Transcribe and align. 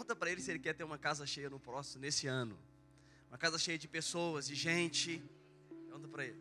Pergunta 0.00 0.16
para 0.16 0.30
ele 0.30 0.40
se 0.40 0.50
ele 0.50 0.58
quer 0.58 0.72
ter 0.72 0.82
uma 0.82 0.96
casa 0.96 1.26
cheia 1.26 1.50
no 1.50 1.60
próximo, 1.60 2.00
nesse 2.00 2.26
ano. 2.26 2.58
Uma 3.28 3.36
casa 3.36 3.58
cheia 3.58 3.76
de 3.76 3.86
pessoas, 3.86 4.46
de 4.46 4.54
gente. 4.54 5.22
Pergunta 5.68 6.08
para 6.08 6.24
ele. 6.24 6.40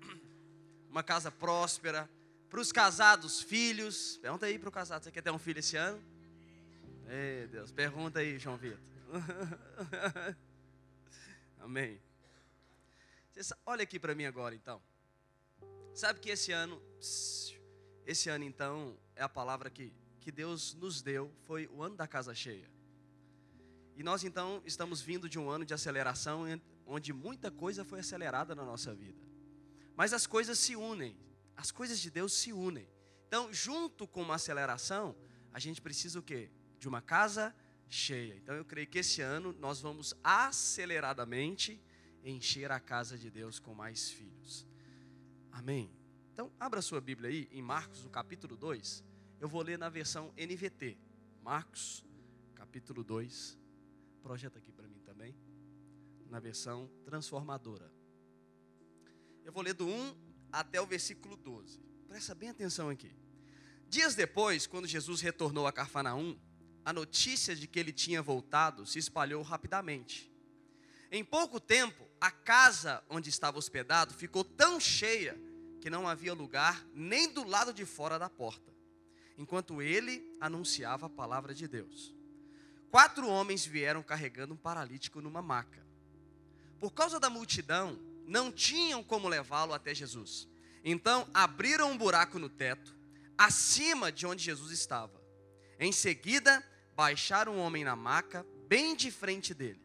Uma 0.88 1.02
casa 1.02 1.30
próspera. 1.30 2.08
Para 2.48 2.60
os 2.60 2.72
casados, 2.72 3.42
filhos. 3.42 4.16
Pergunta 4.22 4.46
aí 4.46 4.58
para 4.58 4.70
o 4.70 4.72
casado: 4.72 5.04
você 5.04 5.10
quer 5.10 5.20
ter 5.20 5.30
um 5.30 5.38
filho 5.38 5.58
esse 5.58 5.76
ano? 5.76 6.02
Ei, 7.10 7.46
Deus. 7.48 7.70
Pergunta 7.70 8.20
aí, 8.20 8.38
João 8.38 8.56
Vitor. 8.56 8.78
Amém. 11.60 12.00
olha 13.66 13.82
aqui 13.82 13.98
para 13.98 14.14
mim 14.14 14.24
agora, 14.24 14.54
então. 14.54 14.80
Sabe 15.92 16.20
que 16.20 16.30
esse 16.30 16.52
ano, 16.52 16.80
esse 18.06 18.30
ano 18.30 18.44
então, 18.44 18.96
é 19.14 19.22
a 19.22 19.28
palavra 19.28 19.68
que, 19.68 19.92
que 20.22 20.32
Deus 20.32 20.74
nos 20.74 21.02
deu, 21.02 21.30
foi 21.42 21.68
o 21.72 21.82
ano 21.82 21.96
da 21.96 22.06
casa 22.06 22.34
cheia. 22.34 22.70
E 23.96 24.02
nós 24.02 24.24
então 24.24 24.62
estamos 24.64 25.02
vindo 25.02 25.28
de 25.28 25.38
um 25.38 25.50
ano 25.50 25.64
de 25.64 25.74
aceleração, 25.74 26.44
onde 26.86 27.12
muita 27.12 27.50
coisa 27.50 27.84
foi 27.84 28.00
acelerada 28.00 28.54
na 28.54 28.64
nossa 28.64 28.94
vida. 28.94 29.20
Mas 29.96 30.12
as 30.12 30.26
coisas 30.26 30.58
se 30.58 30.74
unem, 30.74 31.16
as 31.56 31.70
coisas 31.70 32.00
de 32.00 32.10
Deus 32.10 32.32
se 32.32 32.52
unem. 32.52 32.88
Então, 33.26 33.52
junto 33.52 34.06
com 34.06 34.22
uma 34.22 34.36
aceleração, 34.36 35.14
a 35.52 35.58
gente 35.58 35.82
precisa 35.82 36.18
o 36.18 36.22
quê? 36.22 36.50
De 36.78 36.88
uma 36.88 37.02
casa 37.02 37.54
cheia. 37.88 38.34
Então, 38.36 38.54
eu 38.54 38.64
creio 38.64 38.86
que 38.86 38.98
esse 38.98 39.20
ano 39.20 39.54
nós 39.58 39.80
vamos 39.80 40.14
aceleradamente 40.22 41.80
encher 42.24 42.70
a 42.70 42.80
casa 42.80 43.18
de 43.18 43.30
Deus 43.30 43.58
com 43.58 43.74
mais 43.74 44.10
filhos. 44.10 44.66
Amém? 45.50 45.90
Então, 46.32 46.50
abra 46.58 46.80
sua 46.80 47.00
Bíblia 47.00 47.28
aí, 47.28 47.48
em 47.52 47.60
Marcos, 47.60 48.04
no 48.04 48.10
capítulo 48.10 48.56
2. 48.56 49.04
Eu 49.42 49.48
vou 49.48 49.60
ler 49.60 49.76
na 49.76 49.88
versão 49.88 50.32
NVT. 50.36 50.96
Marcos, 51.42 52.04
capítulo 52.54 53.02
2. 53.02 53.58
Projeta 54.22 54.60
aqui 54.60 54.70
para 54.70 54.86
mim 54.86 55.00
também. 55.00 55.34
Na 56.30 56.38
versão 56.38 56.88
transformadora. 57.04 57.92
Eu 59.44 59.52
vou 59.52 59.64
ler 59.64 59.74
do 59.74 59.84
1 59.84 60.16
até 60.52 60.80
o 60.80 60.86
versículo 60.86 61.36
12. 61.36 61.80
Presta 62.06 62.36
bem 62.36 62.50
atenção 62.50 62.88
aqui. 62.88 63.12
Dias 63.88 64.14
depois, 64.14 64.68
quando 64.68 64.86
Jesus 64.86 65.20
retornou 65.20 65.66
a 65.66 65.72
Carfanaum, 65.72 66.38
a 66.84 66.92
notícia 66.92 67.56
de 67.56 67.66
que 67.66 67.80
ele 67.80 67.92
tinha 67.92 68.22
voltado 68.22 68.86
se 68.86 69.00
espalhou 69.00 69.42
rapidamente. 69.42 70.32
Em 71.10 71.24
pouco 71.24 71.58
tempo, 71.58 72.08
a 72.20 72.30
casa 72.30 73.02
onde 73.10 73.28
estava 73.28 73.58
hospedado 73.58 74.14
ficou 74.14 74.44
tão 74.44 74.78
cheia 74.78 75.36
que 75.80 75.90
não 75.90 76.06
havia 76.06 76.32
lugar 76.32 76.86
nem 76.94 77.28
do 77.28 77.42
lado 77.42 77.74
de 77.74 77.84
fora 77.84 78.20
da 78.20 78.30
porta, 78.30 78.71
enquanto 79.36 79.80
ele 79.80 80.24
anunciava 80.40 81.06
a 81.06 81.10
palavra 81.10 81.54
de 81.54 81.66
Deus. 81.66 82.14
Quatro 82.90 83.26
homens 83.26 83.64
vieram 83.64 84.02
carregando 84.02 84.54
um 84.54 84.56
paralítico 84.56 85.20
numa 85.20 85.40
maca. 85.40 85.82
Por 86.78 86.92
causa 86.92 87.18
da 87.18 87.30
multidão, 87.30 87.98
não 88.26 88.52
tinham 88.52 89.02
como 89.02 89.28
levá-lo 89.28 89.72
até 89.72 89.94
Jesus. 89.94 90.48
Então 90.84 91.26
abriram 91.32 91.90
um 91.90 91.96
buraco 91.96 92.38
no 92.38 92.48
teto, 92.48 92.94
acima 93.38 94.12
de 94.12 94.26
onde 94.26 94.42
Jesus 94.42 94.72
estava. 94.72 95.22
Em 95.78 95.92
seguida, 95.92 96.62
baixaram 96.94 97.56
o 97.56 97.60
homem 97.60 97.84
na 97.84 97.96
maca, 97.96 98.46
bem 98.68 98.94
de 98.94 99.10
frente 99.10 99.54
dele. 99.54 99.80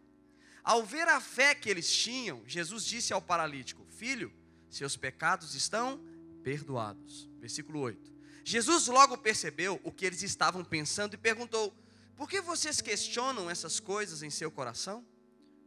Ao 0.64 0.84
ver 0.84 1.08
a 1.08 1.22
fé 1.22 1.56
que 1.56 1.70
eles 1.70 1.90
tinham, 1.96 2.44
Jesus 2.46 2.84
disse 2.84 3.14
ao 3.14 3.22
paralítico: 3.22 3.86
Filho, 3.86 4.34
seus 4.70 4.98
pecados 4.98 5.56
estão 5.56 6.04
perdoados. 6.44 7.30
Versículo 7.40 7.80
8. 7.80 8.17
Jesus 8.50 8.88
logo 8.88 9.18
percebeu 9.18 9.78
o 9.84 9.92
que 9.92 10.06
eles 10.06 10.24
estavam 10.24 10.64
pensando 10.64 11.16
e 11.16 11.18
perguntou: 11.18 11.76
Por 12.16 12.30
que 12.30 12.40
vocês 12.40 12.80
questionam 12.80 13.50
essas 13.50 13.78
coisas 13.78 14.24
em 14.24 14.30
seu 14.30 14.50
coração? 14.50 15.06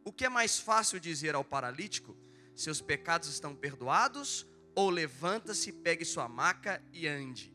O 0.02 0.10
que 0.10 0.24
é 0.24 0.30
mais 0.30 0.58
fácil 0.58 0.98
dizer 0.98 1.34
ao 1.34 1.44
paralítico: 1.44 2.16
Seus 2.54 2.80
pecados 2.80 3.28
estão 3.28 3.54
perdoados? 3.54 4.46
Ou 4.74 4.88
levanta-se, 4.88 5.70
pegue 5.72 6.06
sua 6.06 6.26
maca 6.26 6.82
e 6.90 7.06
ande. 7.06 7.54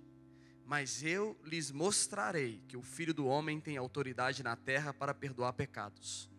Mas 0.64 1.02
eu 1.02 1.36
lhes 1.44 1.72
mostrarei 1.72 2.64
que 2.68 2.78
o 2.78 2.84
filho 2.84 3.12
do 3.12 3.26
homem 3.26 3.60
tem 3.60 3.78
autoridade 3.78 4.44
na 4.44 4.56
terra 4.56 4.94
para 4.94 5.12
perdoar 5.12 5.54
pecados. 5.54 6.30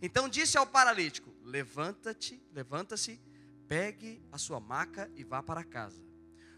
Então 0.00 0.28
disse 0.28 0.56
ao 0.56 0.68
paralítico: 0.68 1.34
Levanta-te, 1.42 2.40
levanta-se, 2.52 3.20
pegue 3.66 4.22
a 4.30 4.38
sua 4.38 4.60
maca 4.60 5.10
e 5.16 5.24
vá 5.24 5.42
para 5.42 5.64
casa. 5.64 6.06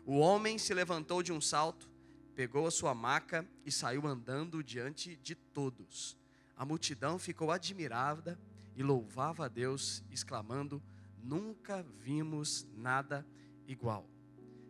O 0.08 0.20
homem 0.20 0.56
se 0.56 0.72
levantou 0.72 1.22
de 1.22 1.34
um 1.34 1.38
salto, 1.38 1.86
pegou 2.34 2.66
a 2.66 2.70
sua 2.70 2.94
maca 2.94 3.46
e 3.62 3.70
saiu 3.70 4.06
andando 4.06 4.64
diante 4.64 5.16
de 5.16 5.34
todos. 5.34 6.16
A 6.56 6.64
multidão 6.64 7.18
ficou 7.18 7.50
admirada 7.50 8.40
e 8.74 8.82
louvava 8.82 9.44
a 9.44 9.48
Deus, 9.48 10.02
exclamando: 10.10 10.82
Nunca 11.22 11.82
vimos 11.82 12.66
nada 12.74 13.26
igual. 13.66 14.08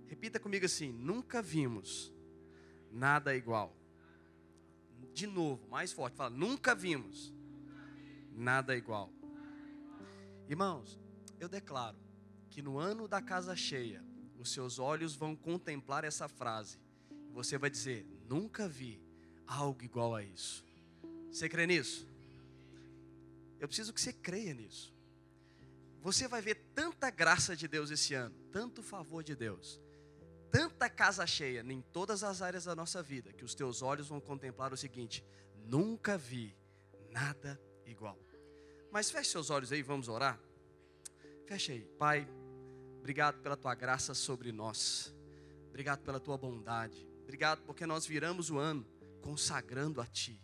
Repita 0.08 0.40
comigo 0.40 0.66
assim: 0.66 0.90
Nunca 0.90 1.40
vimos 1.40 2.12
nada 2.90 3.32
igual. 3.36 3.76
De 5.14 5.28
novo, 5.28 5.68
mais 5.68 5.92
forte, 5.92 6.16
fala: 6.16 6.30
Nunca 6.30 6.74
vimos 6.74 7.32
nada 8.32 8.76
igual. 8.76 9.12
Irmãos, 10.48 10.98
eu 11.38 11.48
declaro 11.48 11.96
que 12.50 12.60
no 12.60 12.76
ano 12.76 13.06
da 13.06 13.22
casa 13.22 13.54
cheia, 13.54 14.07
os 14.48 14.54
seus 14.54 14.78
olhos 14.78 15.14
vão 15.14 15.36
contemplar 15.36 16.04
essa 16.04 16.26
frase. 16.26 16.78
Você 17.32 17.58
vai 17.58 17.70
dizer: 17.70 18.06
Nunca 18.26 18.66
vi 18.66 19.00
algo 19.46 19.84
igual 19.84 20.14
a 20.14 20.22
isso. 20.22 20.64
Você 21.30 21.48
crê 21.48 21.66
nisso? 21.66 22.06
Eu 23.60 23.68
preciso 23.68 23.92
que 23.92 24.00
você 24.00 24.12
creia 24.12 24.54
nisso. 24.54 24.94
Você 26.00 26.26
vai 26.26 26.40
ver 26.40 26.54
tanta 26.74 27.10
graça 27.10 27.54
de 27.54 27.68
Deus 27.68 27.90
esse 27.90 28.14
ano, 28.14 28.34
tanto 28.52 28.82
favor 28.82 29.22
de 29.22 29.34
Deus, 29.34 29.80
tanta 30.50 30.88
casa 30.88 31.26
cheia 31.26 31.60
em 31.60 31.82
todas 31.82 32.22
as 32.22 32.40
áreas 32.40 32.64
da 32.64 32.74
nossa 32.74 33.02
vida, 33.02 33.32
que 33.32 33.44
os 33.44 33.54
teus 33.54 33.82
olhos 33.82 34.08
vão 34.08 34.20
contemplar 34.20 34.72
o 34.72 34.76
seguinte: 34.76 35.24
nunca 35.56 36.16
vi 36.16 36.56
nada 37.10 37.60
igual. 37.84 38.18
Mas 38.90 39.10
feche 39.10 39.30
seus 39.30 39.50
olhos 39.50 39.70
aí, 39.70 39.82
vamos 39.82 40.08
orar. 40.08 40.40
Feche 41.46 41.72
aí, 41.72 41.84
Pai. 41.98 42.26
Obrigado 43.08 43.40
pela 43.40 43.56
tua 43.56 43.74
graça 43.74 44.12
sobre 44.12 44.52
nós. 44.52 45.16
Obrigado 45.70 46.00
pela 46.00 46.20
tua 46.20 46.36
bondade. 46.36 47.08
Obrigado 47.22 47.62
porque 47.62 47.86
nós 47.86 48.04
viramos 48.04 48.50
o 48.50 48.58
ano 48.58 48.86
consagrando 49.22 50.02
a 50.02 50.06
Ti. 50.06 50.38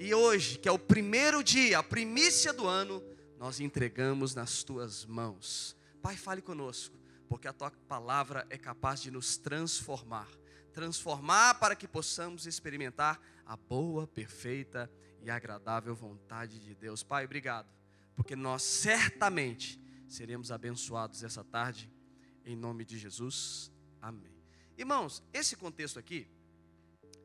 E 0.00 0.12
hoje, 0.12 0.58
que 0.58 0.68
é 0.68 0.72
o 0.72 0.80
primeiro 0.80 1.44
dia, 1.44 1.78
a 1.78 1.82
primícia 1.82 2.52
do 2.52 2.66
ano, 2.66 3.00
nós 3.38 3.60
entregamos 3.60 4.34
nas 4.34 4.64
tuas 4.64 5.06
mãos. 5.06 5.76
Pai, 6.02 6.16
fale 6.16 6.42
conosco, 6.42 6.98
porque 7.28 7.46
a 7.46 7.52
tua 7.52 7.70
palavra 7.70 8.44
é 8.50 8.58
capaz 8.58 9.00
de 9.00 9.12
nos 9.12 9.36
transformar 9.36 10.28
transformar 10.72 11.54
para 11.60 11.76
que 11.76 11.86
possamos 11.86 12.46
experimentar 12.46 13.20
a 13.46 13.56
boa, 13.56 14.08
perfeita 14.08 14.90
e 15.22 15.30
agradável 15.30 15.94
vontade 15.94 16.58
de 16.58 16.74
Deus. 16.74 17.04
Pai, 17.04 17.24
obrigado 17.24 17.68
porque 18.16 18.34
nós 18.34 18.64
certamente 18.64 19.80
seremos 20.08 20.50
abençoados 20.50 21.22
essa 21.22 21.44
tarde, 21.44 21.88
em 22.48 22.56
nome 22.56 22.82
de 22.82 22.98
Jesus. 22.98 23.70
Amém. 24.00 24.34
Irmãos, 24.76 25.22
esse 25.34 25.54
contexto 25.54 25.98
aqui, 25.98 26.26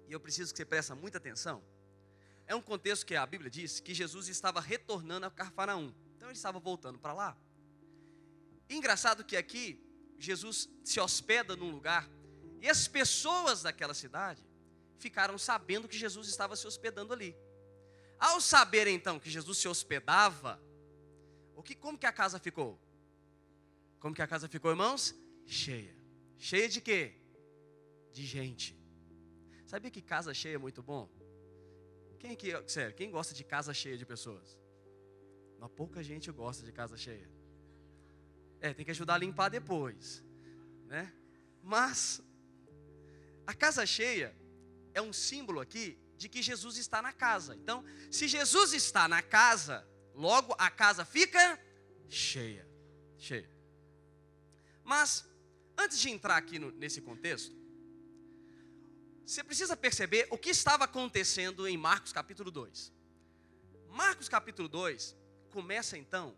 e 0.06 0.12
eu 0.12 0.20
preciso 0.20 0.52
que 0.52 0.58
você 0.58 0.66
preste 0.66 0.94
muita 0.94 1.18
atenção, 1.18 1.64
é 2.46 2.54
um 2.54 2.62
contexto 2.62 3.06
que 3.06 3.16
a 3.16 3.26
Bíblia 3.26 3.50
diz 3.50 3.80
que 3.80 3.94
Jesus 3.94 4.28
estava 4.28 4.60
retornando 4.60 5.26
a 5.26 5.32
Carfanaum. 5.32 5.94
Então 6.18 6.28
ele 6.28 6.36
estava 6.36 6.60
voltando 6.60 7.00
para 7.00 7.14
lá. 7.14 7.38
Engraçado 8.70 9.24
que 9.24 9.38
aqui 9.38 9.82
Jesus 10.20 10.70
se 10.84 11.00
hospeda 11.00 11.56
num 11.56 11.72
lugar 11.72 12.10
e 12.62 12.70
as 12.70 12.86
pessoas 12.86 13.64
daquela 13.64 13.94
cidade 13.94 14.46
ficaram 14.98 15.38
sabendo 15.38 15.88
que 15.88 15.98
Jesus 15.98 16.28
estava 16.28 16.58
se 16.58 16.68
hospedando 16.68 17.14
ali. 17.14 17.34
Ao 18.20 18.42
saber 18.42 18.88
então 18.88 19.20
que 19.20 19.30
Jesus 19.30 19.58
se 19.58 19.70
hospedava 19.70 20.62
o 21.56 21.64
que, 21.64 21.76
como 21.76 21.98
que 21.98 22.06
a 22.06 22.12
casa 22.12 22.40
ficou? 22.40 22.78
Como 24.04 24.14
que 24.14 24.22
a 24.22 24.28
casa 24.28 24.48
ficou, 24.56 24.70
irmãos? 24.70 25.16
Cheia. 25.46 25.96
Cheia 26.38 26.68
de 26.68 26.82
quê? 26.82 27.02
De 28.12 28.26
gente. 28.26 28.68
Sabia 29.66 29.90
que 29.90 30.02
casa 30.02 30.34
cheia 30.34 30.56
é 30.56 30.58
muito 30.58 30.84
bom? 30.84 31.04
Quem 32.20 32.32
aqui, 32.32 32.50
sério, 32.68 32.94
quem 32.94 33.10
gosta 33.10 33.34
de 33.34 33.44
casa 33.44 33.74
cheia 33.74 33.98
de 33.98 34.06
pessoas? 34.06 34.60
Uma 35.58 35.70
pouca 35.70 36.04
gente 36.04 36.30
gosta 36.32 36.66
de 36.66 36.72
casa 36.72 36.98
cheia. 36.98 37.30
É, 38.60 38.74
tem 38.74 38.86
que 38.86 38.92
ajudar 38.92 39.16
a 39.16 39.18
limpar 39.18 39.50
depois, 39.50 40.24
né? 40.86 41.04
Mas 41.62 42.22
a 43.48 43.54
casa 43.54 43.86
cheia 43.86 44.36
é 44.94 45.02
um 45.02 45.14
símbolo 45.14 45.60
aqui 45.60 45.98
de 46.18 46.28
que 46.30 46.42
Jesus 46.42 46.78
está 46.78 47.02
na 47.02 47.14
casa. 47.14 47.56
Então, 47.56 47.84
se 48.12 48.28
Jesus 48.28 48.74
está 48.74 49.08
na 49.08 49.22
casa, 49.22 49.88
Logo 50.14 50.56
a 50.60 50.70
casa 50.70 51.04
fica 51.04 51.60
cheia, 52.08 52.68
cheia. 53.18 53.50
Mas 54.84 55.26
antes 55.78 56.00
de 56.00 56.10
entrar 56.10 56.38
aqui 56.38 56.60
no, 56.60 56.72
nesse 56.72 57.02
contexto, 57.02 57.56
você 59.26 59.44
precisa 59.44 59.78
perceber 59.78 60.28
o 60.30 60.38
que 60.38 60.50
estava 60.50 60.84
acontecendo 60.84 61.68
em 61.68 61.78
Marcos 61.78 62.12
capítulo 62.12 62.52
2. 62.52 62.92
Marcos 63.90 64.28
capítulo 64.28 64.68
2 64.68 65.16
começa 65.50 65.98
então 65.98 66.36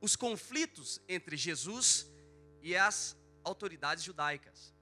os 0.00 0.14
conflitos 0.14 1.00
entre 1.08 1.36
Jesus 1.36 2.06
e 2.62 2.76
as 2.76 3.16
autoridades 3.42 4.04
judaicas. 4.04 4.72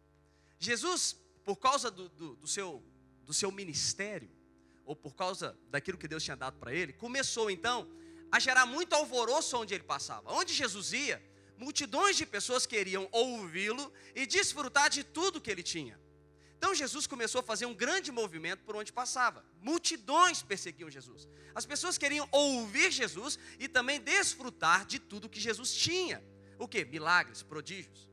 Jesus, 0.59 1.17
por 1.45 1.57
causa 1.57 1.91
do, 1.91 2.09
do, 2.09 2.37
do 2.37 2.47
seu, 2.47 2.83
do 3.23 3.33
seu 3.33 3.51
ministério, 3.51 4.31
ou 4.85 4.95
por 4.95 5.15
causa 5.15 5.57
daquilo 5.71 5.97
que 5.97 6.09
Deus 6.09 6.23
tinha 6.23 6.37
dado 6.37 6.59
para 6.59 6.75
ele, 6.75 6.93
começou 6.93 7.51
então 7.51 7.89
a 8.31 8.39
gerar 8.39 8.67
muito 8.67 8.93
alvoroço 8.95 9.57
onde 9.57 9.75
ele 9.75 9.85
passava. 9.85 10.33
Onde 10.33 10.53
Jesus 10.53 10.93
ia, 10.93 11.23
multidões 11.59 12.17
de 12.17 12.27
pessoas 12.27 12.67
queriam 12.67 13.09
ouvi-lo 13.13 13.93
e 14.15 14.27
desfrutar 14.27 14.91
de 14.91 15.05
tudo 15.05 15.41
que 15.41 15.51
ele 15.51 15.63
tinha. 15.63 15.99
Então 16.57 16.75
Jesus 16.75 17.07
começou 17.07 17.41
a 17.41 17.45
fazer 17.45 17.67
um 17.67 17.75
grande 17.75 18.11
movimento 18.11 18.65
por 18.65 18.75
onde 18.75 18.93
passava. 18.93 19.45
Multidões 19.61 20.43
perseguiam 20.43 20.91
Jesus. 20.91 21.29
As 21.55 21.67
pessoas 21.67 21.99
queriam 21.99 22.29
ouvir 22.33 22.91
Jesus 22.91 23.39
e 23.59 23.69
também 23.69 24.01
desfrutar 24.01 24.87
de 24.87 24.99
tudo 24.99 25.29
que 25.29 25.41
Jesus 25.41 25.75
tinha. 25.75 26.25
O 26.59 26.67
que? 26.67 26.85
Milagres, 26.85 27.43
prodígios. 27.43 28.09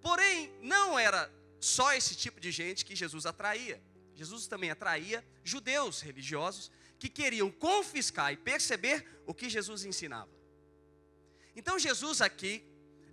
Porém, 0.00 0.52
não 0.60 0.98
era 0.98 1.32
só 1.60 1.92
esse 1.92 2.14
tipo 2.14 2.38
de 2.38 2.50
gente 2.50 2.84
que 2.84 2.94
Jesus 2.94 3.26
atraía. 3.26 3.82
Jesus 4.14 4.46
também 4.46 4.70
atraía 4.70 5.24
judeus 5.42 6.00
religiosos 6.00 6.70
que 6.98 7.08
queriam 7.08 7.50
confiscar 7.50 8.32
e 8.32 8.36
perceber 8.36 9.22
o 9.26 9.34
que 9.34 9.50
Jesus 9.50 9.84
ensinava. 9.84 10.30
Então 11.54 11.78
Jesus 11.78 12.20
aqui 12.20 12.64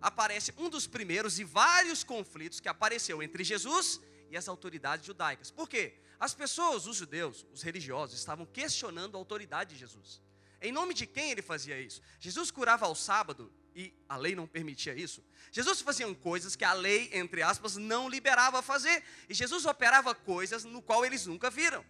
aparece 0.02 0.54
um 0.58 0.70
dos 0.70 0.88
primeiros 0.88 1.40
e 1.40 1.44
vários 1.44 2.04
conflitos 2.04 2.60
que 2.60 2.70
apareceu 2.70 3.22
entre 3.22 3.44
Jesus 3.44 4.00
e 4.30 4.38
as 4.38 4.48
autoridades 4.48 5.06
judaicas. 5.06 5.52
Por 5.52 5.68
quê? 5.68 6.00
As 6.20 6.34
pessoas, 6.34 6.86
os 6.86 6.98
judeus, 6.98 7.46
os 7.52 7.62
religiosos, 7.62 8.18
estavam 8.18 8.46
questionando 8.46 9.16
a 9.16 9.18
autoridade 9.18 9.74
de 9.74 9.80
Jesus. 9.80 10.22
Em 10.62 10.72
nome 10.72 10.94
de 10.94 11.06
quem 11.06 11.32
ele 11.32 11.42
fazia 11.42 11.80
isso? 11.80 12.02
Jesus 12.20 12.52
curava 12.52 12.86
ao 12.86 12.94
sábado 12.94 13.52
e 13.74 13.94
a 14.10 14.18
lei 14.18 14.36
não 14.36 14.46
permitia 14.46 14.94
isso. 14.94 15.24
Jesus 15.52 15.80
fazia 15.80 16.14
coisas 16.16 16.56
que 16.56 16.66
a 16.66 16.74
lei, 16.74 17.10
entre 17.14 17.42
aspas, 17.42 17.78
não 17.78 18.10
liberava 18.10 18.62
fazer. 18.62 19.04
E 19.30 19.34
Jesus 19.34 19.66
operava 19.66 20.14
coisas 20.14 20.66
no 20.66 20.82
qual 20.82 21.06
eles 21.06 21.26
nunca 21.26 21.50
viram. 21.50 21.86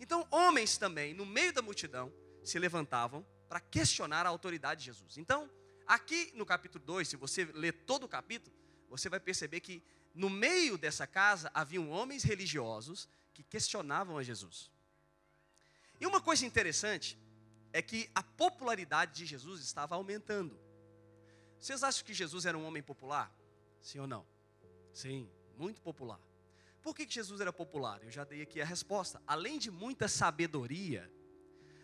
Então, 0.00 0.26
homens 0.30 0.78
também, 0.78 1.12
no 1.12 1.26
meio 1.26 1.52
da 1.52 1.60
multidão, 1.60 2.12
se 2.42 2.58
levantavam 2.58 3.26
para 3.48 3.60
questionar 3.60 4.24
a 4.26 4.30
autoridade 4.30 4.80
de 4.80 4.86
Jesus. 4.86 5.18
Então, 5.18 5.50
aqui 5.86 6.32
no 6.34 6.46
capítulo 6.46 6.84
2, 6.84 7.08
se 7.08 7.16
você 7.16 7.44
ler 7.44 7.72
todo 7.72 8.04
o 8.04 8.08
capítulo, 8.08 8.54
você 8.88 9.08
vai 9.08 9.20
perceber 9.20 9.60
que 9.60 9.82
no 10.14 10.30
meio 10.30 10.78
dessa 10.78 11.06
casa 11.06 11.50
haviam 11.52 11.90
homens 11.90 12.22
religiosos 12.22 13.08
que 13.32 13.42
questionavam 13.42 14.16
a 14.16 14.22
Jesus. 14.22 14.70
E 16.00 16.06
uma 16.06 16.20
coisa 16.20 16.46
interessante 16.46 17.18
é 17.72 17.82
que 17.82 18.08
a 18.14 18.22
popularidade 18.22 19.14
de 19.14 19.26
Jesus 19.26 19.60
estava 19.60 19.96
aumentando. 19.96 20.58
Vocês 21.58 21.82
acham 21.82 22.04
que 22.04 22.14
Jesus 22.14 22.46
era 22.46 22.56
um 22.56 22.64
homem 22.64 22.82
popular? 22.82 23.34
Sim 23.80 23.98
ou 23.98 24.06
não? 24.06 24.26
Sim, 24.92 25.28
muito 25.56 25.80
popular. 25.80 26.20
Por 26.82 26.94
que 26.94 27.08
Jesus 27.08 27.40
era 27.40 27.52
popular? 27.52 28.02
Eu 28.02 28.10
já 28.10 28.24
dei 28.24 28.42
aqui 28.42 28.60
a 28.60 28.64
resposta. 28.64 29.20
Além 29.26 29.58
de 29.58 29.70
muita 29.70 30.06
sabedoria, 30.06 31.10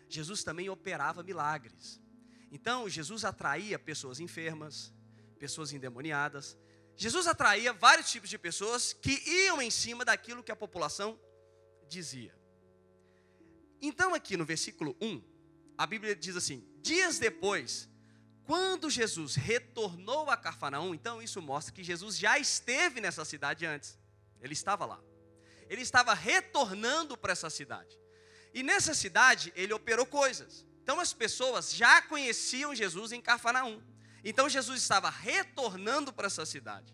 Jesus 0.07 0.43
também 0.43 0.69
operava 0.69 1.23
milagres. 1.23 1.99
Então, 2.51 2.89
Jesus 2.89 3.23
atraía 3.23 3.79
pessoas 3.79 4.19
enfermas, 4.19 4.93
pessoas 5.39 5.71
endemoniadas, 5.71 6.57
Jesus 6.95 7.25
atraía 7.25 7.73
vários 7.73 8.11
tipos 8.11 8.29
de 8.29 8.37
pessoas 8.37 8.93
que 8.93 9.23
iam 9.25 9.61
em 9.61 9.71
cima 9.71 10.03
daquilo 10.03 10.43
que 10.43 10.51
a 10.51 10.55
população 10.55 11.19
dizia. 11.87 12.35
Então, 13.81 14.13
aqui 14.13 14.37
no 14.37 14.45
versículo 14.45 14.95
1, 15.01 15.23
a 15.77 15.87
Bíblia 15.87 16.15
diz 16.15 16.35
assim: 16.35 16.67
Dias 16.81 17.17
depois, 17.17 17.89
quando 18.43 18.89
Jesus 18.89 19.35
retornou 19.35 20.29
a 20.29 20.37
Cafarnaum, 20.37 20.93
então 20.93 21.21
isso 21.21 21.41
mostra 21.41 21.73
que 21.73 21.83
Jesus 21.83 22.17
já 22.17 22.37
esteve 22.37 22.99
nessa 22.99 23.23
cidade 23.25 23.65
antes. 23.65 23.97
Ele 24.41 24.53
estava 24.53 24.85
lá. 24.85 25.01
Ele 25.69 25.81
estava 25.81 26.13
retornando 26.13 27.17
para 27.17 27.31
essa 27.31 27.49
cidade. 27.49 27.97
E 28.53 28.61
nessa 28.61 28.93
cidade 28.93 29.53
ele 29.55 29.73
operou 29.73 30.05
coisas. 30.05 30.65
Então 30.83 30.99
as 30.99 31.13
pessoas 31.13 31.73
já 31.73 32.01
conheciam 32.01 32.73
Jesus 32.75 33.11
em 33.11 33.21
Cafarnaum. 33.21 33.81
Então 34.23 34.49
Jesus 34.49 34.81
estava 34.81 35.09
retornando 35.09 36.11
para 36.11 36.27
essa 36.27 36.45
cidade. 36.45 36.93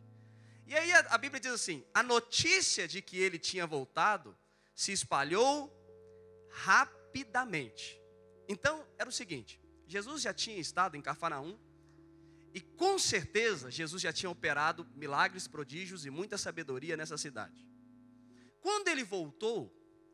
E 0.65 0.75
aí 0.75 0.91
a, 0.91 0.99
a, 1.11 1.17
Bíblia 1.17 1.39
diz 1.39 1.51
assim: 1.51 1.85
a 1.93 2.03
notícia 2.03 2.87
de 2.87 3.01
que 3.01 3.17
ele 3.17 3.39
tinha 3.39 3.65
voltado 3.65 4.37
se 4.75 4.91
espalhou 4.91 5.73
rapidamente. 6.49 7.99
Então 8.47 8.85
era 8.97 9.09
o 9.09 9.13
seguinte: 9.13 9.59
Jesus 9.87 10.21
já 10.21 10.33
tinha 10.33 10.57
estado 10.57 10.95
em 10.97 11.01
Cafarnaum 11.01 11.57
e 12.53 12.59
com 12.61 12.99
certeza 12.99 13.71
Jesus 13.71 14.01
já 14.01 14.11
tinha 14.11 14.29
operado 14.29 14.85
milagres, 14.95 15.47
prodígios 15.47 16.05
e 16.05 16.09
muita 16.09 16.37
sabedoria 16.37 16.97
nessa 16.97 17.17
cidade. 17.17 17.67
Quando 18.61 18.89
ele 18.89 19.03
voltou, 19.03 19.73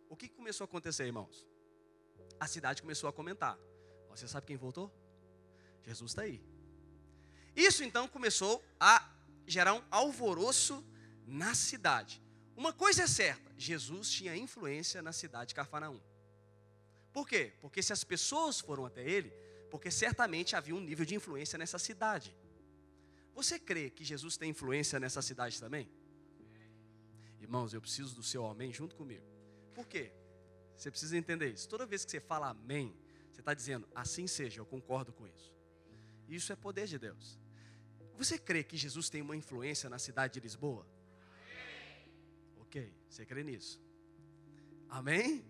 o 0.10 0.16
que 0.16 0.30
começou 0.30 0.66
a 0.66 0.68
acontecer, 0.68 1.06
irmãos? 1.06 1.48
A 2.40 2.48
cidade 2.48 2.82
começou 2.82 3.10
a 3.10 3.14
comentar: 3.14 3.58
Você 4.10 4.28
sabe 4.28 4.48
quem 4.48 4.58
voltou? 4.58 4.92
Jesus 5.84 6.12
está 6.12 6.24
aí. 6.24 6.42
Isso 7.56 7.84
então 7.84 8.08
começou 8.08 8.64
a 8.80 9.10
gerar 9.46 9.74
um 9.74 9.84
alvoroço 9.92 10.84
na 11.26 11.54
cidade. 11.54 12.22
Uma 12.56 12.74
coisa 12.74 13.04
é 13.04 13.08
certa: 13.08 13.52
Jesus 13.58 14.10
tinha 14.10 14.36
influência 14.36 15.02
na 15.02 15.12
cidade 15.12 15.50
de 15.50 15.56
Cafarnaum. 15.56 16.00
Por 17.12 17.28
quê? 17.28 17.54
Porque 17.62 17.82
se 17.82 17.94
as 17.94 18.04
pessoas 18.04 18.60
foram 18.60 18.86
até 18.86 19.08
ele, 19.08 19.32
porque 19.70 19.92
certamente 19.92 20.56
havia 20.56 20.76
um 20.76 20.80
nível 20.80 21.06
de 21.06 21.16
influência 21.16 21.58
nessa 21.58 21.78
cidade. 21.78 22.36
Você 23.36 23.60
crê 23.60 23.90
que 23.90 24.04
Jesus 24.04 24.38
tem 24.38 24.52
influência 24.52 25.00
nessa 25.00 25.22
cidade 25.22 25.60
também? 25.60 25.90
Irmãos, 27.40 27.74
eu 27.74 27.82
preciso 27.82 28.16
do 28.16 28.24
seu 28.24 28.46
amém 28.46 28.72
junto 28.72 28.96
comigo. 28.96 29.26
Por 29.74 29.88
quê? 29.88 30.12
Você 30.76 30.90
precisa 30.90 31.18
entender 31.18 31.50
isso. 31.50 31.68
Toda 31.68 31.86
vez 31.86 32.04
que 32.04 32.12
você 32.12 32.20
fala 32.20 32.50
amém, 32.50 32.96
você 33.32 33.42
está 33.42 33.54
dizendo, 33.54 33.88
assim 33.96 34.28
seja, 34.28 34.60
eu 34.60 34.66
concordo 34.66 35.14
com 35.14 35.28
isso. 35.28 35.54
Isso 36.28 36.52
é 36.52 36.56
poder 36.56 36.88
de 36.88 37.00
Deus. 37.00 37.40
Você 38.16 38.38
crê 38.38 38.64
que 38.64 38.78
Jesus 38.78 39.10
tem 39.10 39.22
uma 39.22 39.36
influência 39.36 39.90
na 39.90 40.00
cidade 40.00 40.34
de 40.34 40.40
Lisboa? 40.40 40.88
Ok, 42.58 42.94
você 43.10 43.26
crê 43.26 43.44
nisso? 43.44 43.82
Amém? 44.90 45.46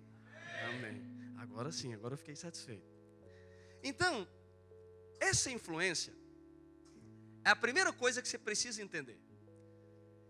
Amém. 0.70 1.36
Agora 1.38 1.72
sim, 1.72 1.94
agora 1.94 2.14
eu 2.14 2.18
fiquei 2.18 2.36
satisfeito. 2.36 2.90
Então, 3.84 4.28
essa 5.19 5.52
influência 5.52 6.14
é 7.44 7.50
a 7.50 7.56
primeira 7.56 7.92
coisa 7.92 8.21
que 8.21 8.28
você 8.28 8.38
precisa 8.38 8.81
entender. 8.81 9.19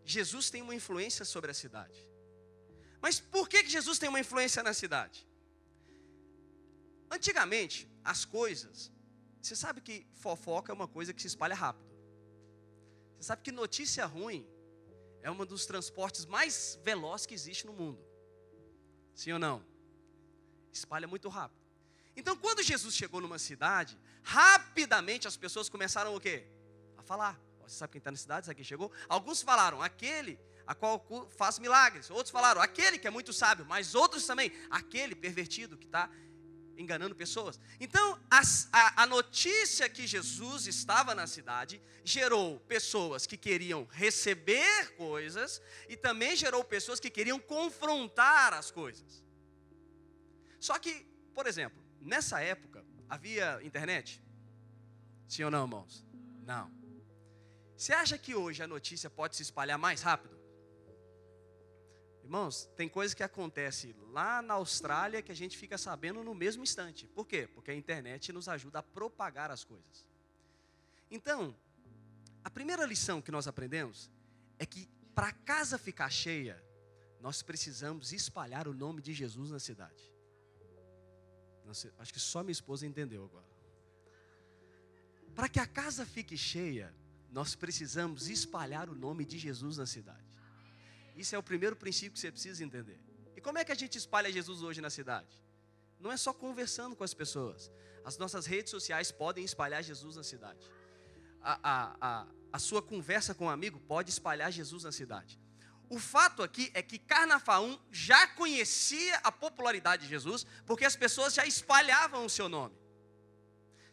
Jesus 0.04 0.50
tem 0.50 0.62
uma 0.62 0.76
influência 0.76 1.24
sobre 1.24 1.52
a 1.52 1.54
cidade. 1.54 2.13
Mas 3.04 3.20
por 3.20 3.50
que, 3.50 3.62
que 3.64 3.70
Jesus 3.70 4.00
tem 4.00 4.08
uma 4.08 4.22
influência 4.22 4.64
na 4.64 4.74
cidade? 4.74 5.28
Antigamente, 7.12 7.86
as 8.02 8.24
coisas, 8.24 8.90
você 9.42 9.58
sabe 9.58 9.82
que 9.82 10.08
fofoca 10.14 10.72
é 10.72 10.74
uma 10.74 10.88
coisa 10.88 11.14
que 11.14 11.22
se 11.22 11.28
espalha 11.28 11.54
rápido. 11.54 11.94
Você 13.18 13.28
sabe 13.28 13.42
que 13.42 13.52
notícia 13.52 14.06
ruim 14.06 14.48
é 15.22 15.30
um 15.30 15.46
dos 15.46 15.66
transportes 15.66 16.26
mais 16.26 16.80
velozes 16.82 17.26
que 17.26 17.34
existe 17.34 17.66
no 17.66 17.74
mundo. 17.74 18.02
Sim 19.14 19.34
ou 19.34 19.40
não? 19.40 19.62
Espalha 20.72 21.06
muito 21.06 21.28
rápido. 21.28 21.62
Então, 22.16 22.38
quando 22.38 22.64
Jesus 22.64 22.96
chegou 22.96 23.20
numa 23.20 23.38
cidade, 23.38 24.00
rapidamente 24.22 25.28
as 25.28 25.36
pessoas 25.36 25.68
começaram 25.68 26.16
o 26.16 26.22
quê? 26.22 26.48
A 26.96 27.04
falar. 27.04 27.38
Você 27.64 27.76
sabe 27.76 27.92
quem 27.92 28.00
está 28.00 28.12
na 28.12 28.18
cidade? 28.18 28.46
Sabe 28.46 28.56
quem 28.56 28.64
chegou? 28.64 28.90
Alguns 29.10 29.42
falaram, 29.42 29.82
aquele 29.82 30.40
a 30.66 30.74
qual 30.74 31.06
faz 31.38 31.60
milagres. 31.60 32.10
Outros 32.10 32.32
falaram, 32.32 32.62
aquele 32.62 32.98
que 32.98 33.08
é 33.08 33.12
muito 33.12 33.34
sábio. 33.34 33.66
Mas 33.66 33.96
outros 33.96 34.26
também, 34.26 34.52
aquele 34.70 35.16
pervertido 35.16 35.78
que 35.78 35.86
está 35.86 36.10
enganando 36.78 37.16
pessoas. 37.16 37.60
Então, 37.80 38.20
a, 38.30 39.04
a, 39.04 39.06
notícia 39.06 39.88
que 39.88 40.08
Jesus 40.08 40.68
estava 40.68 41.14
na 41.14 41.28
cidade 41.28 41.82
gerou 42.04 42.60
pessoas 42.62 43.26
que 43.26 43.38
queriam 43.38 43.88
receber 43.92 44.96
coisas 44.96 45.62
e 45.88 45.96
também 45.96 46.36
gerou 46.36 46.64
pessoas 46.64 47.00
que 47.00 47.10
queriam 47.10 47.40
confrontar 47.40 48.54
as 48.54 48.72
coisas. 48.72 49.24
Só 50.60 50.80
que, 50.80 51.06
por 51.34 51.46
exemplo, 51.46 51.82
nessa 52.00 52.42
época 52.42 52.84
havia 53.10 53.60
internet? 53.64 54.24
Sim 55.28 55.44
ou 55.44 55.52
não, 55.52 55.64
irmãos? 55.64 56.06
Não. 56.46 56.72
Você 57.76 57.94
acha 57.94 58.18
que 58.18 58.34
hoje 58.36 58.64
a 58.64 58.68
notícia 58.68 59.10
pode 59.10 59.36
se 59.36 59.44
espalhar 59.44 59.78
mais 59.78 60.02
rápido? 60.02 60.43
Irmãos, 62.24 62.70
tem 62.78 62.88
coisa 62.88 63.14
que 63.14 63.22
acontece 63.22 63.94
lá 64.12 64.42
na 64.42 64.54
Austrália 64.54 65.22
que 65.22 65.32
a 65.32 65.36
gente 65.36 65.58
fica 65.58 65.78
sabendo 65.78 66.24
no 66.24 66.34
mesmo 66.34 66.64
instante. 66.64 67.06
Por 67.08 67.28
quê? 67.28 67.48
Porque 67.54 67.70
a 67.70 67.76
internet 67.76 68.32
nos 68.32 68.48
ajuda 68.48 68.80
a 68.80 68.84
propagar 68.84 69.52
as 69.52 69.64
coisas. 69.64 70.08
Então, 71.12 71.56
a 72.44 72.50
primeira 72.50 72.86
lição 72.86 73.22
que 73.22 73.32
nós 73.32 73.46
aprendemos 73.46 74.10
é 74.58 74.66
que 74.66 74.90
para 75.14 75.28
a 75.28 75.34
casa 75.34 75.78
ficar 75.78 76.10
cheia, 76.10 76.64
nós 77.20 77.42
precisamos 77.42 78.12
espalhar 78.12 78.68
o 78.68 78.74
nome 78.74 79.02
de 79.02 79.14
Jesus 79.14 79.52
na 79.52 79.60
cidade. 79.60 80.12
acho 82.00 82.14
que 82.14 82.20
só 82.20 82.42
minha 82.42 82.52
esposa 82.52 82.88
entendeu 82.88 83.26
agora. 83.26 83.54
Para 85.36 85.50
que 85.50 85.60
a 85.60 85.68
casa 85.68 86.06
fique 86.06 86.38
cheia, 86.38 86.94
nós 87.30 87.56
precisamos 87.56 88.30
espalhar 88.30 88.90
o 88.90 88.96
nome 88.96 89.26
de 89.26 89.38
Jesus 89.38 89.78
na 89.78 89.86
cidade. 89.86 90.33
Isso 91.16 91.36
é 91.36 91.38
o 91.38 91.44
primeiro 91.44 91.76
princípio 91.76 92.14
que 92.14 92.20
você 92.20 92.32
precisa 92.32 92.64
entender. 92.64 93.00
E 93.36 93.42
como 93.42 93.58
é 93.58 93.66
que 93.66 93.72
a 93.72 93.76
gente 93.76 93.98
espalha 93.98 94.32
Jesus 94.32 94.62
hoje 94.62 94.82
na 94.82 94.90
cidade? 94.90 95.42
Não 96.00 96.12
é 96.12 96.18
só 96.18 96.34
conversando 96.34 96.96
com 96.96 97.04
as 97.04 97.14
pessoas. 97.14 97.72
As 98.04 98.18
nossas 98.18 98.46
redes 98.46 98.72
sociais 98.72 99.12
podem 99.12 99.46
espalhar 99.46 99.82
Jesus 99.84 100.16
na 100.16 100.24
cidade. 100.24 100.70
A, 101.42 101.60
a, 101.64 101.98
a, 102.02 102.28
a 102.52 102.60
sua 102.60 102.82
conversa 102.82 103.34
com 103.34 103.46
um 103.46 103.50
amigo 103.50 103.80
pode 103.80 104.10
espalhar 104.10 104.52
Jesus 104.52 104.84
na 104.84 104.92
cidade. 104.92 105.40
O 105.90 106.00
fato 106.00 106.42
aqui 106.42 106.72
é 106.74 106.82
que 106.82 106.98
Carnafaum 106.98 107.80
já 107.92 108.28
conhecia 108.28 109.16
a 109.18 109.32
popularidade 109.32 110.04
de 110.04 110.10
Jesus, 110.10 110.46
porque 110.66 110.86
as 110.86 110.96
pessoas 110.96 111.34
já 111.34 111.46
espalhavam 111.46 112.26
o 112.26 112.30
seu 112.30 112.50
nome. 112.50 112.76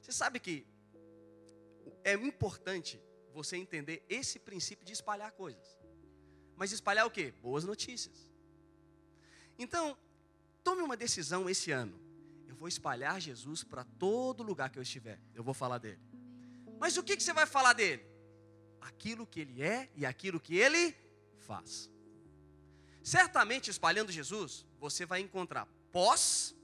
Você 0.00 0.12
sabe 0.12 0.40
que 0.40 0.66
é 2.02 2.14
importante 2.14 3.00
você 3.32 3.56
entender 3.56 4.04
esse 4.08 4.38
princípio 4.38 4.84
de 4.84 4.92
espalhar 4.92 5.30
coisas. 5.32 5.79
Mas 6.60 6.72
espalhar 6.72 7.06
o 7.06 7.10
quê? 7.10 7.32
Boas 7.40 7.64
notícias. 7.64 8.28
Então, 9.58 9.96
tome 10.62 10.82
uma 10.82 10.94
decisão 10.94 11.48
esse 11.48 11.70
ano. 11.70 11.98
Eu 12.46 12.54
vou 12.54 12.68
espalhar 12.68 13.18
Jesus 13.18 13.64
para 13.64 13.82
todo 13.82 14.42
lugar 14.42 14.68
que 14.68 14.78
eu 14.78 14.82
estiver. 14.82 15.18
Eu 15.34 15.42
vou 15.42 15.54
falar 15.54 15.78
dele. 15.78 15.98
Mas 16.78 16.98
o 16.98 17.02
que, 17.02 17.16
que 17.16 17.22
você 17.22 17.32
vai 17.32 17.46
falar 17.46 17.72
dele? 17.72 18.04
Aquilo 18.78 19.26
que 19.26 19.40
ele 19.40 19.62
é 19.62 19.90
e 19.96 20.04
aquilo 20.04 20.38
que 20.38 20.54
ele 20.54 20.94
faz. 21.38 21.90
Certamente, 23.02 23.70
espalhando 23.70 24.12
Jesus, 24.12 24.66
você 24.78 25.06
vai 25.06 25.20
encontrar 25.20 25.66
pós 25.90 26.54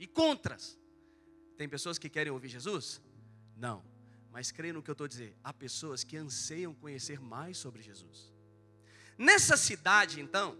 e 0.00 0.06
contras. 0.08 0.76
Tem 1.56 1.68
pessoas 1.68 1.96
que 1.96 2.10
querem 2.10 2.32
ouvir 2.32 2.48
Jesus? 2.48 3.00
Não. 3.56 3.84
Mas 4.32 4.50
creio 4.50 4.74
no 4.74 4.82
que 4.82 4.90
eu 4.90 4.98
estou 4.98 5.06
dizendo. 5.06 5.36
Há 5.44 5.52
pessoas 5.52 6.02
que 6.02 6.16
anseiam 6.16 6.74
conhecer 6.74 7.20
mais 7.20 7.56
sobre 7.56 7.82
Jesus. 7.82 8.36
Nessa 9.18 9.56
cidade, 9.56 10.20
então, 10.20 10.56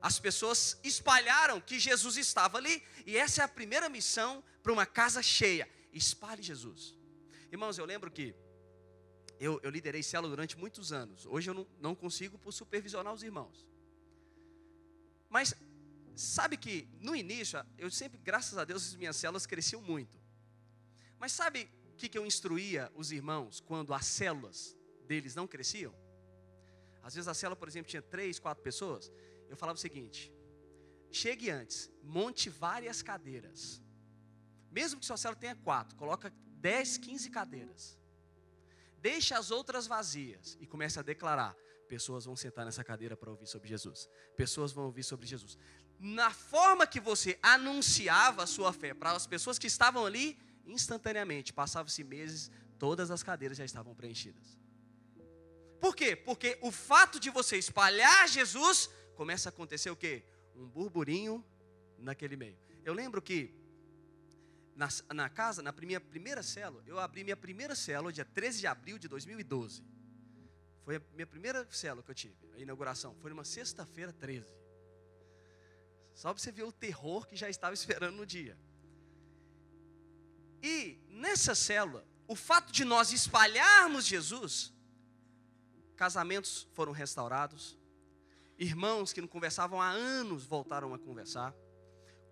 as 0.00 0.18
pessoas 0.20 0.78
espalharam 0.84 1.58
que 1.60 1.78
Jesus 1.78 2.18
estava 2.18 2.58
ali, 2.58 2.82
e 3.06 3.16
essa 3.16 3.40
é 3.40 3.44
a 3.44 3.48
primeira 3.48 3.88
missão 3.88 4.44
para 4.62 4.72
uma 4.72 4.84
casa 4.84 5.22
cheia: 5.22 5.68
espalhe 5.92 6.42
Jesus. 6.42 6.94
Irmãos, 7.50 7.78
eu 7.78 7.86
lembro 7.86 8.10
que 8.10 8.34
eu, 9.40 9.58
eu 9.62 9.70
liderei 9.70 10.02
célula 10.02 10.28
durante 10.28 10.58
muitos 10.58 10.92
anos. 10.92 11.24
Hoje 11.24 11.48
eu 11.48 11.54
não, 11.54 11.66
não 11.80 11.94
consigo 11.94 12.38
por 12.38 12.52
supervisionar 12.52 13.14
os 13.14 13.22
irmãos. 13.22 13.66
Mas 15.30 15.54
sabe 16.14 16.56
que 16.56 16.88
no 17.00 17.16
início, 17.16 17.64
eu 17.78 17.90
sempre, 17.90 18.18
graças 18.18 18.58
a 18.58 18.64
Deus, 18.64 18.86
as 18.86 18.94
minhas 18.94 19.16
células 19.16 19.46
cresciam 19.46 19.80
muito. 19.80 20.20
Mas 21.18 21.32
sabe 21.32 21.70
o 21.92 21.96
que, 21.96 22.08
que 22.08 22.18
eu 22.18 22.26
instruía 22.26 22.92
os 22.94 23.12
irmãos 23.12 23.60
quando 23.60 23.94
as 23.94 24.06
células 24.06 24.76
deles 25.06 25.34
não 25.34 25.46
cresciam? 25.46 25.94
Às 27.02 27.14
vezes 27.14 27.28
a 27.28 27.34
célula, 27.34 27.56
por 27.56 27.68
exemplo, 27.68 27.88
tinha 27.88 28.02
três, 28.02 28.38
quatro 28.38 28.62
pessoas. 28.62 29.10
Eu 29.48 29.56
falava 29.56 29.76
o 29.76 29.80
seguinte: 29.80 30.32
chegue 31.10 31.50
antes, 31.50 31.90
monte 32.02 32.50
várias 32.50 33.02
cadeiras. 33.02 33.82
Mesmo 34.70 35.00
que 35.00 35.06
sua 35.06 35.16
célula 35.16 35.40
tenha 35.40 35.56
quatro, 35.56 35.96
coloca 35.96 36.32
10, 36.60 36.98
15 36.98 37.30
cadeiras. 37.30 37.98
Deixe 39.00 39.32
as 39.32 39.50
outras 39.50 39.86
vazias 39.86 40.56
e 40.60 40.66
comece 40.66 40.98
a 40.98 41.02
declarar: 41.02 41.56
pessoas 41.88 42.24
vão 42.24 42.36
sentar 42.36 42.64
nessa 42.64 42.84
cadeira 42.84 43.16
para 43.16 43.30
ouvir 43.30 43.46
sobre 43.46 43.68
Jesus. 43.68 44.08
Pessoas 44.36 44.72
vão 44.72 44.84
ouvir 44.84 45.02
sobre 45.02 45.26
Jesus. 45.26 45.56
Na 45.98 46.30
forma 46.30 46.86
que 46.86 47.00
você 47.00 47.38
anunciava 47.42 48.44
a 48.44 48.46
sua 48.46 48.72
fé 48.72 48.94
para 48.94 49.12
as 49.12 49.26
pessoas 49.26 49.58
que 49.58 49.66
estavam 49.66 50.04
ali, 50.04 50.38
instantaneamente, 50.64 51.52
passavam-se 51.52 52.04
meses, 52.04 52.50
todas 52.78 53.10
as 53.10 53.22
cadeiras 53.22 53.56
já 53.56 53.64
estavam 53.64 53.94
preenchidas. 53.94 54.58
Por 55.80 55.94
quê? 55.94 56.16
Porque 56.16 56.58
o 56.60 56.70
fato 56.70 57.20
de 57.20 57.30
você 57.30 57.56
espalhar 57.56 58.28
Jesus, 58.28 58.90
começa 59.14 59.48
a 59.48 59.50
acontecer 59.50 59.90
o 59.90 59.96
quê? 59.96 60.24
Um 60.54 60.66
burburinho 60.66 61.44
naquele 61.98 62.36
meio. 62.36 62.58
Eu 62.84 62.94
lembro 62.94 63.20
que 63.20 63.54
na, 64.74 64.88
na 65.12 65.28
casa, 65.28 65.62
na 65.62 65.72
minha 65.72 66.00
primeira 66.00 66.42
célula, 66.42 66.82
eu 66.86 66.98
abri 66.98 67.24
minha 67.24 67.36
primeira 67.36 67.74
célula 67.74 68.12
dia 68.12 68.24
13 68.24 68.60
de 68.60 68.66
abril 68.66 68.98
de 68.98 69.08
2012. 69.08 69.82
Foi 70.84 70.96
a 70.96 71.02
minha 71.14 71.26
primeira 71.26 71.66
célula 71.70 72.02
que 72.02 72.10
eu 72.10 72.14
tive, 72.14 72.36
a 72.54 72.58
inauguração. 72.58 73.14
Foi 73.20 73.30
numa 73.30 73.44
sexta-feira 73.44 74.12
13. 74.12 74.46
Só 76.14 76.32
para 76.32 76.42
você 76.42 76.50
ver 76.50 76.62
o 76.62 76.72
terror 76.72 77.26
que 77.26 77.36
já 77.36 77.48
estava 77.48 77.74
esperando 77.74 78.16
no 78.16 78.26
dia. 78.26 78.58
E 80.62 80.98
nessa 81.08 81.54
célula, 81.54 82.04
o 82.26 82.34
fato 82.34 82.72
de 82.72 82.84
nós 82.84 83.12
espalharmos 83.12 84.06
Jesus, 84.06 84.72
casamentos 85.98 86.66
foram 86.72 86.92
restaurados, 86.92 87.76
irmãos 88.56 89.12
que 89.12 89.20
não 89.20 89.28
conversavam 89.28 89.82
há 89.82 89.90
anos 89.90 90.46
voltaram 90.46 90.94
a 90.94 90.98
conversar 90.98 91.54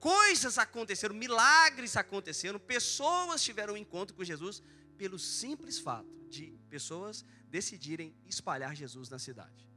coisas 0.00 0.58
aconteceram, 0.58 1.14
milagres 1.14 1.96
aconteceram, 1.96 2.60
pessoas 2.60 3.42
tiveram 3.42 3.74
um 3.74 3.76
encontro 3.76 4.14
com 4.14 4.22
Jesus 4.22 4.62
pelo 4.96 5.18
simples 5.18 5.80
fato 5.80 6.16
de 6.28 6.58
pessoas 6.68 7.24
decidirem 7.48 8.14
espalhar 8.24 8.74
Jesus 8.76 9.08
na 9.08 9.18
cidade. 9.18 9.68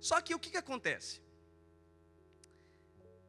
Só 0.00 0.20
que 0.20 0.32
o 0.32 0.38
que, 0.38 0.50
que 0.50 0.56
acontece? 0.56 1.20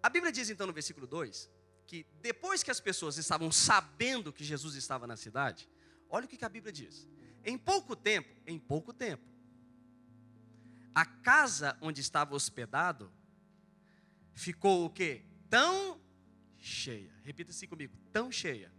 A 0.03 0.09
Bíblia 0.09 0.31
diz 0.31 0.51
então 0.51 0.67
no 0.67 0.73
versículo 0.73 1.07
2 1.07 1.49
que 1.87 2.05
depois 2.21 2.61
que 2.61 2.71
as 2.71 2.79
pessoas 2.79 3.17
estavam 3.17 3.51
sabendo 3.51 4.31
que 4.31 4.43
Jesus 4.43 4.75
estava 4.75 5.07
na 5.07 5.17
cidade, 5.17 5.67
olha 6.09 6.25
o 6.25 6.27
que, 6.27 6.37
que 6.37 6.45
a 6.45 6.49
Bíblia 6.49 6.71
diz. 6.71 7.07
Em 7.43 7.57
pouco 7.57 7.95
tempo, 7.95 8.29
em 8.45 8.57
pouco 8.59 8.93
tempo, 8.93 9.32
a 10.93 11.05
casa 11.05 11.77
onde 11.81 12.01
estava 12.01 12.35
hospedado 12.35 13.11
ficou 14.33 14.85
o 14.85 14.89
quê? 14.89 15.23
tão 15.53 16.01
cheia. 16.57 17.13
Repita 17.23 17.51
assim 17.51 17.67
comigo: 17.67 17.95
tão 18.11 18.31
cheia. 18.31 18.73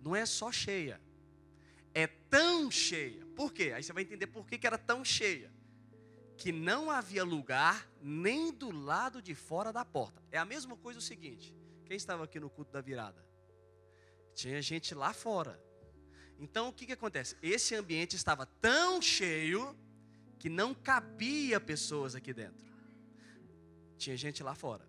Não 0.00 0.16
é 0.16 0.24
só 0.24 0.50
cheia, 0.50 0.98
é 1.92 2.06
tão 2.06 2.70
cheia. 2.70 3.26
Por 3.36 3.52
quê? 3.52 3.72
Aí 3.76 3.82
você 3.82 3.92
vai 3.92 4.02
entender 4.02 4.28
por 4.28 4.46
que, 4.46 4.66
era 4.66 4.78
tão 4.78 5.04
cheia. 5.04 5.52
Que 6.38 6.50
não 6.50 6.90
havia 6.90 7.22
lugar 7.22 7.86
nem 8.00 8.50
do 8.50 8.70
lado 8.70 9.20
de 9.20 9.34
fora 9.34 9.70
da 9.70 9.84
porta. 9.84 10.22
É 10.30 10.38
a 10.38 10.44
mesma 10.46 10.74
coisa 10.74 10.98
o 10.98 11.02
seguinte: 11.02 11.54
quem 11.84 11.98
estava 11.98 12.24
aqui 12.24 12.40
no 12.40 12.48
culto 12.48 12.72
da 12.72 12.80
virada? 12.80 13.22
Tinha 14.34 14.62
gente 14.62 14.94
lá 14.94 15.12
fora. 15.12 15.62
Então 16.38 16.70
o 16.70 16.72
que, 16.72 16.86
que 16.86 16.92
acontece? 16.92 17.36
Esse 17.42 17.74
ambiente 17.74 18.16
estava 18.16 18.46
tão 18.46 19.02
cheio 19.02 19.78
que 20.42 20.48
não 20.48 20.74
cabia 20.74 21.60
pessoas 21.60 22.16
aqui 22.16 22.32
dentro. 22.34 22.60
Tinha 23.96 24.16
gente 24.16 24.42
lá 24.42 24.56
fora. 24.56 24.84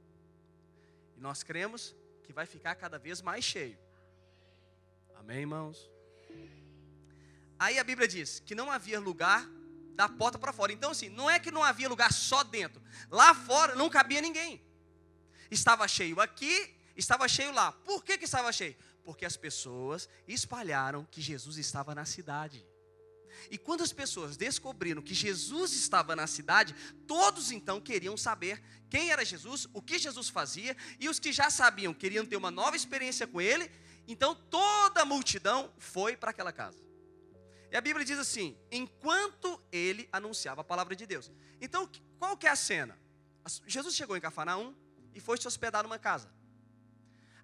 E 1.16 1.20
nós 1.20 1.44
cremos 1.44 1.96
que 2.24 2.34
vai 2.34 2.48
ficar 2.48 2.74
cada 2.74 2.98
vez 2.98 3.22
mais 3.22 3.46
cheio. 3.46 3.78
Amém, 5.14 5.42
irmãos? 5.42 5.92
Aí 7.60 7.78
a 7.78 7.84
Bíblia 7.84 8.08
diz 8.08 8.40
que 8.40 8.56
não 8.56 8.72
havia 8.72 9.00
lugar 9.00 9.48
da 9.94 10.10
porta 10.10 10.40
para 10.40 10.52
fora. 10.52 10.74
Então, 10.74 10.90
assim, 10.90 11.08
não 11.08 11.30
é 11.30 11.40
que 11.40 11.52
não 11.52 11.64
havia 11.64 11.88
lugar 11.88 12.12
só 12.12 12.44
dentro. 12.44 12.82
Lá 13.12 13.36
fora 13.36 13.76
não 13.76 13.92
cabia 13.92 14.22
ninguém. 14.22 14.60
Estava 15.52 15.88
cheio 15.88 16.20
aqui, 16.20 16.76
estava 16.98 17.28
cheio 17.28 17.52
lá. 17.52 17.72
Por 17.72 18.04
que, 18.04 18.18
que 18.18 18.26
estava 18.26 18.52
cheio? 18.52 18.76
Porque 19.04 19.24
as 19.24 19.38
pessoas 19.38 20.10
espalharam 20.28 21.06
que 21.12 21.22
Jesus 21.22 21.60
estava 21.60 21.94
na 21.94 22.06
cidade. 22.06 22.66
E 23.52 23.58
quando 23.58 23.82
as 23.82 23.94
pessoas 23.94 24.38
descobriram 24.38 25.02
que 25.02 25.14
Jesus 25.14 25.74
estava 25.74 26.16
na 26.16 26.28
cidade, 26.28 26.76
todos 27.08 27.52
então 27.52 27.80
queriam 27.80 28.18
saber 28.18 28.62
quem 28.90 29.12
era 29.12 29.26
Jesus, 29.26 29.68
o 29.74 29.82
que 29.82 29.98
Jesus 29.98 30.30
fazia, 30.30 30.76
e 31.00 31.10
os 31.10 31.20
que 31.20 31.32
já 31.32 31.50
sabiam 31.50 31.94
queriam 31.94 32.26
ter 32.26 32.36
uma 32.36 32.52
nova 32.52 32.76
experiência 32.76 33.26
com 33.26 33.42
ele, 33.42 33.70
então 34.08 34.36
toda 34.36 35.02
a 35.02 35.06
multidão 35.06 35.74
foi 35.78 36.16
para 36.16 36.32
aquela 36.32 36.52
casa. 36.52 36.78
E 37.72 37.76
a 37.76 37.82
Bíblia 37.82 38.06
diz 38.06 38.20
assim: 38.20 38.56
enquanto 38.72 39.60
ele 39.72 40.08
anunciava 40.12 40.62
a 40.62 40.64
palavra 40.64 40.96
de 40.96 41.08
Deus. 41.08 41.32
Então, 41.60 41.90
qual 42.20 42.38
que 42.38 42.46
é 42.46 42.52
a 42.52 42.56
cena? 42.56 42.98
Jesus 43.66 43.96
chegou 43.96 44.16
em 44.16 44.22
Cafarnaum 44.22 44.76
e 45.14 45.20
foi 45.20 45.38
se 45.38 45.48
hospedar 45.48 45.84
numa 45.84 45.98
casa. 45.98 46.30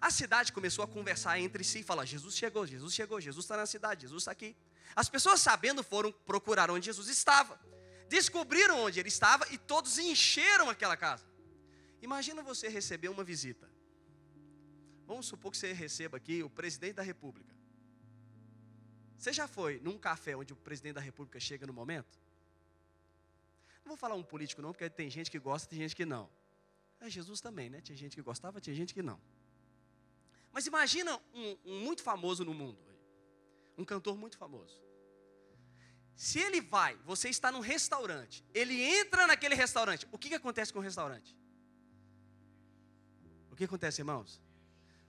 A 0.00 0.10
cidade 0.10 0.52
começou 0.52 0.84
a 0.84 0.88
conversar 0.88 1.38
entre 1.40 1.62
si 1.64 1.80
e 1.80 1.82
falar: 1.82 2.04
Jesus 2.04 2.36
chegou, 2.36 2.66
Jesus 2.66 2.94
chegou, 2.94 3.20
Jesus 3.20 3.44
está 3.44 3.56
na 3.56 3.66
cidade, 3.66 4.02
Jesus 4.02 4.22
está 4.22 4.30
aqui. 4.30 4.56
As 4.94 5.08
pessoas, 5.08 5.40
sabendo, 5.40 5.82
foram 5.82 6.12
procurar 6.12 6.70
onde 6.70 6.86
Jesus 6.86 7.08
estava. 7.08 7.60
Descobriram 8.08 8.80
onde 8.80 8.98
ele 8.98 9.08
estava 9.08 9.46
e 9.52 9.58
todos 9.58 9.98
encheram 9.98 10.68
aquela 10.68 10.96
casa. 10.96 11.24
Imagina 12.02 12.42
você 12.42 12.68
receber 12.68 13.08
uma 13.08 13.22
visita. 13.22 13.70
Vamos 15.06 15.26
supor 15.26 15.50
que 15.50 15.58
você 15.58 15.72
receba 15.72 16.16
aqui 16.16 16.42
o 16.42 16.50
presidente 16.50 16.94
da 16.94 17.02
República. 17.02 17.54
Você 19.18 19.32
já 19.32 19.46
foi 19.46 19.78
num 19.80 19.98
café 19.98 20.34
onde 20.34 20.52
o 20.52 20.56
presidente 20.56 20.94
da 20.94 21.00
República 21.00 21.38
chega 21.38 21.66
no 21.66 21.72
momento? 21.72 22.18
Não 23.84 23.90
vou 23.90 23.96
falar 23.96 24.14
um 24.14 24.22
político 24.22 24.62
não, 24.62 24.72
porque 24.72 24.88
tem 24.88 25.10
gente 25.10 25.30
que 25.30 25.38
gosta, 25.38 25.68
tem 25.68 25.78
gente 25.78 25.94
que 25.94 26.06
não. 26.06 26.28
É 27.00 27.10
Jesus 27.10 27.40
também, 27.40 27.68
né? 27.68 27.80
Tinha 27.80 27.96
gente 27.96 28.14
que 28.14 28.22
gostava, 28.22 28.60
tinha 28.60 28.74
gente 28.74 28.94
que 28.94 29.02
não. 29.02 29.20
Mas 30.52 30.66
imagina 30.66 31.20
um, 31.34 31.56
um 31.64 31.80
muito 31.80 32.02
famoso 32.02 32.44
no 32.44 32.52
mundo, 32.52 32.78
um 33.80 33.84
cantor 33.84 34.16
muito 34.16 34.36
famoso. 34.36 34.80
Se 36.14 36.38
ele 36.38 36.60
vai, 36.60 36.96
você 37.04 37.28
está 37.28 37.50
num 37.50 37.60
restaurante, 37.60 38.44
ele 38.52 38.80
entra 38.82 39.26
naquele 39.26 39.54
restaurante, 39.54 40.06
o 40.12 40.18
que, 40.18 40.28
que 40.28 40.34
acontece 40.34 40.72
com 40.72 40.78
o 40.78 40.82
restaurante? 40.82 41.36
O 43.50 43.56
que 43.56 43.64
acontece, 43.64 44.02
irmãos? 44.02 44.42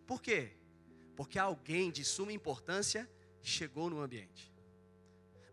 Por 0.08 0.22
quê? 0.22 0.58
Porque 1.16 1.38
alguém 1.38 1.92
de 1.92 2.06
suma 2.06 2.32
importância 2.32 3.10
chegou 3.42 3.90
no 3.90 4.00
ambiente. 4.00 4.52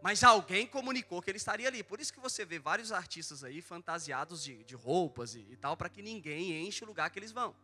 Mas 0.00 0.22
alguém 0.22 0.66
comunicou 0.66 1.20
que 1.20 1.30
ele 1.30 1.38
estaria 1.38 1.66
ali. 1.66 1.82
Por 1.82 2.00
isso 2.00 2.12
que 2.12 2.20
você 2.20 2.44
vê 2.44 2.58
vários 2.58 2.92
artistas 2.92 3.42
aí 3.42 3.60
fantasiados 3.60 4.44
de, 4.44 4.62
de 4.62 4.76
roupas 4.76 5.34
e, 5.34 5.40
e 5.40 5.56
tal, 5.56 5.76
para 5.76 5.88
que 5.88 6.02
ninguém 6.02 6.66
enche 6.66 6.84
o 6.84 6.86
lugar 6.86 7.10
que 7.10 7.18
eles 7.18 7.32
vão. 7.32 7.54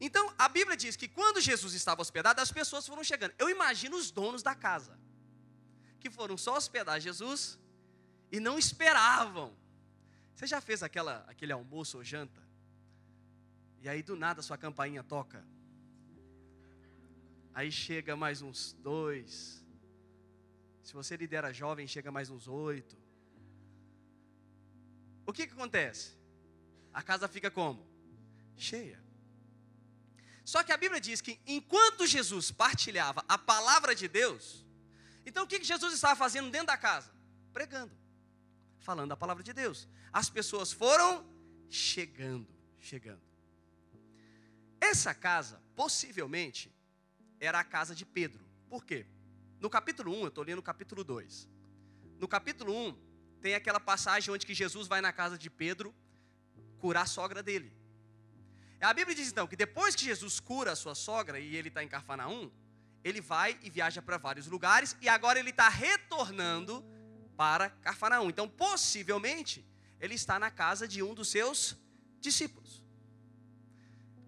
Então, 0.00 0.32
a 0.38 0.48
Bíblia 0.48 0.76
diz 0.76 0.94
que 0.94 1.08
quando 1.08 1.40
Jesus 1.40 1.72
estava 1.72 2.02
hospedado, 2.02 2.40
as 2.40 2.52
pessoas 2.52 2.86
foram 2.86 3.02
chegando. 3.02 3.34
Eu 3.38 3.48
imagino 3.48 3.96
os 3.96 4.10
donos 4.10 4.42
da 4.42 4.54
casa 4.54 4.98
que 5.98 6.10
foram 6.10 6.36
só 6.36 6.56
hospedar 6.56 7.00
Jesus 7.00 7.58
e 8.30 8.38
não 8.38 8.58
esperavam. 8.58 9.56
Você 10.34 10.46
já 10.46 10.60
fez 10.60 10.82
aquela, 10.82 11.24
aquele 11.26 11.52
almoço 11.52 11.96
ou 11.96 12.04
janta? 12.04 12.46
E 13.80 13.88
aí 13.88 14.02
do 14.02 14.16
nada 14.16 14.42
sua 14.42 14.58
campainha 14.58 15.02
toca. 15.02 15.46
Aí 17.54 17.72
chega 17.72 18.14
mais 18.14 18.42
uns 18.42 18.74
dois. 18.74 19.64
Se 20.82 20.92
você 20.92 21.16
lidera 21.16 21.54
jovem, 21.54 21.88
chega 21.88 22.12
mais 22.12 22.28
uns 22.28 22.46
oito. 22.46 22.96
O 25.24 25.32
que, 25.32 25.46
que 25.46 25.54
acontece? 25.54 26.16
A 26.92 27.02
casa 27.02 27.26
fica 27.26 27.50
como? 27.50 27.86
Cheia. 28.56 29.05
Só 30.46 30.62
que 30.62 30.70
a 30.70 30.76
Bíblia 30.76 31.00
diz 31.00 31.20
que 31.20 31.40
enquanto 31.44 32.06
Jesus 32.06 32.52
partilhava 32.52 33.24
a 33.26 33.36
palavra 33.36 33.96
de 33.96 34.06
Deus, 34.06 34.64
então 35.26 35.42
o 35.42 35.46
que 35.46 35.62
Jesus 35.62 35.92
estava 35.92 36.14
fazendo 36.14 36.52
dentro 36.52 36.68
da 36.68 36.76
casa? 36.76 37.10
Pregando, 37.52 37.92
falando 38.78 39.10
a 39.10 39.16
palavra 39.16 39.42
de 39.42 39.52
Deus. 39.52 39.88
As 40.12 40.30
pessoas 40.30 40.70
foram 40.70 41.26
chegando, 41.68 42.46
chegando. 42.78 43.20
Essa 44.80 45.12
casa, 45.12 45.60
possivelmente, 45.74 46.72
era 47.40 47.58
a 47.58 47.64
casa 47.64 47.92
de 47.92 48.06
Pedro. 48.06 48.46
Por 48.70 48.84
quê? 48.84 49.04
No 49.58 49.68
capítulo 49.68 50.12
1, 50.12 50.20
eu 50.20 50.28
estou 50.28 50.44
lendo 50.44 50.60
o 50.60 50.62
capítulo 50.62 51.02
2. 51.02 51.48
No 52.20 52.28
capítulo 52.28 52.72
1, 52.72 52.96
tem 53.40 53.56
aquela 53.56 53.80
passagem 53.80 54.32
onde 54.32 54.46
que 54.46 54.54
Jesus 54.54 54.86
vai 54.86 55.00
na 55.00 55.12
casa 55.12 55.36
de 55.36 55.50
Pedro 55.50 55.92
curar 56.78 57.02
a 57.02 57.06
sogra 57.06 57.42
dele. 57.42 57.74
A 58.80 58.92
Bíblia 58.92 59.14
diz 59.14 59.28
então 59.28 59.46
que 59.46 59.56
depois 59.56 59.94
que 59.94 60.04
Jesus 60.04 60.38
cura 60.38 60.72
a 60.72 60.76
sua 60.76 60.94
sogra 60.94 61.40
e 61.40 61.56
ele 61.56 61.68
está 61.68 61.82
em 61.82 61.88
Cafarnaum, 61.88 62.50
ele 63.02 63.20
vai 63.20 63.58
e 63.62 63.70
viaja 63.70 64.02
para 64.02 64.18
vários 64.18 64.46
lugares 64.46 64.96
e 65.00 65.08
agora 65.08 65.38
ele 65.38 65.50
está 65.50 65.68
retornando 65.68 66.84
para 67.36 67.70
Cafarnaum. 67.70 68.28
Então, 68.28 68.48
possivelmente, 68.48 69.64
ele 70.00 70.14
está 70.14 70.38
na 70.38 70.50
casa 70.50 70.86
de 70.86 71.02
um 71.02 71.14
dos 71.14 71.28
seus 71.28 71.76
discípulos. 72.20 72.82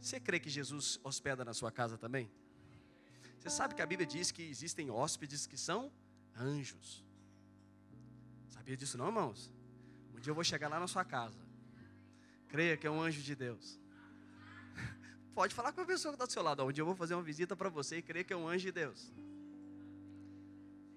Você 0.00 0.20
crê 0.20 0.38
que 0.38 0.48
Jesus 0.48 0.98
hospeda 1.02 1.44
na 1.44 1.52
sua 1.52 1.70
casa 1.70 1.98
também? 1.98 2.30
Você 3.38 3.50
sabe 3.50 3.74
que 3.74 3.82
a 3.82 3.86
Bíblia 3.86 4.06
diz 4.06 4.30
que 4.30 4.42
existem 4.42 4.90
hóspedes 4.90 5.46
que 5.46 5.56
são 5.56 5.92
anjos. 6.36 7.04
Sabia 8.48 8.76
disso 8.76 8.96
não, 8.96 9.06
irmãos? 9.06 9.52
Um 10.14 10.20
dia 10.20 10.30
eu 10.30 10.34
vou 10.34 10.44
chegar 10.44 10.68
lá 10.68 10.80
na 10.80 10.86
sua 10.86 11.04
casa. 11.04 11.38
Creia 12.48 12.76
que 12.76 12.86
é 12.86 12.90
um 12.90 13.00
anjo 13.00 13.22
de 13.22 13.34
Deus. 13.34 13.78
Pode 15.38 15.54
falar 15.54 15.70
com 15.70 15.82
a 15.82 15.84
pessoa 15.84 16.10
que 16.10 16.16
está 16.16 16.26
do 16.26 16.32
seu 16.32 16.42
lado. 16.42 16.64
Um 16.64 16.72
dia 16.72 16.82
eu 16.82 16.86
vou 16.86 16.96
fazer 16.96 17.14
uma 17.14 17.22
visita 17.22 17.54
para 17.54 17.68
você 17.68 17.98
e 17.98 18.02
crer 18.02 18.24
que 18.24 18.32
é 18.32 18.36
um 18.36 18.48
anjo 18.48 18.64
de 18.64 18.72
Deus. 18.72 19.12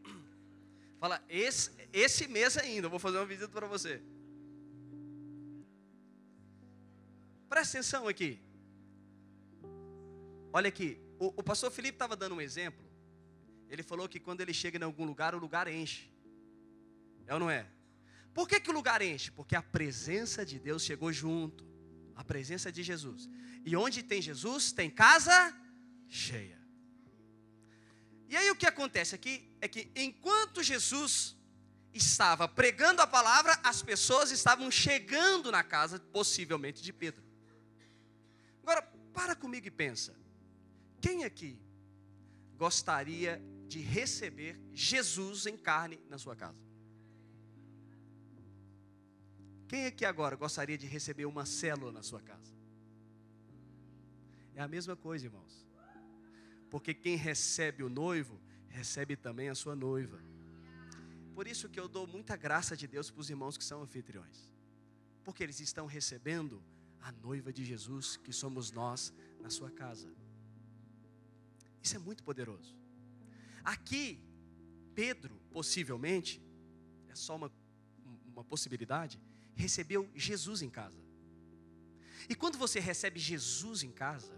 Fala, 1.00 1.24
esse, 1.30 1.70
esse 1.94 2.28
mês 2.28 2.58
ainda 2.58 2.88
eu 2.88 2.90
vou 2.90 2.98
fazer 2.98 3.18
uma 3.18 3.26
visita 3.28 3.50
para 3.50 3.68
você. 3.68 4.02
Presta 7.48 7.78
atenção 7.78 8.08
aqui. 8.08 8.42
Olha 10.52 10.70
aqui, 10.70 11.00
o, 11.20 11.28
o 11.28 11.44
pastor 11.44 11.70
Felipe 11.70 11.98
estava 11.98 12.16
dando 12.16 12.34
um 12.34 12.42
exemplo. 12.42 12.84
Ele 13.70 13.84
falou 13.84 14.10
que 14.10 14.20
quando 14.20 14.42
ele 14.42 14.56
chega 14.56 14.80
em 14.80 14.84
algum 14.84 15.06
lugar, 15.06 15.36
o 15.36 15.38
lugar 15.38 15.68
enche. 15.68 16.12
É 17.28 17.34
ou 17.36 17.40
não 17.40 17.48
é? 17.52 17.68
Por 18.34 18.48
que, 18.50 18.60
que 18.60 18.72
o 18.72 18.74
lugar 18.74 19.04
enche? 19.04 19.30
Porque 19.30 19.56
a 19.56 19.62
presença 19.62 20.44
de 20.44 20.58
Deus 20.58 20.82
chegou 20.82 21.14
junto. 21.14 21.71
A 22.16 22.24
presença 22.24 22.72
de 22.72 22.84
Jesus. 22.84 23.30
E 23.66 23.76
onde 23.76 24.04
tem 24.04 24.22
Jesus, 24.22 24.72
tem 24.72 24.90
casa 24.90 25.56
cheia. 26.08 26.60
E 28.30 28.36
aí 28.36 28.50
o 28.50 28.56
que 28.56 28.66
acontece 28.66 29.14
aqui 29.14 29.50
é 29.60 29.68
que 29.68 29.92
enquanto 29.96 30.64
Jesus 30.64 31.36
estava 31.94 32.48
pregando 32.48 33.02
a 33.02 33.08
palavra, 33.08 33.60
as 33.64 33.82
pessoas 33.82 34.32
estavam 34.32 34.72
chegando 34.72 35.52
na 35.52 35.64
casa, 35.64 36.00
possivelmente 36.00 36.82
de 36.82 36.94
Pedro. 36.94 37.24
Agora, 38.64 38.82
para 39.14 39.36
comigo 39.36 39.68
e 39.68 39.72
pensa. 39.72 40.16
Quem 41.02 41.24
aqui 41.24 41.60
gostaria 42.56 43.42
de 43.68 43.80
receber 43.80 44.60
Jesus 44.74 45.46
em 45.46 45.58
carne 45.58 46.00
na 46.10 46.18
sua 46.18 46.36
casa? 46.36 46.71
Quem 49.72 49.86
aqui 49.86 50.04
agora 50.04 50.36
gostaria 50.36 50.78
de 50.78 50.86
receber 50.86 51.26
uma 51.26 51.46
célula 51.46 51.94
na 51.94 52.04
sua 52.04 52.20
casa? 52.20 52.54
É 54.54 54.62
a 54.62 54.68
mesma 54.68 54.98
coisa, 54.98 55.28
irmãos. 55.28 55.66
Porque 56.70 56.94
quem 56.94 57.16
recebe 57.16 57.82
o 57.82 57.88
noivo, 57.88 58.38
recebe 58.68 59.16
também 59.16 59.48
a 59.48 59.56
sua 59.56 59.74
noiva. 59.74 60.22
Por 61.34 61.48
isso 61.48 61.70
que 61.70 61.80
eu 61.80 61.88
dou 61.88 62.06
muita 62.06 62.36
graça 62.36 62.76
de 62.76 62.86
Deus 62.86 63.10
para 63.10 63.22
os 63.22 63.30
irmãos 63.30 63.58
que 63.58 63.64
são 63.64 63.82
anfitriões. 63.82 64.54
Porque 65.24 65.42
eles 65.42 65.62
estão 65.62 65.86
recebendo 65.86 66.62
a 67.00 67.14
noiva 67.14 67.54
de 67.54 67.64
Jesus, 67.64 68.18
que 68.18 68.34
somos 68.34 68.74
nós, 68.74 69.14
na 69.40 69.50
sua 69.50 69.72
casa. 69.72 70.14
Isso 71.82 71.96
é 71.96 72.00
muito 72.00 72.26
poderoso. 72.26 72.76
Aqui, 73.64 74.22
Pedro, 74.94 75.34
possivelmente, 75.50 76.44
é 77.08 77.16
só 77.16 77.38
uma, 77.38 77.50
uma 78.34 78.44
possibilidade, 78.44 79.18
recebeu 79.56 80.10
Jesus 80.16 80.62
em 80.62 80.70
casa. 80.70 81.02
E 82.30 82.36
quando 82.36 82.58
você 82.58 82.80
recebe 82.80 83.20
Jesus 83.20 83.84
em 83.84 83.92
casa, 83.92 84.34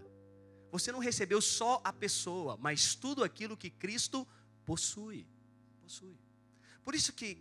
você 0.70 0.90
não 0.90 0.98
recebeu 0.98 1.40
só 1.40 1.80
a 1.84 1.92
pessoa, 1.92 2.56
mas 2.56 2.94
tudo 2.94 3.22
aquilo 3.22 3.56
que 3.56 3.70
Cristo 3.70 4.26
possui. 4.64 5.26
Possui. 5.80 6.18
Por 6.82 6.94
isso 6.94 7.12
que, 7.12 7.38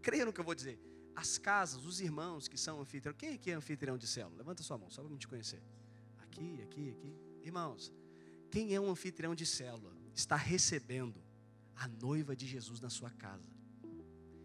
creia 0.00 0.24
no 0.24 0.32
que 0.32 0.40
eu 0.40 0.44
vou 0.44 0.54
dizer, 0.54 0.78
as 1.14 1.36
casas, 1.36 1.84
os 1.84 2.00
irmãos 2.00 2.48
que 2.48 2.56
são 2.56 2.80
anfitriões, 2.80 3.18
quem 3.18 3.34
aqui 3.34 3.50
é 3.50 3.54
anfitrião 3.54 3.98
de 3.98 4.06
célula? 4.06 4.38
Levanta 4.38 4.62
sua 4.62 4.78
mão, 4.78 4.90
só 4.90 5.02
para 5.02 5.10
me 5.10 5.18
te 5.18 5.28
conhecer. 5.28 5.62
Aqui, 6.22 6.62
aqui, 6.62 6.90
aqui. 6.90 7.14
Irmãos, 7.42 7.92
quem 8.50 8.74
é 8.74 8.80
um 8.80 8.90
anfitrião 8.90 9.34
de 9.34 9.44
célula 9.44 9.94
está 10.14 10.36
recebendo 10.36 11.22
a 11.76 11.86
noiva 11.88 12.34
de 12.34 12.46
Jesus 12.46 12.80
na 12.80 12.88
sua 12.88 13.10
casa. 13.10 13.50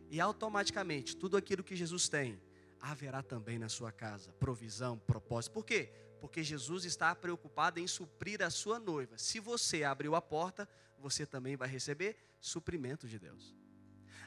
E 0.10 0.22
automaticamente, 0.22 1.15
tudo 1.15 1.38
aquilo 1.38 1.63
que 1.63 1.76
Jesus 1.76 2.08
tem, 2.08 2.41
haverá 2.80 3.22
também 3.22 3.60
na 3.60 3.70
sua 3.70 3.91
casa 3.91 4.32
provisão, 4.34 4.98
propósito. 4.98 5.54
Por 5.54 5.65
quê? 5.65 5.91
Porque 6.20 6.43
Jesus 6.43 6.86
está 6.86 7.13
preocupado 7.15 7.80
em 7.80 7.88
suprir 7.88 8.41
a 8.41 8.50
sua 8.50 8.80
noiva. 8.80 9.17
Se 9.17 9.39
você 9.39 9.84
abriu 9.84 10.15
a 10.15 10.22
porta, 10.22 10.67
você 10.98 11.26
também 11.26 11.56
vai 11.56 11.67
receber 11.67 12.17
suprimento 12.39 13.08
de 13.08 13.20
Deus. 13.20 13.56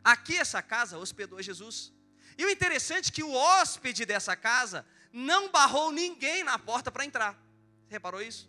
Aqui 0.03 0.37
essa 0.37 0.63
casa 0.63 0.99
hospedou 0.99 1.43
Jesus. 1.43 1.93
E 2.39 2.45
o 2.45 2.51
interessante 2.51 3.11
é 3.11 3.13
que 3.13 3.23
o 3.23 3.33
hóspede 3.33 4.07
dessa 4.07 4.37
casa 4.37 4.87
não 5.13 5.51
barrou 5.51 5.91
ninguém 5.91 6.45
na 6.45 6.59
porta 6.59 6.91
para 6.91 7.05
entrar. 7.05 7.39
Reparou 7.89 8.23
isso? 8.23 8.49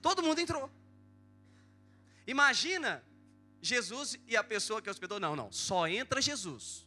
Todo 0.00 0.22
mundo 0.22 0.40
entrou. 0.40 0.70
Imagina 2.26 3.02
Jesus 3.62 4.18
e 4.26 4.36
a 4.36 4.42
pessoa 4.42 4.82
que 4.82 4.90
hospedou. 4.90 5.20
Não, 5.20 5.36
não. 5.36 5.52
Só 5.52 5.86
entra 5.86 6.20
Jesus. 6.20 6.84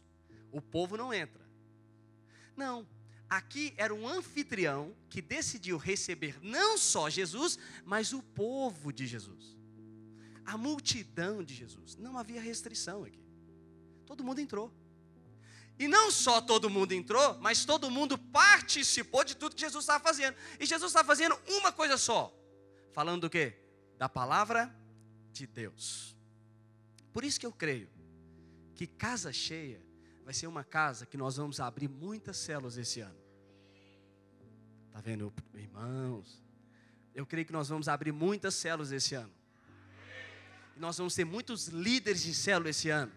O 0.52 0.60
povo 0.60 0.96
não 0.96 1.12
entra. 1.12 1.44
Não. 2.54 2.86
Aqui 3.28 3.74
era 3.76 3.92
um 3.92 4.06
anfitrião 4.06 4.94
que 5.08 5.20
decidiu 5.20 5.78
receber 5.78 6.38
não 6.42 6.78
só 6.78 7.10
Jesus, 7.10 7.58
mas 7.84 8.12
o 8.12 8.22
povo 8.22 8.92
de 8.92 9.06
Jesus. 9.06 9.56
A 10.44 10.56
multidão 10.56 11.42
de 11.42 11.54
Jesus. 11.54 11.96
Não 11.96 12.16
havia 12.16 12.40
restrição 12.40 13.02
aqui. 13.04 13.24
Todo 14.04 14.22
mundo 14.22 14.40
entrou. 14.40 14.72
E 15.78 15.88
não 15.88 16.10
só 16.10 16.40
todo 16.40 16.70
mundo 16.70 16.92
entrou, 16.92 17.38
mas 17.38 17.64
todo 17.64 17.90
mundo 17.90 18.16
participou 18.16 19.24
de 19.24 19.36
tudo 19.36 19.54
que 19.54 19.60
Jesus 19.60 19.82
estava 19.82 20.02
fazendo. 20.02 20.36
E 20.60 20.64
Jesus 20.64 20.90
estava 20.90 21.06
fazendo 21.06 21.38
uma 21.48 21.72
coisa 21.72 21.98
só: 21.98 22.32
falando 22.92 23.22
do 23.22 23.30
quê? 23.30 23.58
Da 23.98 24.08
palavra 24.08 24.74
de 25.32 25.46
Deus. 25.46 26.15
Por 27.16 27.24
isso 27.24 27.40
que 27.40 27.46
eu 27.46 27.52
creio 27.52 27.88
que 28.74 28.86
casa 28.86 29.32
cheia 29.32 29.82
vai 30.22 30.34
ser 30.34 30.48
uma 30.48 30.62
casa 30.62 31.06
que 31.06 31.16
nós 31.16 31.38
vamos 31.38 31.60
abrir 31.60 31.88
muitas 31.88 32.36
células 32.36 32.76
esse 32.76 33.00
ano. 33.00 33.18
Tá 34.92 35.00
vendo, 35.00 35.32
irmãos? 35.54 36.44
Eu 37.14 37.24
creio 37.24 37.46
que 37.46 37.54
nós 37.54 37.70
vamos 37.70 37.88
abrir 37.88 38.12
muitas 38.12 38.54
células 38.54 38.92
esse 38.92 39.14
ano. 39.14 39.32
E 40.76 40.78
nós 40.78 40.98
vamos 40.98 41.14
ter 41.14 41.24
muitos 41.24 41.68
líderes 41.68 42.22
de 42.22 42.34
célula 42.34 42.68
esse 42.68 42.90
ano. 42.90 43.10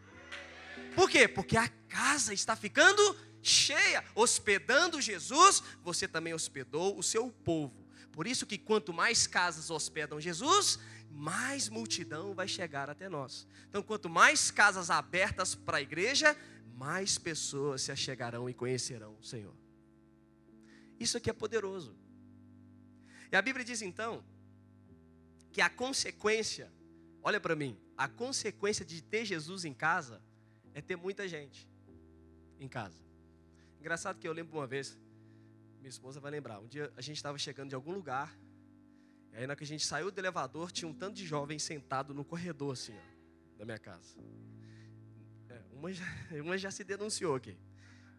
Por 0.96 1.10
quê? 1.10 1.28
Porque 1.28 1.58
a 1.58 1.68
casa 1.90 2.34
está 2.34 2.56
ficando 2.56 3.04
cheia, 3.44 4.02
hospedando 4.16 5.02
Jesus, 5.02 5.62
você 5.84 6.08
também 6.08 6.34
hospedou 6.34 6.98
o 6.98 7.04
seu 7.04 7.30
povo. 7.30 7.86
Por 8.14 8.28
isso 8.28 8.46
que 8.46 8.58
quanto 8.58 8.94
mais 8.94 9.28
casas 9.28 9.70
hospedam 9.70 10.22
Jesus, 10.22 10.80
mais 11.10 11.70
multidão 11.70 12.34
vai 12.34 12.48
chegar 12.48 12.90
até 12.90 13.10
nós. 13.10 13.48
Então, 13.68 13.82
quanto 13.82 14.10
mais 14.10 14.52
casas 14.52 14.90
abertas 14.90 15.56
para 15.56 15.78
a 15.78 15.82
igreja, 15.82 16.36
mais 16.76 17.18
pessoas 17.18 17.82
se 17.82 17.92
achegarão 17.92 18.50
e 18.50 18.54
conhecerão 18.54 19.18
o 19.20 19.24
Senhor. 19.24 19.56
Isso 21.00 21.18
aqui 21.18 21.30
é 21.30 21.34
poderoso. 21.34 21.96
E 23.32 23.36
a 23.36 23.42
Bíblia 23.42 23.66
diz 23.66 23.82
então 23.82 24.24
que 25.52 25.62
a 25.62 25.70
consequência, 25.70 26.72
olha 27.22 27.40
para 27.40 27.56
mim, 27.56 27.78
a 27.98 28.08
consequência 28.08 28.86
de 28.86 29.02
ter 29.02 29.26
Jesus 29.26 29.66
em 29.66 29.74
casa 29.74 30.22
é 30.74 30.82
ter 30.82 30.96
muita 30.96 31.28
gente 31.28 31.68
em 32.60 32.68
casa. 32.68 33.02
Engraçado 33.80 34.20
que 34.20 34.28
eu 34.28 34.34
lembro 34.34 34.58
uma 34.58 34.68
vez, 34.68 34.98
minha 35.80 35.90
esposa 35.90 36.20
vai 36.20 36.32
lembrar, 36.32 36.60
um 36.60 36.68
dia 36.68 36.92
a 36.96 37.02
gente 37.02 37.18
estava 37.18 37.38
chegando 37.38 37.70
de 37.70 37.76
algum 37.76 37.92
lugar, 37.92 38.38
e 39.34 39.38
aí 39.38 39.48
na 39.48 39.56
que 39.56 39.64
a 39.64 39.68
gente 39.68 39.86
saiu 39.86 40.12
do 40.12 40.20
elevador, 40.20 40.72
tinha 40.72 40.90
um 40.90 40.94
tanto 40.94 41.16
de 41.16 41.26
jovens 41.26 41.64
sentado 41.64 42.14
no 42.14 42.26
corredor 42.26 42.74
assim, 42.74 42.94
ó, 42.94 43.58
da 43.58 43.66
minha 43.66 43.80
casa. 43.80 44.18
É, 45.50 45.62
uma, 45.72 45.92
já, 45.94 46.06
uma 46.44 46.58
já 46.58 46.72
se 46.72 46.84
denunciou 46.84 47.36
aqui. 47.36 47.58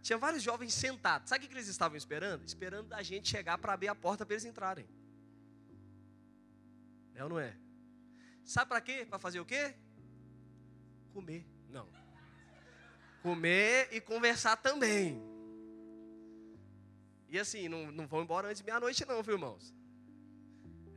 Tinha 0.03 0.17
vários 0.17 0.43
jovens 0.43 0.73
sentados. 0.73 1.29
Sabe 1.29 1.45
o 1.45 1.49
que 1.49 1.55
eles 1.55 1.69
estavam 1.69 1.97
esperando? 1.97 2.47
Esperando 2.47 2.93
a 2.93 3.03
gente 3.03 3.29
chegar 3.29 3.59
para 3.59 3.75
abrir 3.75 3.89
a 3.89 3.95
porta 3.95 4.25
para 4.25 4.35
eles 4.35 4.45
entrarem. 4.45 4.89
É 7.15 7.23
ou 7.23 7.29
não 7.29 7.39
é? 7.39 7.55
Sabe 8.45 8.69
para 8.69 8.81
quê? 8.81 9.07
Para 9.09 9.19
fazer 9.19 9.41
o 9.41 9.45
quê? 9.45 9.75
Comer. 11.13 11.47
Não. 11.69 11.87
Comer 13.23 13.89
e 13.93 14.01
conversar 14.01 14.57
também. 14.57 15.23
E 17.29 17.39
assim, 17.39 17.69
não, 17.69 17.93
não 17.93 18.07
vão 18.07 18.23
embora 18.23 18.49
antes 18.49 18.59
de 18.59 18.65
meia-noite, 18.65 19.05
não, 19.07 19.23
viu, 19.23 19.35
irmãos? 19.35 19.73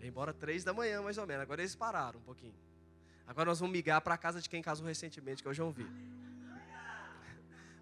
Embora 0.08 0.34
três 0.34 0.64
da 0.64 0.74
manhã, 0.74 1.02
mais 1.02 1.18
ou 1.18 1.26
menos. 1.26 1.44
Agora 1.44 1.62
eles 1.62 1.76
pararam 1.76 2.20
um 2.20 2.24
pouquinho. 2.24 2.56
Agora 3.26 3.50
nós 3.50 3.60
vamos 3.60 3.74
migar 3.74 4.02
para 4.02 4.14
a 4.14 4.18
casa 4.18 4.42
de 4.42 4.50
quem 4.50 4.62
casou 4.62 4.86
recentemente, 4.86 5.42
que 5.42 5.48
eu 5.48 5.54
já 5.54 5.64
ouvi. 5.64 5.88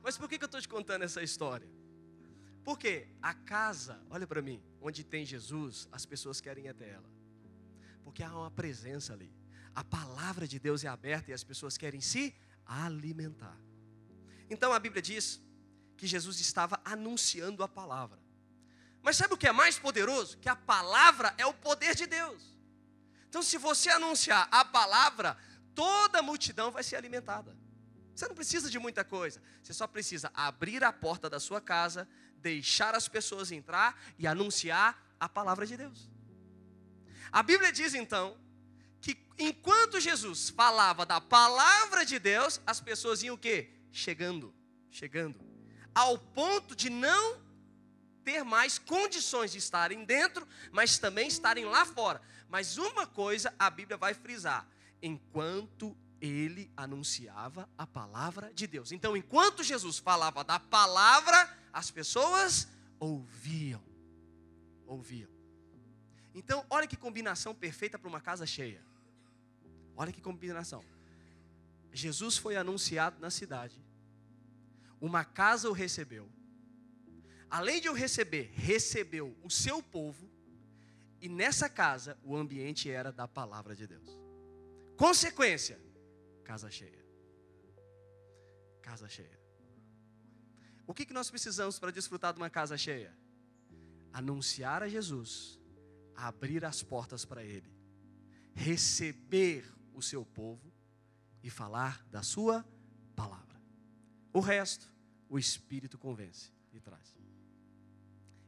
Mas 0.04 0.18
por 0.18 0.28
que, 0.30 0.38
que 0.38 0.44
eu 0.44 0.48
estou 0.48 0.62
te 0.62 0.68
contando 0.68 1.04
essa 1.04 1.22
história? 1.22 1.68
Porque 2.64 3.08
a 3.22 3.34
casa, 3.34 4.00
olha 4.10 4.28
para 4.28 4.42
mim, 4.42 4.62
onde 4.82 5.04
tem 5.04 5.26
Jesus, 5.26 5.88
as 5.92 6.06
pessoas 6.06 6.40
querem 6.40 6.66
ir 6.66 6.70
até 6.70 6.90
ela. 6.90 7.10
Porque 8.04 8.24
há 8.24 8.36
uma 8.36 8.52
presença 8.52 9.14
ali. 9.14 9.34
A 9.74 9.84
palavra 9.84 10.48
de 10.48 10.60
Deus 10.60 10.84
é 10.84 10.88
aberta 10.88 11.32
e 11.32 11.34
as 11.34 11.44
pessoas 11.44 11.78
querem 11.78 12.02
se 12.02 12.36
alimentar. 12.66 13.58
Então 14.50 14.74
a 14.74 14.80
Bíblia 14.80 15.02
diz 15.02 15.42
que 15.98 16.06
Jesus 16.06 16.40
estava 16.40 16.80
anunciando 16.84 17.64
a 17.64 17.68
palavra. 17.68 18.20
Mas 19.02 19.18
sabe 19.18 19.34
o 19.34 19.38
que 19.38 19.48
é 19.48 19.52
mais 19.52 19.80
poderoso? 19.80 20.38
Que 20.38 20.50
a 20.50 20.56
palavra 20.56 21.34
é 21.38 21.46
o 21.46 21.54
poder 21.54 21.96
de 21.96 22.06
Deus. 22.06 22.44
Então, 23.28 23.42
se 23.42 23.58
você 23.58 23.90
anunciar 23.90 24.48
a 24.52 24.64
palavra, 24.64 25.38
toda 25.74 26.20
a 26.20 26.22
multidão 26.22 26.70
vai 26.70 26.84
ser 26.84 26.98
alimentada. 26.98 27.56
Você 28.14 28.28
não 28.28 28.36
precisa 28.36 28.70
de 28.70 28.78
muita 28.78 29.04
coisa. 29.04 29.42
Você 29.64 29.74
só 29.74 29.88
precisa 29.88 30.32
abrir 30.34 30.84
a 30.84 30.94
porta 30.94 31.30
da 31.30 31.40
sua 31.40 31.60
casa, 31.60 32.08
deixar 32.38 32.94
as 32.94 33.08
pessoas 33.08 33.52
entrar 33.52 34.00
e 34.20 34.28
anunciar 34.28 35.02
a 35.20 35.28
palavra 35.28 35.66
de 35.66 35.78
Deus. 35.78 36.10
A 37.32 37.42
Bíblia 37.42 37.72
diz 37.72 37.94
então 37.94 38.38
que 39.00 39.18
enquanto 39.40 40.00
Jesus 40.00 40.50
falava 40.50 41.06
da 41.06 41.20
palavra 41.20 42.06
de 42.06 42.20
Deus, 42.20 42.62
as 42.68 42.80
pessoas 42.80 43.24
iam 43.24 43.36
o 43.36 43.38
quê? 43.38 43.72
Chegando, 43.92 44.54
chegando, 44.92 45.40
ao 45.96 46.18
ponto 46.18 46.76
de 46.76 46.90
não 46.90 47.41
ter 48.24 48.44
mais 48.44 48.78
condições 48.78 49.52
de 49.52 49.58
estarem 49.58 50.06
dentro, 50.06 50.48
mas 50.72 50.98
também 50.98 51.28
estarem 51.28 51.66
lá 51.66 51.86
fora. 51.86 52.22
Mas 52.48 52.78
uma 52.78 53.06
coisa 53.06 53.54
a 53.58 53.70
Bíblia 53.70 53.98
vai 53.98 54.14
frisar: 54.14 54.68
enquanto 55.02 55.96
ele 56.22 56.72
anunciava 56.78 57.68
a 57.78 57.88
palavra 57.88 58.54
de 58.54 58.68
Deus. 58.68 58.92
Então, 58.92 59.18
enquanto 59.18 59.64
Jesus 59.64 59.98
falava 59.98 60.44
da 60.44 60.60
palavra, 60.60 61.58
as 61.74 61.90
pessoas 61.90 62.68
ouviam. 63.00 63.84
Ouviam. 64.86 65.30
Então, 66.34 66.66
olha 66.70 66.88
que 66.88 66.96
combinação 66.96 67.56
perfeita 67.56 67.98
para 67.98 68.08
uma 68.08 68.22
casa 68.22 68.46
cheia. 68.46 68.86
Olha 69.96 70.12
que 70.12 70.22
combinação. 70.22 70.84
Jesus 71.92 72.38
foi 72.38 72.56
anunciado 72.56 73.20
na 73.20 73.30
cidade. 73.30 73.84
Uma 75.00 75.26
casa 75.26 75.70
o 75.70 75.74
recebeu. 75.74 76.30
Além 77.52 77.82
de 77.82 77.90
o 77.90 77.94
receber, 77.94 78.50
recebeu 78.56 79.38
o 79.44 79.50
seu 79.50 79.84
povo. 79.84 80.32
E 81.20 81.28
nessa 81.28 81.68
casa, 81.68 82.18
o 82.24 82.34
ambiente 82.36 82.90
era 82.90 83.12
da 83.12 83.28
palavra 83.28 83.76
de 83.76 83.86
Deus. 83.86 84.10
Consequência: 84.96 85.78
casa 86.46 86.72
cheia. 86.72 87.06
Casa 88.82 89.10
cheia. 89.10 89.38
O 90.88 90.94
que, 90.94 91.06
que 91.06 91.14
nós 91.14 91.30
precisamos 91.30 91.78
para 91.78 91.92
desfrutar 91.92 92.34
de 92.34 92.40
uma 92.40 92.50
casa 92.50 92.78
cheia? 92.78 93.14
Anunciar 94.14 94.82
a 94.82 94.88
Jesus, 94.88 95.60
abrir 96.16 96.64
as 96.64 96.82
portas 96.82 97.26
para 97.26 97.44
Ele, 97.44 97.72
receber 98.54 99.70
o 99.94 100.02
seu 100.02 100.26
povo 100.26 100.74
e 101.44 101.50
falar 101.50 102.06
da 102.08 102.24
Sua 102.24 102.66
palavra. 103.14 103.62
O 104.34 104.40
resto, 104.40 104.90
o 105.30 105.38
Espírito 105.38 105.98
convence 105.98 106.52
e 106.74 106.80
traz. 106.80 107.21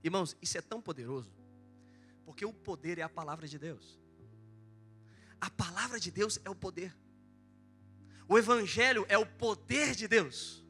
Irmãos, 0.04 0.36
isso 0.42 0.58
é 0.58 0.62
tão 0.62 0.82
poderoso, 0.82 1.32
porque 2.26 2.46
o 2.46 2.54
poder 2.54 2.98
é 2.98 3.02
a 3.02 3.10
palavra 3.10 3.48
de 3.48 3.58
Deus. 3.58 4.00
A 5.40 5.50
palavra 5.50 6.00
de 6.00 6.12
Deus 6.12 6.40
é 6.44 6.50
o 6.50 6.56
poder. 6.56 6.96
O 8.28 8.38
Evangelho 8.38 9.06
é 9.10 9.18
o 9.18 9.26
poder 9.26 9.96
de 9.96 10.08
Deus. 10.08 10.64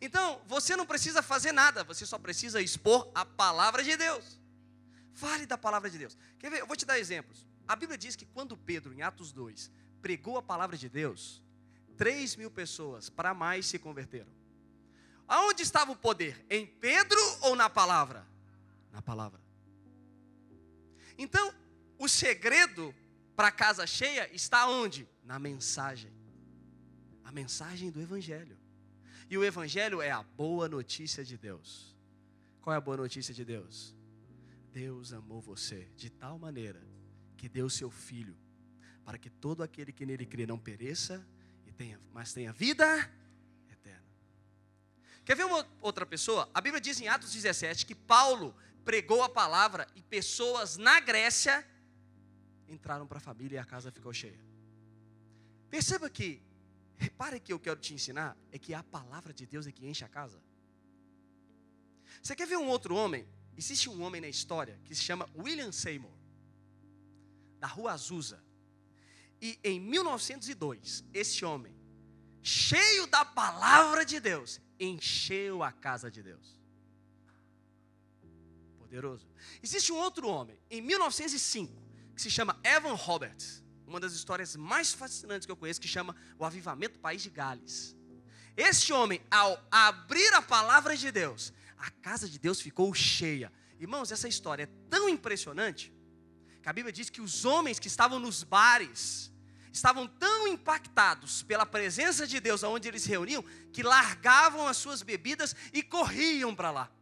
Então, 0.00 0.42
você 0.46 0.74
não 0.74 0.84
precisa 0.84 1.22
fazer 1.22 1.52
nada, 1.52 1.84
você 1.84 2.04
só 2.04 2.18
precisa 2.18 2.60
expor 2.60 3.10
a 3.14 3.24
palavra 3.24 3.84
de 3.84 3.96
Deus. 3.96 4.40
Fale 5.12 5.46
da 5.46 5.56
palavra 5.56 5.88
de 5.88 5.98
Deus. 5.98 6.16
Quer 6.38 6.50
ver? 6.50 6.60
Eu 6.60 6.66
vou 6.66 6.76
te 6.76 6.84
dar 6.84 6.98
exemplos. 6.98 7.46
A 7.68 7.76
Bíblia 7.76 7.96
diz 7.96 8.16
que 8.16 8.26
quando 8.26 8.56
Pedro, 8.56 8.92
em 8.92 9.02
Atos 9.02 9.32
2, 9.32 9.70
pregou 10.00 10.36
a 10.36 10.42
palavra 10.42 10.76
de 10.76 10.88
Deus, 10.88 11.42
3 11.96 12.34
mil 12.36 12.50
pessoas 12.50 13.08
para 13.08 13.32
mais 13.32 13.66
se 13.66 13.78
converteram. 13.78 14.32
Aonde 15.28 15.62
estava 15.62 15.92
o 15.92 15.96
poder? 15.96 16.44
Em 16.50 16.66
Pedro 16.66 17.20
ou 17.42 17.54
na 17.54 17.70
palavra? 17.70 18.26
Na 18.92 19.02
palavra. 19.02 19.40
Então, 21.18 21.52
o 21.98 22.08
segredo 22.08 22.94
para 23.34 23.48
a 23.48 23.52
casa 23.52 23.86
cheia 23.86 24.32
está 24.32 24.68
onde? 24.68 25.08
Na 25.24 25.38
mensagem. 25.38 26.12
A 27.24 27.32
mensagem 27.32 27.90
do 27.90 28.00
Evangelho. 28.00 28.58
E 29.28 29.38
o 29.38 29.44
Evangelho 29.44 30.02
é 30.02 30.10
a 30.10 30.22
boa 30.22 30.68
notícia 30.68 31.24
de 31.24 31.38
Deus. 31.38 31.96
Qual 32.60 32.74
é 32.74 32.76
a 32.76 32.80
boa 32.80 32.96
notícia 32.96 33.32
de 33.34 33.44
Deus? 33.44 33.94
Deus 34.72 35.12
amou 35.12 35.40
você 35.40 35.88
de 35.96 36.10
tal 36.10 36.38
maneira 36.38 36.80
que 37.36 37.48
deu 37.48 37.68
seu 37.68 37.90
Filho, 37.90 38.36
para 39.04 39.18
que 39.18 39.28
todo 39.28 39.62
aquele 39.62 39.92
que 39.92 40.06
nele 40.06 40.24
crê 40.24 40.46
não 40.46 40.58
pereça, 40.58 41.26
e 41.66 41.72
tenha, 41.72 42.00
mas 42.12 42.32
tenha 42.32 42.52
vida 42.52 42.84
eterna. 43.70 44.04
Quer 45.24 45.36
ver 45.36 45.46
uma 45.46 45.66
outra 45.80 46.06
pessoa? 46.06 46.48
A 46.54 46.60
Bíblia 46.60 46.80
diz 46.80 47.00
em 47.00 47.08
Atos 47.08 47.32
17 47.32 47.84
que 47.84 47.94
Paulo 47.94 48.54
pregou 48.84 49.22
a 49.22 49.28
palavra 49.28 49.86
e 49.94 50.02
pessoas 50.02 50.76
na 50.76 51.00
Grécia 51.00 51.66
entraram 52.68 53.06
para 53.06 53.18
a 53.18 53.20
família 53.20 53.56
e 53.56 53.58
a 53.58 53.64
casa 53.64 53.92
ficou 53.92 54.12
cheia. 54.12 54.40
Perceba 55.68 56.08
que 56.08 56.42
Repare 57.02 57.40
que 57.40 57.52
eu 57.52 57.58
quero 57.58 57.80
te 57.80 57.92
ensinar 57.92 58.36
é 58.52 58.58
que 58.60 58.72
a 58.72 58.82
palavra 58.82 59.32
de 59.34 59.44
Deus 59.44 59.66
é 59.66 59.72
que 59.72 59.84
enche 59.84 60.04
a 60.04 60.08
casa. 60.08 60.40
Você 62.22 62.36
quer 62.36 62.46
ver 62.46 62.58
um 62.58 62.68
outro 62.68 62.94
homem? 62.94 63.26
Existe 63.56 63.90
um 63.90 64.02
homem 64.02 64.20
na 64.20 64.28
história 64.28 64.78
que 64.84 64.94
se 64.94 65.02
chama 65.02 65.28
William 65.36 65.72
Seymour, 65.72 66.12
da 67.58 67.66
Rua 67.66 67.92
Azusa. 67.92 68.40
E 69.40 69.58
em 69.64 69.80
1902, 69.80 71.04
esse 71.12 71.44
homem, 71.44 71.74
cheio 72.40 73.08
da 73.08 73.24
palavra 73.24 74.04
de 74.04 74.20
Deus, 74.20 74.60
encheu 74.78 75.64
a 75.64 75.72
casa 75.72 76.08
de 76.08 76.22
Deus. 76.22 76.61
Poderoso. 78.92 79.26
Existe 79.62 79.90
um 79.90 79.96
outro 79.96 80.28
homem, 80.28 80.58
em 80.70 80.82
1905, 80.82 81.72
que 82.14 82.20
se 82.20 82.30
chama 82.30 82.60
Evan 82.62 82.92
Roberts 82.92 83.62
uma 83.86 83.98
das 83.98 84.12
histórias 84.12 84.54
mais 84.54 84.92
fascinantes 84.92 85.46
que 85.46 85.52
eu 85.52 85.56
conheço, 85.56 85.80
que 85.80 85.88
chama 85.88 86.14
O 86.38 86.44
Avivamento 86.44 86.94
do 86.94 87.00
País 87.00 87.22
de 87.22 87.30
Gales. 87.30 87.96
Este 88.54 88.92
homem, 88.92 89.20
ao 89.30 89.58
abrir 89.70 90.32
a 90.34 90.42
palavra 90.42 90.94
de 90.94 91.10
Deus, 91.10 91.52
a 91.78 91.90
casa 91.90 92.28
de 92.28 92.38
Deus 92.38 92.60
ficou 92.60 92.92
cheia. 92.92 93.50
Irmãos, 93.80 94.12
essa 94.12 94.28
história 94.28 94.64
é 94.64 94.68
tão 94.88 95.08
impressionante 95.08 95.92
Que 96.62 96.68
a 96.68 96.72
Bíblia 96.72 96.92
diz 96.92 97.10
que 97.10 97.20
os 97.20 97.44
homens 97.44 97.78
que 97.78 97.88
estavam 97.88 98.18
nos 98.18 98.44
bares 98.44 99.32
estavam 99.72 100.06
tão 100.06 100.46
impactados 100.46 101.42
pela 101.42 101.66
presença 101.66 102.26
de 102.26 102.38
Deus 102.40 102.62
aonde 102.62 102.88
eles 102.88 103.06
reuniam, 103.06 103.42
que 103.72 103.82
largavam 103.82 104.66
as 104.68 104.76
suas 104.76 105.02
bebidas 105.02 105.56
e 105.72 105.82
corriam 105.82 106.54
para 106.54 106.70
lá. 106.70 106.92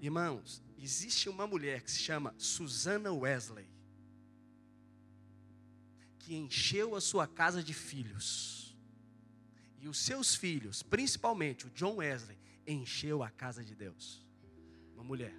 Irmãos, 0.00 0.62
existe 0.78 1.28
uma 1.28 1.46
mulher 1.46 1.82
que 1.82 1.90
se 1.90 1.98
chama 1.98 2.34
Susana 2.38 3.12
Wesley, 3.12 3.66
que 6.18 6.34
encheu 6.34 6.94
a 6.94 7.00
sua 7.00 7.26
casa 7.26 7.62
de 7.62 7.72
filhos. 7.72 8.76
E 9.78 9.88
os 9.88 9.98
seus 9.98 10.34
filhos, 10.34 10.82
principalmente 10.82 11.66
o 11.66 11.70
John 11.70 11.96
Wesley, 11.96 12.38
encheu 12.66 13.22
a 13.22 13.30
casa 13.30 13.64
de 13.64 13.74
Deus. 13.74 14.24
Uma 14.94 15.04
mulher. 15.04 15.34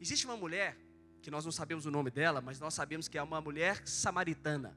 Existe 0.00 0.24
uma 0.24 0.36
mulher, 0.36 0.76
que 1.22 1.30
nós 1.30 1.44
não 1.44 1.52
sabemos 1.52 1.86
o 1.86 1.90
nome 1.90 2.10
dela, 2.10 2.40
mas 2.40 2.58
nós 2.58 2.74
sabemos 2.74 3.08
que 3.08 3.18
é 3.18 3.22
uma 3.22 3.40
mulher 3.40 3.86
samaritana. 3.86 4.76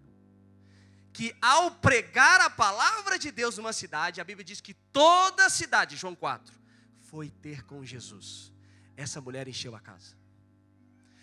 Que 1.14 1.36
ao 1.42 1.72
pregar 1.72 2.42
a 2.42 2.50
palavra 2.50 3.18
de 3.18 3.32
Deus 3.32 3.58
numa 3.58 3.74
cidade, 3.74 4.22
a 4.22 4.24
Bíblia 4.24 4.46
diz 4.46 4.62
que 4.62 4.74
toda 4.74 5.46
a 5.46 5.50
cidade, 5.50 5.96
João 5.96 6.14
4, 6.16 6.54
foi 7.00 7.30
ter 7.30 7.64
com 7.66 7.84
Jesus. 7.84 8.54
Essa 8.98 9.22
mulher 9.22 9.48
encheu 9.48 9.76
a 9.76 9.80
casa. 9.80 10.18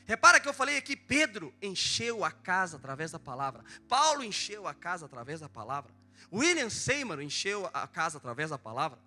Repara 0.06 0.38
que 0.38 0.48
eu 0.48 0.54
falei 0.54 0.76
aqui, 0.76 0.94
Pedro 0.94 1.52
encheu 1.60 2.24
a 2.24 2.30
casa 2.30 2.76
através 2.76 3.10
da 3.10 3.18
palavra. 3.18 3.64
Paulo 3.88 4.22
encheu 4.22 4.68
a 4.68 4.72
casa 4.72 5.06
através 5.06 5.40
da 5.40 5.48
palavra. 5.48 5.92
William 6.32 6.70
Seymour 6.70 7.20
encheu 7.20 7.68
a 7.74 7.88
casa 7.88 8.18
através 8.18 8.50
da 8.50 8.58
palavra. 8.58 8.98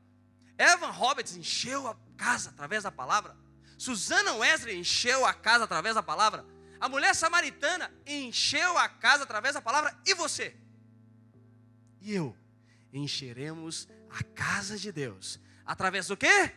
Evan 0.57 0.89
Roberts 0.89 1.37
encheu 1.37 1.87
a 1.87 1.95
casa 2.17 2.49
através 2.49 2.83
da 2.83 2.91
palavra. 2.91 3.37
Susana 3.77 4.33
Wesley 4.33 4.77
encheu 4.77 5.25
a 5.25 5.33
casa 5.33 5.63
através 5.63 5.95
da 5.95 6.03
palavra. 6.03 6.45
A 6.79 6.89
mulher 6.89 7.15
samaritana 7.15 7.93
encheu 8.05 8.77
a 8.77 8.89
casa 8.89 9.23
através 9.23 9.53
da 9.53 9.61
palavra. 9.61 9.95
E 10.05 10.13
você? 10.13 10.55
E 12.01 12.13
eu? 12.13 12.35
Encheremos 12.91 13.87
a 14.09 14.23
casa 14.23 14.77
de 14.77 14.91
Deus. 14.91 15.39
Através 15.65 16.07
do 16.07 16.17
quê? 16.17 16.51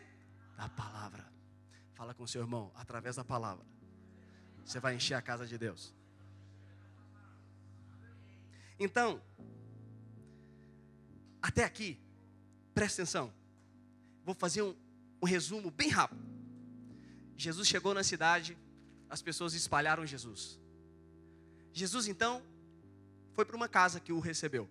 Da 0.57 0.69
palavra. 0.71 1.30
Fala 2.01 2.15
com 2.15 2.27
seu 2.27 2.41
irmão, 2.41 2.73
através 2.75 3.17
da 3.17 3.23
palavra. 3.23 3.63
Você 4.65 4.81
vai 4.81 4.95
encher 4.95 5.13
a 5.13 5.21
casa 5.21 5.47
de 5.47 5.59
Deus. 5.59 5.95
Então, 8.79 9.23
até 11.43 11.63
aqui, 11.63 12.01
presta 12.73 13.03
atenção. 13.03 13.31
Vou 14.25 14.35
fazer 14.35 14.63
um, 14.63 14.75
um 15.21 15.27
resumo 15.27 15.71
bem 15.71 15.91
rápido. 15.91 16.25
Jesus 17.37 17.69
chegou 17.69 17.93
na 17.93 18.03
cidade, 18.03 18.57
as 19.11 19.21
pessoas 19.21 19.53
espalharam 19.53 20.07
Jesus. 20.07 20.59
Jesus 21.71 22.09
então 22.09 22.43
foi 23.35 23.45
para 23.45 23.57
uma 23.57 23.69
casa 23.69 24.01
que 24.01 24.11
o 24.11 24.21
recebeu. 24.21 24.67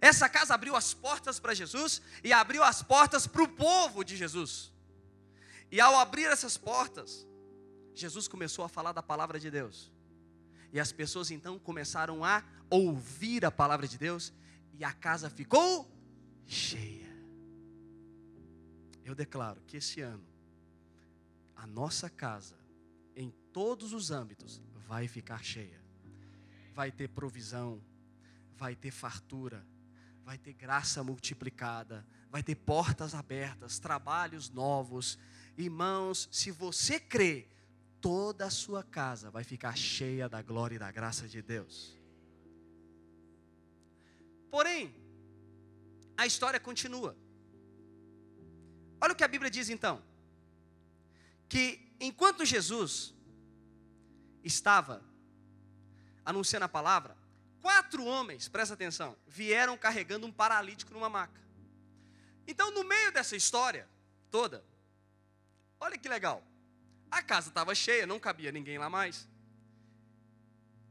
Essa 0.00 0.28
casa 0.28 0.52
abriu 0.52 0.74
as 0.74 0.92
portas 0.92 1.38
para 1.38 1.54
Jesus 1.54 2.02
e 2.24 2.32
abriu 2.32 2.64
as 2.64 2.82
portas 2.82 3.24
para 3.24 3.44
o 3.44 3.48
povo 3.48 4.02
de 4.02 4.16
Jesus. 4.16 4.72
E 5.70 5.80
ao 5.80 5.96
abrir 5.96 6.24
essas 6.24 6.56
portas, 6.56 7.26
Jesus 7.94 8.26
começou 8.26 8.64
a 8.64 8.68
falar 8.68 8.92
da 8.92 9.02
palavra 9.02 9.38
de 9.38 9.50
Deus. 9.50 9.92
E 10.72 10.80
as 10.80 10.92
pessoas 10.92 11.30
então 11.30 11.58
começaram 11.58 12.24
a 12.24 12.42
ouvir 12.68 13.44
a 13.44 13.50
palavra 13.50 13.86
de 13.86 13.98
Deus 13.98 14.32
e 14.74 14.84
a 14.84 14.92
casa 14.92 15.28
ficou 15.28 15.90
cheia. 16.46 17.08
Eu 19.04 19.14
declaro 19.14 19.60
que 19.66 19.76
esse 19.76 20.00
ano 20.00 20.30
a 21.60 21.66
nossa 21.66 22.08
casa, 22.08 22.56
em 23.14 23.30
todos 23.52 23.92
os 23.92 24.10
âmbitos, 24.10 24.62
vai 24.88 25.06
ficar 25.06 25.44
cheia. 25.44 25.78
Vai 26.72 26.90
ter 26.90 27.08
provisão, 27.08 27.82
vai 28.56 28.74
ter 28.74 28.90
fartura, 28.90 29.66
vai 30.24 30.38
ter 30.38 30.54
graça 30.54 31.04
multiplicada, 31.04 32.06
vai 32.30 32.42
ter 32.42 32.54
portas 32.54 33.14
abertas, 33.14 33.78
trabalhos 33.78 34.48
novos, 34.48 35.18
Irmãos, 35.56 36.28
se 36.32 36.50
você 36.50 36.98
crê, 36.98 37.46
toda 38.00 38.46
a 38.46 38.50
sua 38.50 38.82
casa 38.82 39.30
vai 39.30 39.44
ficar 39.44 39.76
cheia 39.76 40.28
da 40.28 40.40
glória 40.42 40.76
e 40.76 40.78
da 40.78 40.90
graça 40.90 41.28
de 41.28 41.42
Deus. 41.42 41.96
Porém, 44.50 44.94
a 46.16 46.26
história 46.26 46.58
continua. 46.58 47.16
Olha 49.00 49.12
o 49.12 49.16
que 49.16 49.24
a 49.24 49.28
Bíblia 49.28 49.50
diz 49.50 49.68
então: 49.68 50.02
que 51.48 51.94
enquanto 52.00 52.44
Jesus 52.44 53.14
estava 54.42 55.02
anunciando 56.24 56.64
a 56.64 56.68
palavra, 56.68 57.16
quatro 57.60 58.04
homens, 58.04 58.48
presta 58.48 58.74
atenção, 58.74 59.16
vieram 59.26 59.76
carregando 59.76 60.26
um 60.26 60.32
paralítico 60.32 60.92
numa 60.92 61.08
maca. 61.08 61.40
Então, 62.46 62.70
no 62.70 62.84
meio 62.84 63.12
dessa 63.12 63.36
história 63.36 63.88
toda, 64.30 64.64
Olha 65.80 65.98
que 65.98 66.08
legal. 66.08 66.44
A 67.10 67.22
casa 67.22 67.48
estava 67.48 67.74
cheia, 67.74 68.06
não 68.06 68.20
cabia 68.20 68.52
ninguém 68.52 68.78
lá 68.78 68.88
mais. 68.88 69.28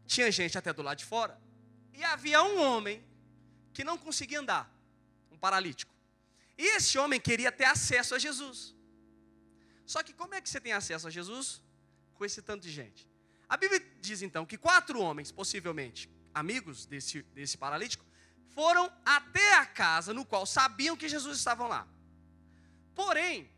Tinha 0.06 0.32
gente 0.32 0.58
até 0.58 0.74
do 0.74 0.82
lado 0.82 0.98
de 0.98 1.06
fora. 1.06 1.40
E 1.94 2.04
havia 2.04 2.42
um 2.44 2.60
homem 2.62 3.06
que 3.72 3.84
não 3.84 3.98
conseguia 3.98 4.40
andar, 4.40 4.70
um 5.32 5.38
paralítico. 5.38 5.94
E 6.58 6.76
esse 6.76 6.98
homem 6.98 7.20
queria 7.20 7.52
ter 7.52 7.66
acesso 7.66 8.16
a 8.16 8.20
Jesus. 8.20 8.76
Só 9.86 10.04
que 10.04 10.14
como 10.14 10.34
é 10.34 10.42
que 10.42 10.50
você 10.50 10.60
tem 10.60 10.74
acesso 10.74 11.08
a 11.08 11.10
Jesus 11.10 11.62
com 12.16 12.26
esse 12.26 12.42
tanto 12.42 12.64
de 12.64 12.72
gente? 12.72 13.08
A 13.48 13.56
Bíblia 13.56 13.80
diz 14.02 14.22
então 14.22 14.46
que 14.46 14.58
quatro 14.58 15.00
homens, 15.00 15.32
possivelmente 15.32 16.10
amigos 16.34 16.86
desse, 16.86 17.22
desse 17.34 17.58
paralítico, 17.58 18.06
foram 18.50 18.92
até 19.06 19.54
a 19.56 19.66
casa 19.66 20.14
no 20.14 20.26
qual 20.26 20.46
sabiam 20.46 20.98
que 20.98 21.08
Jesus 21.08 21.38
estava 21.38 21.68
lá. 21.68 21.88
Porém, 22.94 23.50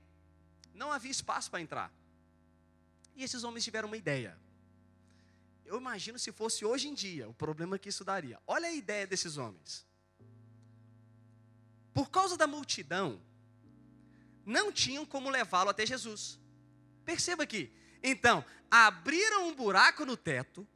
não 0.82 0.92
havia 0.92 1.12
espaço 1.12 1.52
para 1.52 1.62
entrar. 1.62 1.94
E 3.16 3.24
esses 3.24 3.44
homens 3.44 3.64
tiveram 3.64 3.88
uma 3.88 3.98
ideia. 3.98 4.36
Eu 5.64 5.78
imagino 5.78 6.18
se 6.18 6.32
fosse 6.32 6.66
hoje 6.66 6.88
em 6.88 6.96
dia, 6.96 7.30
o 7.30 7.34
problema 7.36 7.78
que 7.78 7.90
isso 7.90 8.04
daria. 8.04 8.40
Olha 8.48 8.68
a 8.68 8.74
ideia 8.74 9.06
desses 9.06 9.38
homens. 9.38 9.86
Por 11.94 12.10
causa 12.10 12.36
da 12.36 12.48
multidão, 12.48 13.22
não 14.44 14.72
tinham 14.72 15.06
como 15.06 15.30
levá-lo 15.30 15.70
até 15.70 15.86
Jesus. 15.86 16.40
Perceba 17.06 17.44
aqui. 17.44 17.72
Então, 18.02 18.44
abriram 18.72 19.50
um 19.50 19.56
buraco 19.56 20.04
no 20.04 20.18
teto, 20.18 20.68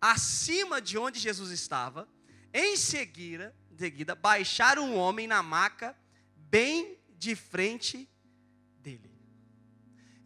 acima 0.00 0.80
de 0.80 0.96
onde 0.96 1.20
Jesus 1.20 1.50
estava, 1.50 2.08
em 2.54 2.74
seguida, 2.74 3.54
seguida 3.76 4.14
baixaram 4.14 4.88
um 4.88 4.96
homem 4.96 5.26
na 5.26 5.42
maca, 5.42 5.94
bem 6.36 6.98
de 7.18 7.36
frente 7.36 8.08
dele. 8.78 9.09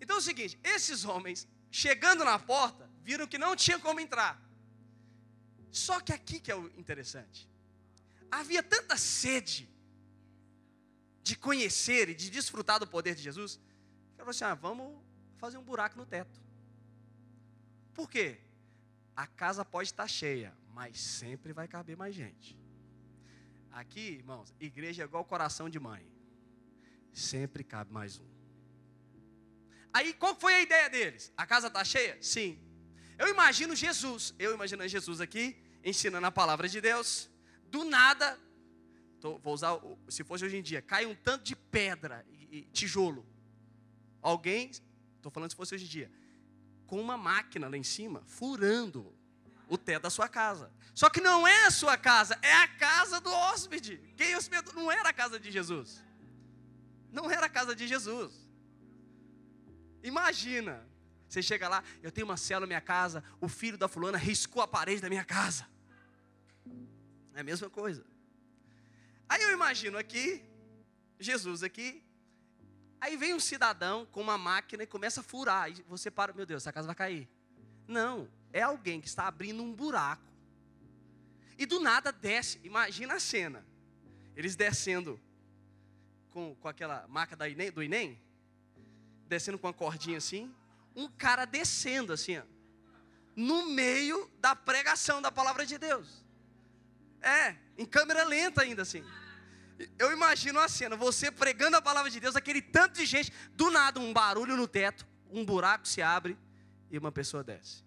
Então 0.05 0.17
é 0.17 0.19
o 0.19 0.23
seguinte: 0.23 0.59
esses 0.63 1.05
homens, 1.07 1.49
chegando 1.71 2.25
na 2.25 2.39
porta, 2.39 2.89
viram 3.03 3.27
que 3.27 3.39
não 3.39 3.57
tinha 3.57 3.79
como 3.79 3.99
entrar. 3.99 4.39
Só 5.71 5.99
que 5.99 6.13
aqui 6.13 6.39
que 6.39 6.53
é 6.53 6.55
o 6.55 6.67
interessante. 6.79 7.49
Havia 8.31 8.63
tanta 8.63 8.99
sede 8.99 9.67
de 11.23 11.35
conhecer 11.35 12.11
e 12.11 12.15
de 12.15 12.29
desfrutar 12.29 12.79
do 12.79 12.87
poder 12.87 13.15
de 13.15 13.23
Jesus, 13.23 13.59
que 14.11 14.19
falou 14.19 14.31
assim: 14.31 14.45
ah, 14.45 14.55
vamos 14.55 14.95
fazer 15.39 15.57
um 15.57 15.65
buraco 15.65 15.97
no 15.97 16.05
teto. 16.05 16.39
Por 17.95 18.11
quê? 18.11 18.39
A 19.17 19.27
casa 19.27 19.65
pode 19.65 19.89
estar 19.89 20.07
cheia, 20.07 20.55
mas 20.75 21.01
sempre 21.01 21.55
vai 21.55 21.67
caber 21.67 21.97
mais 21.97 22.15
gente. 22.15 22.59
Aqui, 23.71 24.01
irmãos, 24.01 24.55
igreja 24.61 25.03
é 25.03 25.07
igual 25.07 25.25
coração 25.25 25.71
de 25.71 25.81
mãe. 25.81 26.07
Sempre 27.11 27.65
cabe 27.65 27.91
mais 27.91 28.19
um. 28.19 28.34
Aí 29.95 30.13
qual 30.13 30.35
foi 30.35 30.55
a 30.55 30.61
ideia 30.61 30.91
deles? 30.91 31.33
A 31.37 31.47
casa 31.47 31.69
está 31.69 31.85
cheia? 31.85 32.19
Sim. 32.21 32.59
Eu 33.17 33.29
imagino 33.29 33.77
Jesus, 33.77 34.35
eu 34.41 34.53
imaginando 34.53 34.89
Jesus 34.89 35.21
aqui, 35.21 35.57
ensinando 35.85 36.27
a 36.27 36.33
palavra 36.33 36.69
de 36.69 36.81
Deus. 36.81 37.31
Do 37.71 37.85
nada, 37.85 38.37
tô, 39.21 39.39
vou 39.39 39.55
usar, 39.55 39.79
se 40.09 40.25
fosse 40.25 40.45
hoje 40.45 40.57
em 40.57 40.63
dia, 40.63 40.83
cai 40.83 41.07
um 41.07 41.15
tanto 41.15 41.45
de 41.45 41.55
pedra 41.55 42.27
e, 42.29 42.59
e 42.59 42.63
tijolo. 42.73 43.25
Alguém, 44.21 44.73
estou 45.17 45.31
falando 45.31 45.51
se 45.51 45.57
fosse 45.57 45.77
hoje 45.77 45.85
em 45.85 45.89
dia, 45.89 46.11
com 46.89 47.01
uma 47.01 47.17
máquina 47.17 47.69
lá 47.69 47.77
em 47.77 47.85
cima, 47.85 48.25
furando 48.27 49.17
o 49.69 49.79
teto 49.79 50.03
da 50.03 50.11
sua 50.11 50.29
casa. 50.29 50.73
Só 50.93 51.09
que 51.09 51.21
não 51.21 51.47
é 51.47 51.67
a 51.67 51.71
sua 51.71 51.97
casa, 51.97 52.37
é 52.43 52.53
a 52.53 52.67
casa 52.67 53.21
do 53.21 53.31
hóspede. 53.31 54.01
Quem 54.17 54.35
hospedou 54.35 54.75
não 54.75 54.91
era 54.91 55.11
a 55.11 55.13
casa 55.13 55.39
de 55.39 55.53
Jesus. 55.53 56.03
Não 57.13 57.31
era 57.31 57.47
a 57.47 57.49
casa 57.49 57.77
de 57.77 57.87
Jesus. 57.87 58.44
Imagina, 60.05 60.87
você 61.29 61.43
chega 61.43 61.69
lá, 61.69 61.83
eu 62.01 62.13
tenho 62.13 62.29
uma 62.29 62.37
célula 62.37 62.67
na 62.67 62.69
minha 62.69 62.81
casa, 62.81 63.25
o 63.41 63.49
filho 63.49 63.77
da 63.77 63.89
fulana 63.89 64.17
riscou 64.17 64.63
a 64.63 64.69
parede 64.69 65.03
da 65.03 65.09
minha 65.09 65.25
casa. 65.25 65.67
É 67.35 67.41
a 67.41 67.43
mesma 67.43 67.69
coisa. 67.69 68.05
Aí 69.29 69.43
eu 69.43 69.51
imagino 69.51 69.99
aqui, 69.99 70.45
Jesus 71.19 71.65
aqui, 71.65 72.05
Aí 73.05 73.19
vem 73.19 73.35
um 73.35 73.39
cidadão 73.39 74.07
com 74.07 74.23
uma 74.23 74.39
máquina 74.39 74.83
e 74.83 74.87
começa 74.87 75.21
a 75.21 75.23
furar. 75.23 75.71
E 75.71 75.75
você 75.87 76.11
para, 76.11 76.33
meu 76.33 76.47
Deus, 76.47 76.63
essa 76.63 76.73
casa 76.73 76.87
vai 76.87 76.97
cair. 76.97 77.29
Não, 77.87 78.27
é 78.51 78.63
alguém 78.63 78.99
que 78.99 79.07
está 79.07 79.27
abrindo 79.29 79.63
um 79.63 79.75
buraco. 79.75 80.25
E 81.59 81.67
do 81.67 81.81
nada 81.81 82.11
desce. 82.11 82.59
Imagina 82.65 83.13
a 83.13 83.21
cena. 83.21 83.63
Eles 84.35 84.57
descendo 84.57 85.21
com, 86.31 86.55
com 86.55 86.67
aquela 86.67 87.07
Inem, 87.47 87.71
do 87.71 87.83
Inem, 87.83 88.19
descendo 89.29 89.59
com 89.59 89.67
uma 89.67 89.73
cordinha 89.73 90.19
assim. 90.19 90.55
Um 90.95 91.09
cara 91.09 91.45
descendo 91.45 92.13
assim, 92.13 92.39
ó, 92.39 92.43
no 93.35 93.67
meio 93.67 94.31
da 94.39 94.55
pregação 94.55 95.21
da 95.21 95.31
palavra 95.31 95.67
de 95.67 95.77
Deus. 95.79 96.25
É, 97.21 97.57
em 97.77 97.87
câmera 97.87 98.25
lenta 98.25 98.63
ainda 98.63 98.83
assim. 98.83 99.05
Eu 99.99 100.13
imagino 100.13 100.61
a 100.61 100.69
cena, 100.69 100.97
você 100.97 101.31
pregando 101.31 101.77
a 101.77 101.83
palavra 101.83 102.11
de 102.11 102.21
Deus, 102.21 102.37
aquele 102.37 102.63
tanto 102.63 102.95
de 102.95 103.07
gente, 103.07 103.33
do 103.55 103.71
nada 103.71 103.99
um 103.99 104.13
barulho 104.13 104.57
no 104.57 104.69
teto, 104.69 105.07
um 105.31 105.45
buraco 105.45 105.89
se 105.89 106.01
abre 106.01 106.39
e 106.91 106.97
uma 106.97 107.11
pessoa 107.11 107.43
desce. 107.43 107.83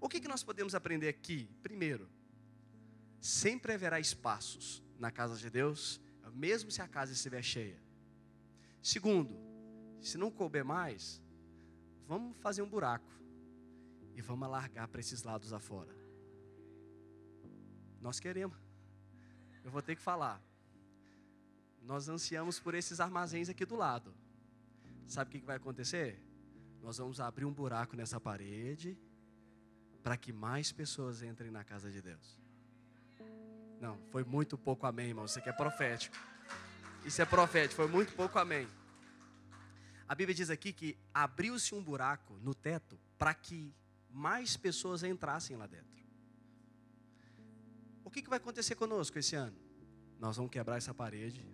O 0.00 0.08
que, 0.08 0.20
que 0.20 0.28
nós 0.28 0.42
podemos 0.42 0.74
aprender 0.74 1.08
aqui? 1.08 1.50
Primeiro, 1.62 2.08
sempre 3.20 3.74
haverá 3.74 4.00
espaços 4.00 4.82
na 4.98 5.10
casa 5.10 5.36
de 5.36 5.50
Deus, 5.50 6.00
mesmo 6.32 6.70
se 6.70 6.80
a 6.80 6.88
casa 6.88 7.12
estiver 7.12 7.42
cheia. 7.42 7.78
Segundo, 8.82 9.49
se 10.00 10.16
não 10.18 10.30
couber 10.30 10.64
mais, 10.64 11.22
vamos 12.06 12.36
fazer 12.38 12.62
um 12.62 12.68
buraco 12.68 13.10
e 14.14 14.20
vamos 14.20 14.46
alargar 14.46 14.88
para 14.88 15.00
esses 15.00 15.22
lados 15.22 15.52
afora. 15.52 15.94
Nós 18.00 18.18
queremos. 18.18 18.56
Eu 19.62 19.70
vou 19.70 19.82
ter 19.82 19.94
que 19.94 20.02
falar. 20.02 20.42
Nós 21.82 22.08
ansiamos 22.08 22.58
por 22.58 22.74
esses 22.74 23.00
armazéns 23.00 23.48
aqui 23.48 23.64
do 23.64 23.76
lado. 23.76 24.14
Sabe 25.06 25.28
o 25.28 25.40
que 25.40 25.46
vai 25.46 25.56
acontecer? 25.56 26.22
Nós 26.82 26.98
vamos 26.98 27.20
abrir 27.20 27.44
um 27.44 27.52
buraco 27.52 27.96
nessa 27.96 28.20
parede 28.20 28.98
para 30.02 30.16
que 30.16 30.32
mais 30.32 30.72
pessoas 30.72 31.22
entrem 31.22 31.50
na 31.50 31.62
casa 31.62 31.90
de 31.90 32.00
Deus. 32.00 32.40
Não, 33.80 33.98
foi 34.10 34.24
muito 34.24 34.56
pouco 34.56 34.86
amém, 34.86 35.08
irmão. 35.08 35.24
Isso 35.24 35.38
aqui 35.38 35.48
é 35.48 35.52
profético. 35.52 36.16
Isso 37.04 37.20
é 37.20 37.24
profético, 37.24 37.74
foi 37.74 37.88
muito 37.88 38.14
pouco 38.14 38.38
amém. 38.38 38.68
A 40.10 40.14
Bíblia 40.16 40.34
diz 40.34 40.50
aqui 40.50 40.72
que 40.72 40.98
abriu-se 41.14 41.72
um 41.72 41.80
buraco 41.80 42.34
no 42.42 42.52
teto 42.52 42.98
para 43.16 43.32
que 43.32 43.72
mais 44.10 44.56
pessoas 44.56 45.04
entrassem 45.04 45.56
lá 45.56 45.68
dentro. 45.68 46.02
O 48.02 48.10
que, 48.10 48.20
que 48.20 48.28
vai 48.28 48.38
acontecer 48.38 48.74
conosco 48.74 49.16
esse 49.20 49.36
ano? 49.36 49.56
Nós 50.18 50.36
vamos 50.36 50.50
quebrar 50.50 50.78
essa 50.78 50.92
parede. 50.92 51.46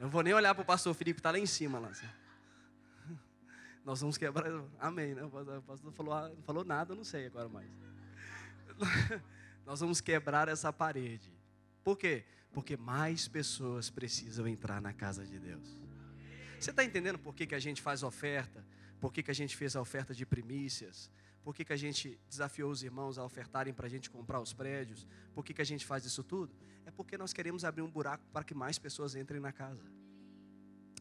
Não 0.00 0.10
vou 0.10 0.20
nem 0.20 0.34
olhar 0.34 0.52
para 0.52 0.62
o 0.62 0.66
pastor 0.66 0.92
Felipe, 0.94 1.20
está 1.20 1.30
lá 1.30 1.38
em 1.38 1.46
cima. 1.46 1.78
Lá. 1.78 1.92
Nós 3.86 4.00
vamos 4.00 4.18
quebrar. 4.18 4.46
Amém. 4.80 5.14
Né? 5.14 5.22
O 5.22 5.62
pastor 5.62 5.92
falou, 5.92 6.12
ah, 6.12 6.28
não 6.28 6.42
falou 6.42 6.64
nada, 6.64 6.92
não 6.92 7.04
sei 7.04 7.26
agora 7.26 7.48
mais. 7.48 7.70
Nós 9.64 9.78
vamos 9.78 10.00
quebrar 10.00 10.48
essa 10.48 10.72
parede. 10.72 11.32
Por 11.84 11.96
quê? 11.96 12.24
Porque 12.52 12.76
mais 12.76 13.28
pessoas 13.28 13.90
precisam 13.90 14.48
entrar 14.48 14.80
na 14.82 14.92
casa 14.92 15.24
de 15.24 15.38
Deus. 15.38 15.85
Você 16.66 16.72
está 16.72 16.82
entendendo 16.82 17.16
por 17.16 17.32
que, 17.32 17.46
que 17.46 17.54
a 17.54 17.60
gente 17.60 17.80
faz 17.80 18.02
oferta? 18.02 18.66
Por 19.00 19.12
que, 19.12 19.22
que 19.22 19.30
a 19.30 19.34
gente 19.34 19.56
fez 19.56 19.76
a 19.76 19.80
oferta 19.80 20.12
de 20.12 20.26
primícias? 20.26 21.08
Por 21.44 21.54
que, 21.54 21.64
que 21.64 21.72
a 21.72 21.76
gente 21.76 22.18
desafiou 22.28 22.72
os 22.72 22.82
irmãos 22.82 23.18
a 23.18 23.24
ofertarem 23.24 23.72
para 23.72 23.86
a 23.86 23.88
gente 23.88 24.10
comprar 24.10 24.40
os 24.40 24.52
prédios? 24.52 25.06
Por 25.32 25.44
que, 25.44 25.54
que 25.54 25.62
a 25.62 25.64
gente 25.64 25.86
faz 25.86 26.04
isso 26.04 26.24
tudo? 26.24 26.52
É 26.84 26.90
porque 26.90 27.16
nós 27.16 27.32
queremos 27.32 27.64
abrir 27.64 27.82
um 27.82 27.88
buraco 27.88 28.24
para 28.32 28.42
que 28.42 28.52
mais 28.52 28.80
pessoas 28.80 29.14
entrem 29.14 29.40
na 29.40 29.52
casa. 29.52 29.84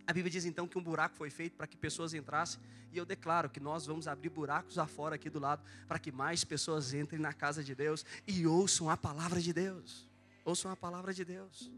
A 0.06 0.14
Bíblia 0.14 0.30
diz 0.30 0.46
então 0.46 0.68
que 0.68 0.78
um 0.78 0.84
buraco 0.84 1.16
foi 1.16 1.32
feito 1.32 1.56
para 1.56 1.66
que 1.66 1.76
pessoas 1.76 2.14
entrassem, 2.14 2.62
e 2.92 2.98
eu 3.00 3.04
declaro 3.04 3.50
que 3.50 3.60
nós 3.60 3.88
vamos 3.88 4.08
abrir 4.08 4.30
buracos 4.30 4.78
afora 4.78 5.16
aqui 5.16 5.32
do 5.32 5.40
lado, 5.40 5.64
para 5.88 5.98
que 5.98 6.12
mais 6.12 6.44
pessoas 6.44 6.94
entrem 6.94 7.20
na 7.20 7.34
casa 7.34 7.64
de 7.64 7.74
Deus 7.74 8.06
e 8.28 8.46
ouçam 8.46 8.88
a 8.88 8.96
palavra 8.96 9.42
de 9.42 9.52
Deus. 9.52 10.08
Ouçam 10.44 10.70
a 10.70 10.76
palavra 10.76 11.12
de 11.12 11.26
Deus. 11.26 11.72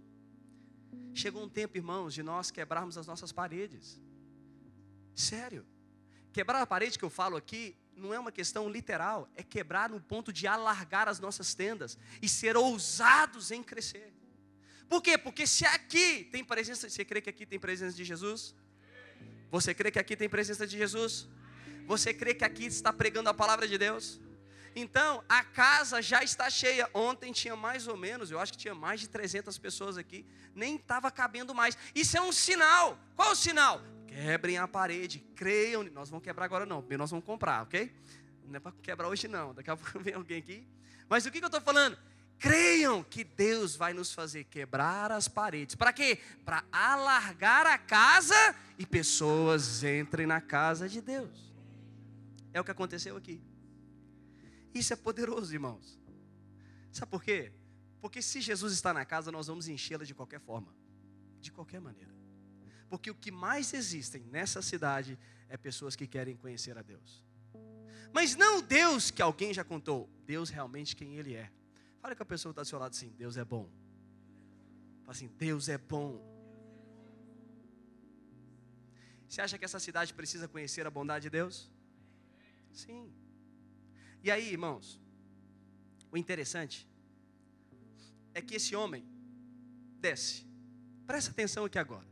Chegou 1.14 1.44
um 1.44 1.50
tempo, 1.50 1.78
irmãos, 1.78 2.14
de 2.14 2.22
nós 2.22 2.52
quebrarmos 2.52 2.98
as 2.98 3.08
nossas 3.08 3.32
paredes. 3.32 4.00
Sério. 5.16 5.66
Quebrar 6.32 6.62
a 6.62 6.68
parede 6.68 7.00
que 7.00 7.06
eu 7.06 7.10
falo 7.10 7.36
aqui 7.36 7.76
não 7.96 8.14
é 8.14 8.20
uma 8.20 8.32
questão 8.32 8.70
literal, 8.70 9.28
é 9.36 9.42
quebrar 9.42 9.90
no 9.90 10.00
ponto 10.00 10.32
de 10.32 10.46
alargar 10.46 11.08
as 11.08 11.20
nossas 11.20 11.56
tendas 11.56 11.98
e 12.22 12.30
ser 12.30 12.56
ousados 12.56 13.50
em 13.50 13.64
crescer. 13.64 14.14
Por 14.88 15.02
quê? 15.02 15.18
Porque 15.18 15.48
se 15.48 15.66
aqui 15.66 16.24
tem 16.26 16.44
presença, 16.44 16.90
você 16.90 17.04
crê 17.04 17.20
que 17.20 17.30
aqui 17.30 17.46
tem 17.46 17.60
presença 17.60 17.96
de 17.96 18.06
Jesus? 18.06 18.56
Você 19.50 19.74
crê 19.74 19.90
que 19.90 20.00
aqui 20.00 20.16
tem 20.16 20.30
presença 20.30 20.68
de 20.68 20.78
Jesus? 20.78 21.28
Você 21.88 22.14
crê 22.14 22.34
que 22.34 22.46
aqui 22.46 22.66
está 22.66 22.94
pregando 22.94 23.30
a 23.30 23.34
palavra 23.34 23.68
de 23.68 23.78
Deus? 23.78 24.20
Então, 24.80 25.24
a 25.28 25.44
casa 25.44 26.04
já 26.04 26.24
está 26.24 26.52
cheia. 26.52 26.88
Ontem 26.94 27.32
tinha 27.32 27.56
mais 27.56 27.88
ou 27.88 27.98
menos, 27.98 28.30
eu 28.30 28.40
acho 28.40 28.52
que 28.52 28.60
tinha 28.60 28.76
mais 28.76 29.00
de 29.00 29.10
300 29.10 29.58
pessoas 29.58 29.98
aqui, 29.98 30.24
nem 30.54 30.76
estava 30.76 31.10
cabendo 31.10 31.56
mais. 31.56 31.76
Isso 31.96 32.16
é 32.16 32.22
um 32.22 32.32
sinal. 32.32 32.96
Qual 33.16 33.32
o 33.32 33.36
sinal? 33.36 33.82
Quebrem 34.06 34.60
a 34.60 34.68
parede, 34.68 35.18
creiam. 35.36 35.84
Nós 35.86 36.12
vamos 36.12 36.24
quebrar 36.24 36.46
agora 36.46 36.64
não, 36.64 36.86
nós 36.96 37.10
vamos 37.10 37.26
comprar, 37.26 37.64
ok? 37.64 37.92
Não 38.46 38.58
é 38.58 38.60
para 38.60 38.72
quebrar 38.84 39.08
hoje 39.08 39.28
não. 39.28 39.52
Daqui 39.52 39.72
a 39.72 39.76
pouco 39.76 39.98
vem 40.00 40.14
alguém 40.14 40.38
aqui. 40.38 40.68
Mas 41.10 41.26
o 41.26 41.32
que, 41.32 41.40
que 41.40 41.46
eu 41.46 41.48
estou 41.48 41.62
falando? 41.62 41.98
Creiam 42.38 43.04
que 43.04 43.24
Deus 43.24 43.76
vai 43.76 43.94
nos 43.94 44.14
fazer 44.14 44.44
quebrar 44.44 45.12
as 45.12 45.28
paredes. 45.28 45.74
Para 45.74 45.92
quê? 45.92 46.20
Para 46.46 46.64
alargar 46.72 47.66
a 47.66 47.80
casa 47.80 48.56
e 48.78 48.86
pessoas 48.86 49.84
entrem 49.84 50.28
na 50.28 50.40
casa 50.40 50.88
de 50.88 51.02
Deus. 51.02 51.52
É 52.54 52.62
o 52.62 52.64
que 52.64 52.70
aconteceu 52.70 53.18
aqui. 53.18 53.42
Isso 54.74 54.94
é 54.94 54.96
poderoso, 54.96 55.54
irmãos. 55.54 56.00
Sabe 56.92 57.12
por 57.12 57.24
quê? 57.24 57.52
Porque 58.02 58.22
se 58.22 58.42
Jesus 58.42 58.74
está 58.74 58.94
na 58.94 59.06
casa, 59.06 59.32
nós 59.32 59.48
vamos 59.48 59.68
enchê-la 59.68 60.04
de 60.04 60.14
qualquer 60.14 60.40
forma, 60.40 60.74
de 61.40 61.52
qualquer 61.52 61.82
maneira. 61.82 62.16
Porque 62.90 63.12
o 63.12 63.16
que 63.16 63.32
mais 63.32 63.74
existem 63.74 64.24
nessa 64.26 64.62
cidade 64.62 65.18
é 65.50 65.58
pessoas 65.58 65.96
que 65.96 66.08
querem 66.08 66.36
conhecer 66.36 66.78
a 66.78 66.82
Deus. 66.82 67.24
Mas 68.14 68.36
não 68.36 68.62
Deus 68.62 69.12
que 69.12 69.22
alguém 69.22 69.54
já 69.54 69.64
contou, 69.64 70.10
Deus 70.26 70.50
realmente 70.50 70.96
quem 70.96 71.16
Ele 71.16 71.34
é. 71.34 71.52
Fala 72.02 72.16
com 72.16 72.24
a 72.24 72.26
pessoa 72.26 72.54
que 72.54 72.54
está 72.54 72.64
do 72.64 72.68
seu 72.68 72.80
lado 72.80 72.92
assim: 72.92 73.10
Deus 73.18 73.36
é 73.38 73.44
bom. 73.44 73.70
Fala 75.02 75.12
assim: 75.12 75.28
Deus 75.28 75.68
é 75.68 75.78
bom. 75.78 76.38
Você 79.28 79.42
acha 79.42 79.58
que 79.58 79.66
essa 79.66 79.80
cidade 79.80 80.14
precisa 80.14 80.48
conhecer 80.48 80.88
a 80.88 80.90
bondade 80.90 81.24
de 81.24 81.30
Deus? 81.30 81.70
Sim. 82.72 83.14
E 84.28 84.32
aí, 84.32 84.50
irmãos, 84.52 85.00
o 86.12 86.18
interessante 86.18 86.86
é 88.34 88.42
que 88.42 88.56
esse 88.56 88.76
homem 88.76 89.08
desce. 90.02 90.46
Presta 91.06 91.32
atenção 91.32 91.64
aqui 91.64 91.80
agora. 91.80 92.06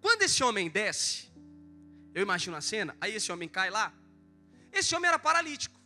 Quando 0.00 0.22
esse 0.22 0.44
homem 0.44 0.70
desce, 0.70 1.28
eu 2.14 2.22
imagino 2.22 2.56
a 2.56 2.60
cena, 2.60 2.96
aí 3.00 3.16
esse 3.16 3.32
homem 3.32 3.48
cai 3.48 3.70
lá. 3.70 3.92
Esse 4.72 4.94
homem 4.94 5.08
era 5.08 5.18
paralítico. 5.18 5.76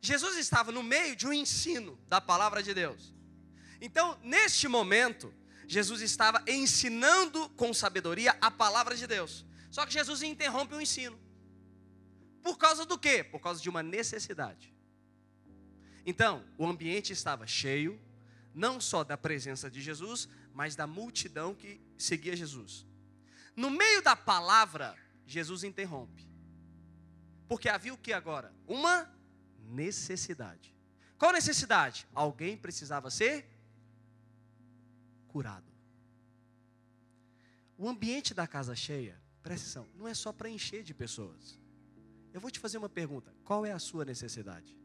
Jesus 0.00 0.36
estava 0.36 0.72
no 0.72 0.82
meio 0.82 1.14
de 1.14 1.24
um 1.28 1.32
ensino 1.32 1.96
da 2.08 2.20
palavra 2.20 2.64
de 2.64 2.74
Deus. 2.74 3.14
Então, 3.80 4.18
neste 4.20 4.66
momento, 4.66 5.32
Jesus 5.68 6.00
estava 6.00 6.42
ensinando 6.48 7.48
com 7.50 7.72
sabedoria 7.72 8.36
a 8.40 8.50
palavra 8.50 8.96
de 8.96 9.06
Deus. 9.06 9.46
Só 9.70 9.86
que 9.86 9.92
Jesus 9.92 10.22
interrompe 10.22 10.74
o 10.74 10.80
ensino. 10.80 11.25
Por 12.46 12.58
causa 12.58 12.86
do 12.86 12.96
quê? 12.96 13.24
Por 13.24 13.40
causa 13.40 13.60
de 13.60 13.68
uma 13.68 13.82
necessidade. 13.82 14.72
Então, 16.06 16.44
o 16.56 16.64
ambiente 16.64 17.12
estava 17.12 17.44
cheio, 17.44 18.00
não 18.54 18.80
só 18.80 19.02
da 19.02 19.18
presença 19.18 19.68
de 19.68 19.80
Jesus, 19.80 20.28
mas 20.54 20.76
da 20.76 20.86
multidão 20.86 21.56
que 21.56 21.80
seguia 21.98 22.36
Jesus. 22.36 22.86
No 23.56 23.68
meio 23.68 24.00
da 24.00 24.14
palavra, 24.14 24.96
Jesus 25.26 25.64
interrompe. 25.64 26.30
Porque 27.48 27.68
havia 27.68 27.92
o 27.92 27.98
que 27.98 28.12
agora? 28.12 28.54
Uma 28.64 29.12
necessidade. 29.64 30.72
Qual 31.18 31.32
necessidade? 31.32 32.06
Alguém 32.14 32.56
precisava 32.56 33.10
ser 33.10 33.44
curado. 35.26 35.72
O 37.76 37.88
ambiente 37.88 38.32
da 38.32 38.46
casa 38.46 38.76
cheia, 38.76 39.20
presta 39.42 39.80
atenção, 39.80 39.98
não 39.98 40.06
é 40.06 40.14
só 40.14 40.32
para 40.32 40.48
encher 40.48 40.84
de 40.84 40.94
pessoas. 40.94 41.65
Eu 42.36 42.40
vou 42.42 42.50
te 42.50 42.60
fazer 42.60 42.76
uma 42.76 42.90
pergunta: 42.90 43.32
qual 43.42 43.64
é 43.64 43.72
a 43.72 43.78
sua 43.78 44.04
necessidade? 44.04 44.76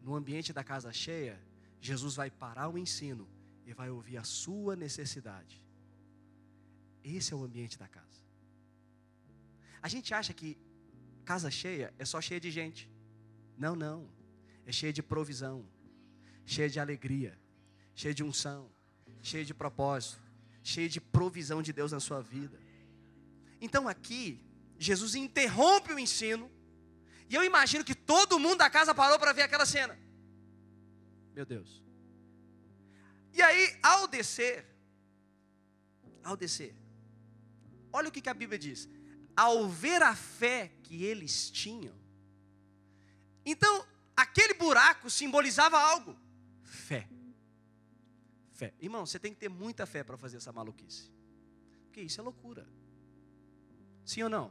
No 0.00 0.14
ambiente 0.14 0.52
da 0.52 0.62
casa 0.62 0.92
cheia, 0.92 1.36
Jesus 1.80 2.14
vai 2.14 2.30
parar 2.30 2.68
o 2.68 2.78
ensino 2.78 3.28
e 3.66 3.72
vai 3.72 3.90
ouvir 3.90 4.16
a 4.16 4.22
sua 4.22 4.76
necessidade. 4.76 5.60
Esse 7.02 7.32
é 7.32 7.36
o 7.36 7.42
ambiente 7.42 7.76
da 7.76 7.88
casa. 7.88 8.20
A 9.82 9.88
gente 9.88 10.14
acha 10.14 10.32
que 10.32 10.56
casa 11.24 11.50
cheia 11.50 11.92
é 11.98 12.04
só 12.04 12.20
cheia 12.20 12.38
de 12.38 12.52
gente. 12.52 12.88
Não, 13.58 13.74
não. 13.74 14.08
É 14.64 14.70
cheia 14.70 14.92
de 14.92 15.02
provisão, 15.02 15.66
cheia 16.44 16.70
de 16.70 16.78
alegria, 16.78 17.36
cheia 17.92 18.14
de 18.14 18.22
unção, 18.22 18.70
cheia 19.20 19.44
de 19.44 19.52
propósito, 19.52 20.22
cheia 20.62 20.88
de 20.88 21.00
provisão 21.00 21.60
de 21.60 21.72
Deus 21.72 21.90
na 21.90 21.98
sua 21.98 22.20
vida. 22.22 22.60
Então 23.60 23.88
aqui, 23.88 24.45
Jesus 24.78 25.14
interrompe 25.14 25.92
o 25.92 25.98
ensino, 25.98 26.50
e 27.28 27.34
eu 27.34 27.42
imagino 27.42 27.84
que 27.84 27.94
todo 27.94 28.38
mundo 28.38 28.58
da 28.58 28.70
casa 28.70 28.94
parou 28.94 29.18
para 29.18 29.32
ver 29.32 29.42
aquela 29.42 29.66
cena. 29.66 29.98
Meu 31.34 31.44
Deus. 31.44 31.82
E 33.32 33.42
aí, 33.42 33.78
ao 33.82 34.06
descer, 34.08 34.64
ao 36.22 36.36
descer, 36.36 36.74
olha 37.92 38.08
o 38.08 38.12
que, 38.12 38.20
que 38.20 38.30
a 38.30 38.34
Bíblia 38.34 38.58
diz. 38.58 38.88
Ao 39.36 39.68
ver 39.68 40.02
a 40.02 40.14
fé 40.16 40.72
que 40.82 41.04
eles 41.04 41.50
tinham, 41.50 41.94
então 43.44 43.86
aquele 44.16 44.54
buraco 44.54 45.10
simbolizava 45.10 45.78
algo: 45.78 46.16
fé. 46.62 47.08
Fé. 48.52 48.72
Irmão, 48.80 49.04
você 49.04 49.18
tem 49.18 49.34
que 49.34 49.40
ter 49.40 49.50
muita 49.50 49.84
fé 49.84 50.02
para 50.02 50.16
fazer 50.16 50.38
essa 50.38 50.50
maluquice. 50.50 51.12
Porque 51.84 52.00
isso 52.00 52.18
é 52.18 52.24
loucura. 52.24 52.66
Sim 54.06 54.22
ou 54.22 54.30
não? 54.30 54.50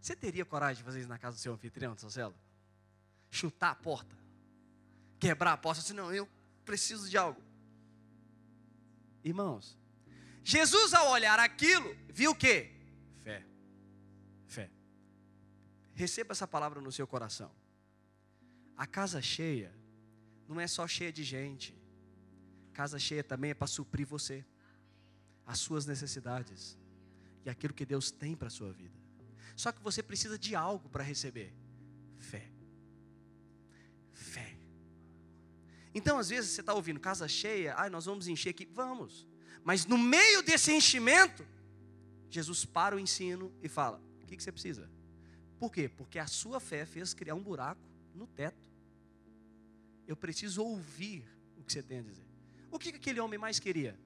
Você 0.00 0.14
teria 0.14 0.44
coragem 0.44 0.76
de 0.78 0.84
fazer 0.84 1.00
isso 1.00 1.08
na 1.08 1.18
casa 1.18 1.36
do 1.36 1.40
seu 1.40 1.52
anfitrião, 1.52 1.94
de 1.94 2.00
sua 2.00 2.34
Chutar 3.30 3.70
a 3.70 3.74
porta? 3.74 4.16
Quebrar 5.18 5.52
a 5.52 5.56
porta? 5.56 5.80
Assim, 5.80 5.92
não, 5.92 6.12
eu 6.12 6.28
preciso 6.64 7.08
de 7.08 7.16
algo. 7.16 7.42
Irmãos, 9.22 9.76
Jesus 10.44 10.94
ao 10.94 11.10
olhar 11.10 11.38
aquilo, 11.38 11.94
viu 12.08 12.30
o 12.30 12.34
quê? 12.34 12.70
Fé. 13.22 13.44
Fé. 14.46 14.70
Receba 15.94 16.32
essa 16.32 16.46
palavra 16.46 16.80
no 16.80 16.92
seu 16.92 17.06
coração. 17.06 17.50
A 18.76 18.86
casa 18.86 19.20
cheia 19.20 19.74
não 20.48 20.60
é 20.60 20.66
só 20.66 20.86
cheia 20.86 21.12
de 21.12 21.24
gente. 21.24 21.76
Casa 22.72 22.98
cheia 22.98 23.24
também 23.24 23.50
é 23.50 23.54
para 23.54 23.66
suprir 23.66 24.06
você, 24.06 24.44
as 25.44 25.58
suas 25.58 25.84
necessidades 25.84 26.78
e 27.44 27.50
aquilo 27.50 27.74
que 27.74 27.84
Deus 27.84 28.10
tem 28.10 28.36
para 28.36 28.48
a 28.48 28.50
sua 28.50 28.72
vida. 28.72 28.96
Só 29.58 29.72
que 29.72 29.82
você 29.82 30.04
precisa 30.04 30.38
de 30.38 30.54
algo 30.54 30.88
para 30.88 31.02
receber: 31.02 31.52
fé. 32.16 32.48
Fé. 34.12 34.56
Então, 35.92 36.16
às 36.16 36.28
vezes, 36.28 36.52
você 36.52 36.60
está 36.60 36.72
ouvindo 36.72 37.00
casa 37.00 37.26
cheia, 37.26 37.74
ai, 37.76 37.90
nós 37.90 38.04
vamos 38.04 38.28
encher 38.28 38.50
aqui. 38.50 38.64
Vamos. 38.66 39.26
Mas 39.64 39.84
no 39.84 39.98
meio 39.98 40.44
desse 40.44 40.72
enchimento, 40.72 41.44
Jesus 42.30 42.64
para 42.64 42.94
o 42.94 43.00
ensino 43.00 43.52
e 43.60 43.68
fala: 43.68 44.00
O 44.22 44.26
que, 44.26 44.36
que 44.36 44.42
você 44.44 44.52
precisa? 44.52 44.88
Por 45.58 45.72
quê? 45.72 45.88
Porque 45.88 46.20
a 46.20 46.28
sua 46.28 46.60
fé 46.60 46.86
fez 46.86 47.12
criar 47.12 47.34
um 47.34 47.42
buraco 47.42 47.82
no 48.14 48.28
teto. 48.28 48.64
Eu 50.06 50.16
preciso 50.16 50.62
ouvir 50.62 51.28
o 51.56 51.64
que 51.64 51.72
você 51.72 51.82
tem 51.82 51.98
a 51.98 52.02
dizer. 52.02 52.28
O 52.70 52.78
que, 52.78 52.92
que 52.92 52.98
aquele 52.98 53.18
homem 53.18 53.40
mais 53.40 53.58
queria? 53.58 53.98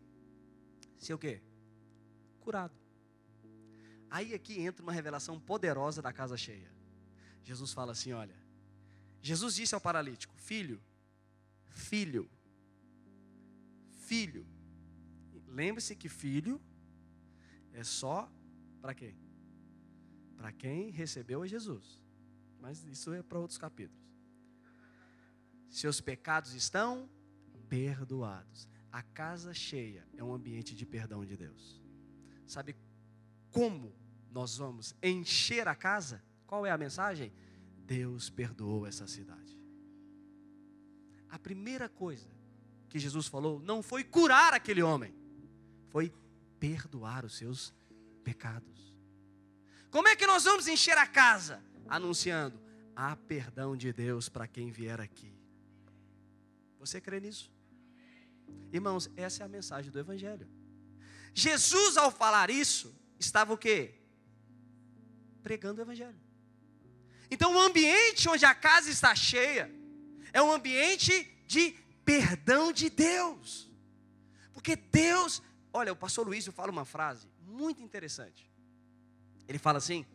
Ser 0.98 1.12
o 1.12 1.18
quê? 1.18 1.42
Curado. 2.40 2.82
Aí 4.12 4.34
aqui 4.34 4.60
entra 4.60 4.82
uma 4.82 4.92
revelação 4.92 5.40
poderosa 5.40 6.02
da 6.02 6.12
casa 6.12 6.36
cheia. 6.36 6.70
Jesus 7.42 7.72
fala 7.72 7.92
assim: 7.92 8.12
olha, 8.12 8.36
Jesus 9.22 9.54
disse 9.54 9.74
ao 9.74 9.80
paralítico: 9.80 10.36
Filho, 10.36 10.78
filho, 11.70 12.30
filho. 13.90 14.46
Lembre-se 15.46 15.96
que 15.96 16.10
filho 16.10 16.60
é 17.72 17.82
só 17.82 18.30
para 18.82 18.94
quem? 18.94 19.16
Para 20.36 20.52
quem 20.52 20.90
recebeu 20.90 21.40
a 21.40 21.46
Jesus. 21.46 21.98
Mas 22.60 22.84
isso 22.84 23.14
é 23.14 23.22
para 23.22 23.38
outros 23.38 23.56
capítulos. 23.56 24.06
Seus 25.70 26.02
pecados 26.02 26.52
estão 26.52 27.08
perdoados. 27.66 28.68
A 28.90 29.02
casa 29.02 29.54
cheia 29.54 30.06
é 30.18 30.22
um 30.22 30.34
ambiente 30.34 30.74
de 30.74 30.84
perdão 30.84 31.24
de 31.24 31.34
Deus. 31.34 31.80
Sabe 32.46 32.76
como 33.50 34.01
nós 34.33 34.57
vamos 34.57 34.95
encher 35.03 35.68
a 35.68 35.74
casa, 35.74 36.22
qual 36.47 36.64
é 36.64 36.70
a 36.70 36.78
mensagem? 36.78 37.33
Deus 37.85 38.30
perdoou 38.30 38.87
essa 38.87 39.07
cidade. 39.07 39.61
A 41.28 41.39
primeira 41.39 41.89
coisa 41.89 42.28
que 42.89 42.99
Jesus 42.99 43.26
falou 43.26 43.61
não 43.61 43.83
foi 43.83 44.03
curar 44.03 44.55
aquele 44.55 44.83
homem, 44.83 45.14
foi 45.89 46.12
perdoar 46.59 47.24
os 47.24 47.37
seus 47.37 47.74
pecados. 48.24 48.95
Como 49.91 50.09
é 50.09 50.16
que 50.16 50.26
nós 50.26 50.45
vamos 50.45 50.66
encher 50.68 50.97
a 50.97 51.07
casa? 51.07 51.62
Anunciando: 51.89 52.59
há 52.97 53.14
perdão 53.16 53.76
de 53.76 53.93
Deus 53.93 54.28
para 54.28 54.47
quem 54.47 54.70
vier 54.70 55.01
aqui. 55.01 55.35
Você 56.78 57.01
crê 57.01 57.20
nisso? 57.20 57.53
Irmãos, 58.72 59.11
essa 59.16 59.43
é 59.43 59.47
a 59.47 59.49
mensagem 59.49 59.91
do 59.91 59.99
Evangelho. 59.99 60.49
Jesus, 61.35 61.97
ao 61.97 62.11
falar 62.11 62.51
isso, 62.51 62.95
estava 63.18 63.53
o 63.53 63.59
quê? 63.59 64.01
Pregando 65.43 65.80
o 65.80 65.84
Evangelho. 65.84 66.20
Então, 67.30 67.55
o 67.55 67.61
ambiente 67.61 68.28
onde 68.28 68.45
a 68.45 68.55
casa 68.55 68.90
está 68.90 69.14
cheia 69.14 69.70
é 70.32 70.43
um 70.43 70.53
ambiente 70.53 71.24
de 71.47 71.72
perdão 72.05 72.72
de 72.72 72.90
Deus. 72.90 73.70
Porque 74.53 74.76
Deus, 74.76 75.43
olha, 75.72 75.93
o 75.93 75.97
pastor 75.97 76.26
Luiz 76.26 76.47
fala 76.47 76.70
uma 76.70 76.84
frase 76.84 77.26
muito 77.40 77.82
interessante. 77.82 78.51
Ele 79.49 79.59
fala 79.59 79.78
assim: 79.78 80.07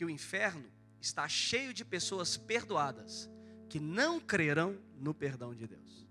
que 0.00 0.04
o 0.04 0.08
inferno 0.08 0.64
está 0.98 1.28
cheio 1.28 1.74
de 1.74 1.84
pessoas 1.84 2.36
perdoadas 2.36 3.28
que 3.68 3.78
não 3.78 4.18
crerão 4.18 4.80
no 4.96 5.12
perdão 5.12 5.54
de 5.54 5.66
Deus. 5.66 6.06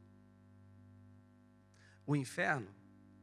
O 2.06 2.16
inferno 2.16 2.70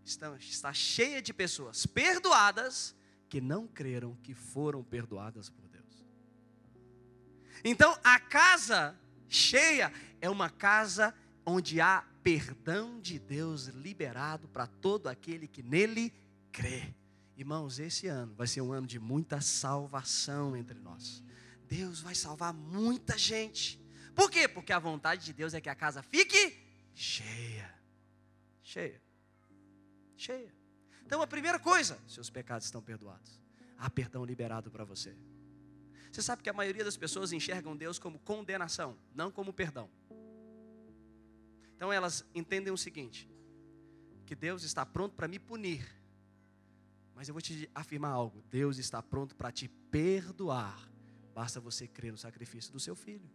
está, 0.04 0.34
está 0.36 0.72
cheio 0.72 1.22
de 1.22 1.32
pessoas 1.32 1.86
perdoadas 1.86 2.95
que 3.28 3.40
não 3.40 3.66
creram 3.66 4.16
que 4.22 4.34
foram 4.34 4.82
perdoadas 4.82 5.48
por 5.48 5.68
Deus. 5.68 6.04
Então, 7.64 7.98
a 8.04 8.18
casa 8.20 8.98
cheia 9.28 9.92
é 10.20 10.30
uma 10.30 10.48
casa 10.48 11.14
onde 11.44 11.80
há 11.80 12.04
perdão 12.22 13.00
de 13.00 13.18
Deus 13.18 13.66
liberado 13.66 14.48
para 14.48 14.66
todo 14.66 15.08
aquele 15.08 15.46
que 15.46 15.62
nele 15.62 16.12
crê. 16.50 16.94
Irmãos, 17.36 17.78
esse 17.78 18.06
ano 18.06 18.34
vai 18.34 18.46
ser 18.46 18.62
um 18.62 18.72
ano 18.72 18.86
de 18.86 18.98
muita 18.98 19.40
salvação 19.40 20.56
entre 20.56 20.78
nós. 20.78 21.22
Deus 21.68 22.00
vai 22.00 22.14
salvar 22.14 22.54
muita 22.54 23.18
gente. 23.18 23.80
Por 24.14 24.30
quê? 24.30 24.48
Porque 24.48 24.72
a 24.72 24.78
vontade 24.78 25.24
de 25.24 25.32
Deus 25.32 25.52
é 25.52 25.60
que 25.60 25.68
a 25.68 25.74
casa 25.74 26.02
fique 26.02 26.56
cheia. 26.94 27.74
Cheia. 28.62 29.00
Cheia. 30.16 30.52
Então, 31.04 31.20
a 31.20 31.26
primeira 31.26 31.58
coisa, 31.58 31.98
seus 32.06 32.30
pecados 32.30 32.66
estão 32.66 32.82
perdoados. 32.82 33.40
Há 33.78 33.90
perdão 33.90 34.24
liberado 34.24 34.70
para 34.70 34.84
você. 34.84 35.16
Você 36.10 36.22
sabe 36.22 36.42
que 36.42 36.48
a 36.48 36.52
maioria 36.54 36.82
das 36.82 36.96
pessoas 36.96 37.30
enxergam 37.30 37.76
Deus 37.76 37.98
como 37.98 38.18
condenação, 38.20 38.96
não 39.14 39.30
como 39.30 39.52
perdão. 39.52 39.90
Então 41.74 41.92
elas 41.92 42.24
entendem 42.34 42.72
o 42.72 42.76
seguinte: 42.78 43.28
que 44.24 44.34
Deus 44.34 44.62
está 44.62 44.86
pronto 44.86 45.14
para 45.14 45.28
me 45.28 45.38
punir. 45.38 45.86
Mas 47.14 47.28
eu 47.28 47.34
vou 47.34 47.42
te 47.42 47.70
afirmar 47.74 48.12
algo: 48.12 48.42
Deus 48.48 48.78
está 48.78 49.02
pronto 49.02 49.36
para 49.36 49.52
te 49.52 49.68
perdoar. 49.68 50.90
Basta 51.34 51.60
você 51.60 51.86
crer 51.86 52.12
no 52.12 52.18
sacrifício 52.18 52.72
do 52.72 52.80
seu 52.80 52.96
filho. 52.96 53.30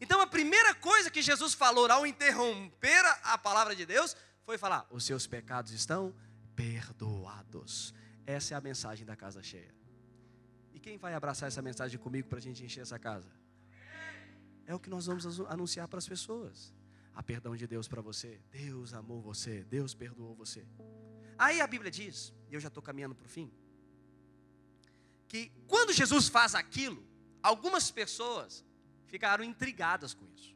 Então 0.00 0.20
a 0.20 0.26
primeira 0.26 0.74
coisa 0.74 1.10
que 1.10 1.22
Jesus 1.22 1.54
falou 1.54 1.88
ao 1.90 2.04
interromper 2.04 3.04
a 3.22 3.38
palavra 3.38 3.76
de 3.76 3.86
Deus 3.86 4.16
foi 4.44 4.58
falar: 4.58 4.86
os 4.90 5.04
seus 5.04 5.26
pecados 5.26 5.72
estão 5.72 6.14
perdoados. 6.54 7.94
Essa 8.26 8.54
é 8.54 8.56
a 8.56 8.60
mensagem 8.60 9.04
da 9.04 9.16
casa 9.16 9.42
cheia. 9.42 9.74
E 10.72 10.78
quem 10.78 10.98
vai 10.98 11.14
abraçar 11.14 11.48
essa 11.48 11.62
mensagem 11.62 11.98
comigo 11.98 12.28
para 12.28 12.38
a 12.38 12.42
gente 12.42 12.64
encher 12.64 12.80
essa 12.80 12.98
casa? 12.98 13.30
É 14.66 14.74
o 14.74 14.78
que 14.78 14.88
nós 14.88 15.06
vamos 15.06 15.40
anunciar 15.40 15.88
para 15.88 15.98
as 15.98 16.08
pessoas. 16.08 16.72
A 17.14 17.22
perdão 17.22 17.56
de 17.56 17.66
Deus 17.66 17.88
para 17.88 18.00
você. 18.00 18.40
Deus 18.50 18.94
amou 18.94 19.20
você. 19.20 19.64
Deus 19.64 19.94
perdoou 19.94 20.34
você. 20.34 20.64
Aí 21.36 21.60
a 21.60 21.66
Bíblia 21.66 21.90
diz, 21.90 22.32
e 22.48 22.54
eu 22.54 22.60
já 22.60 22.68
estou 22.68 22.82
caminhando 22.82 23.14
para 23.14 23.24
o 23.24 23.28
fim, 23.28 23.50
que 25.26 25.50
quando 25.66 25.92
Jesus 25.92 26.28
faz 26.28 26.54
aquilo, 26.54 27.02
algumas 27.42 27.90
pessoas 27.90 28.64
ficaram 29.06 29.42
intrigadas 29.42 30.12
com 30.12 30.26
isso. 30.28 30.54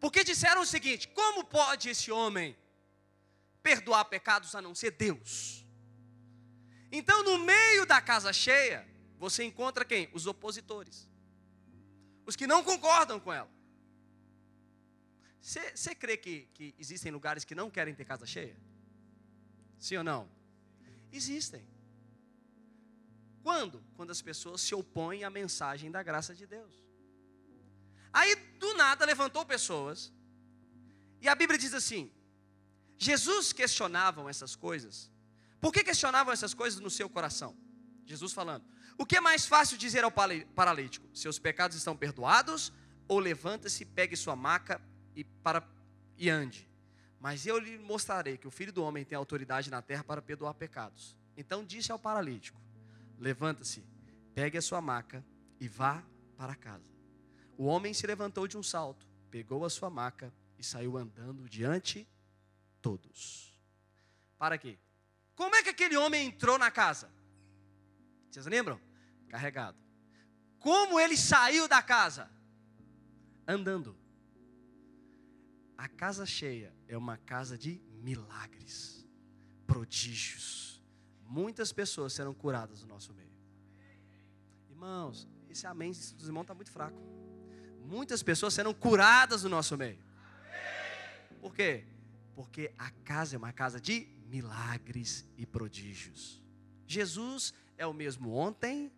Porque 0.00 0.24
disseram 0.24 0.62
o 0.62 0.66
seguinte: 0.66 1.08
como 1.08 1.44
pode 1.44 1.88
esse 1.88 2.10
homem 2.10 2.56
perdoar 3.62 4.04
pecados 4.04 4.54
a 4.54 4.62
não 4.62 4.74
ser 4.74 4.92
Deus? 4.92 5.64
Então, 6.90 7.22
no 7.24 7.38
meio 7.38 7.84
da 7.84 8.00
casa 8.00 8.32
cheia, 8.32 8.86
você 9.18 9.44
encontra 9.44 9.84
quem? 9.84 10.08
Os 10.12 10.26
opositores, 10.26 11.08
os 12.24 12.36
que 12.36 12.46
não 12.46 12.62
concordam 12.62 13.18
com 13.18 13.32
ela. 13.32 13.50
Você 15.40 15.94
crê 15.94 16.16
que, 16.16 16.48
que 16.54 16.74
existem 16.78 17.12
lugares 17.12 17.44
que 17.44 17.54
não 17.54 17.70
querem 17.70 17.94
ter 17.94 18.04
casa 18.04 18.26
cheia? 18.26 18.56
Sim 19.78 19.98
ou 19.98 20.04
não? 20.04 20.28
Existem. 21.12 21.64
Quando? 23.42 23.80
Quando 23.94 24.10
as 24.10 24.20
pessoas 24.20 24.60
se 24.60 24.74
opõem 24.74 25.22
à 25.22 25.30
mensagem 25.30 25.88
da 25.88 26.02
graça 26.02 26.34
de 26.34 26.46
Deus. 26.46 26.85
Aí, 28.16 28.34
do 28.58 28.72
nada, 28.76 29.04
levantou 29.04 29.44
pessoas, 29.44 30.10
e 31.20 31.28
a 31.28 31.34
Bíblia 31.34 31.58
diz 31.58 31.74
assim: 31.74 32.10
Jesus 32.96 33.52
questionavam 33.52 34.26
essas 34.26 34.56
coisas. 34.56 35.10
Por 35.60 35.70
que 35.70 35.84
questionavam 35.84 36.32
essas 36.32 36.54
coisas 36.54 36.80
no 36.80 36.88
seu 36.88 37.10
coração? 37.10 37.54
Jesus 38.06 38.32
falando: 38.32 38.64
O 38.96 39.04
que 39.04 39.18
é 39.18 39.20
mais 39.20 39.44
fácil 39.44 39.76
dizer 39.76 40.02
ao 40.02 40.10
paralítico? 40.10 41.06
Seus 41.14 41.38
pecados 41.38 41.76
estão 41.76 41.94
perdoados? 41.94 42.72
Ou 43.06 43.18
levanta-se, 43.18 43.84
pegue 43.84 44.16
sua 44.16 44.34
maca 44.34 44.80
e, 45.14 45.22
para, 45.22 45.62
e 46.16 46.30
ande? 46.30 46.66
Mas 47.20 47.46
eu 47.46 47.58
lhe 47.58 47.76
mostrarei 47.76 48.38
que 48.38 48.48
o 48.48 48.50
filho 48.50 48.72
do 48.72 48.82
homem 48.82 49.04
tem 49.04 49.14
autoridade 49.14 49.70
na 49.70 49.82
terra 49.82 50.02
para 50.02 50.22
perdoar 50.22 50.54
pecados. 50.54 51.14
Então 51.36 51.62
disse 51.62 51.92
ao 51.92 51.98
paralítico: 51.98 52.58
Levanta-se, 53.18 53.84
pegue 54.34 54.56
a 54.56 54.62
sua 54.62 54.80
maca 54.80 55.22
e 55.60 55.68
vá 55.68 56.02
para 56.38 56.54
casa. 56.54 56.95
O 57.56 57.64
homem 57.64 57.94
se 57.94 58.06
levantou 58.06 58.46
de 58.46 58.56
um 58.56 58.62
salto, 58.62 59.06
pegou 59.30 59.64
a 59.64 59.70
sua 59.70 59.88
maca 59.88 60.32
e 60.58 60.64
saiu 60.64 60.96
andando 60.96 61.48
diante 61.48 62.06
todos. 62.82 63.58
Para 64.38 64.58
quê? 64.58 64.78
Como 65.34 65.54
é 65.54 65.62
que 65.62 65.70
aquele 65.70 65.96
homem 65.96 66.28
entrou 66.28 66.58
na 66.58 66.70
casa? 66.70 67.10
Vocês 68.30 68.46
lembram? 68.46 68.80
Carregado. 69.28 69.78
Como 70.58 71.00
ele 71.00 71.16
saiu 71.16 71.66
da 71.66 71.82
casa? 71.82 72.30
Andando. 73.46 73.96
A 75.76 75.88
casa 75.88 76.24
cheia 76.24 76.74
é 76.88 76.96
uma 76.96 77.16
casa 77.16 77.56
de 77.56 77.80
milagres, 78.02 79.06
prodígios. 79.66 80.82
Muitas 81.22 81.72
pessoas 81.72 82.12
serão 82.12 82.34
curadas 82.34 82.82
no 82.82 82.88
nosso 82.88 83.12
meio. 83.12 83.34
Irmãos, 84.70 85.28
esse 85.48 85.66
amém 85.66 85.90
dos 85.90 86.26
irmãos 86.26 86.42
está 86.42 86.54
muito 86.54 86.70
fraco. 86.70 87.00
Muitas 87.86 88.22
pessoas 88.22 88.52
serão 88.52 88.74
curadas 88.74 89.44
no 89.44 89.48
nosso 89.48 89.76
meio. 89.76 89.98
Por 91.40 91.54
quê? 91.54 91.84
Porque 92.34 92.72
a 92.76 92.90
casa 92.90 93.36
é 93.36 93.38
uma 93.38 93.52
casa 93.52 93.80
de 93.80 94.08
milagres 94.26 95.24
e 95.36 95.46
prodígios. 95.46 96.42
Jesus 96.86 97.54
é 97.78 97.86
o 97.86 97.92
mesmo 97.92 98.34
ontem, 98.34 98.92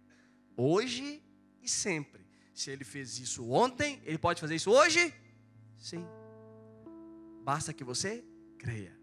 hoje 0.56 1.22
e 1.62 1.68
sempre. 1.68 2.26
Se 2.54 2.70
ele 2.70 2.84
fez 2.84 3.18
isso 3.18 3.48
ontem, 3.50 4.00
ele 4.04 4.18
pode 4.18 4.40
fazer 4.40 4.54
isso 4.54 4.70
hoje? 4.70 5.14
Sim. 5.78 6.04
Basta 7.44 7.72
que 7.72 7.84
você 7.84 8.24
creia. 8.58 8.98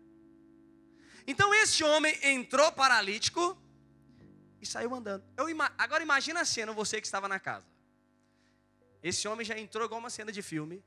Então 1.27 1.53
esse 1.53 1.83
homem 1.83 2.17
entrou 2.23 2.71
paralítico 2.71 3.57
e 4.59 4.65
saiu 4.65 4.93
andando. 4.93 5.23
Eu, 5.37 5.45
agora 5.77 6.03
imagina 6.03 6.41
a 6.41 6.45
cena, 6.45 6.73
você 6.73 6.99
que 6.99 7.07
estava 7.07 7.27
na 7.27 7.39
casa. 7.39 7.74
Esse 9.09 9.27
homem 9.27 9.45
já 9.45 9.55
entrou 9.55 9.85
igual 9.85 9.99
uma 9.99 10.09
cena 10.09 10.31
de 10.31 10.41
filme. 10.41 10.83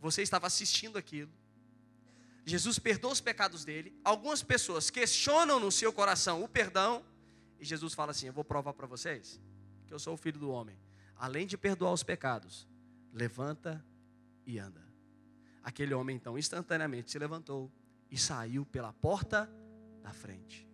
Você 0.00 0.22
estava 0.22 0.48
assistindo 0.48 0.98
aquilo. 0.98 1.30
Jesus 2.44 2.80
perdoa 2.80 3.12
os 3.12 3.20
pecados 3.20 3.64
dele. 3.64 3.96
Algumas 4.02 4.42
pessoas 4.42 4.90
questionam 4.90 5.60
no 5.60 5.70
seu 5.70 5.92
coração 5.92 6.42
o 6.42 6.48
perdão. 6.48 7.04
E 7.60 7.64
Jesus 7.64 7.94
fala 7.94 8.10
assim: 8.10 8.26
Eu 8.26 8.32
vou 8.32 8.42
provar 8.42 8.72
para 8.72 8.88
vocês 8.88 9.40
que 9.86 9.94
eu 9.94 10.00
sou 10.00 10.14
o 10.14 10.16
filho 10.16 10.40
do 10.40 10.50
homem. 10.50 10.76
Além 11.14 11.46
de 11.46 11.56
perdoar 11.56 11.92
os 11.92 12.02
pecados, 12.02 12.66
levanta 13.12 13.84
e 14.44 14.58
anda. 14.58 14.84
Aquele 15.62 15.94
homem 15.94 16.16
então 16.16 16.36
instantaneamente 16.36 17.12
se 17.12 17.20
levantou 17.20 17.70
e 18.10 18.18
saiu 18.18 18.66
pela 18.66 18.92
porta 18.92 19.48
da 20.02 20.12
frente. 20.12 20.68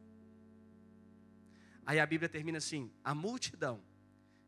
Aí 1.84 2.00
a 2.00 2.06
Bíblia 2.06 2.30
termina 2.30 2.56
assim: 2.56 2.90
a 3.04 3.14
multidão 3.14 3.82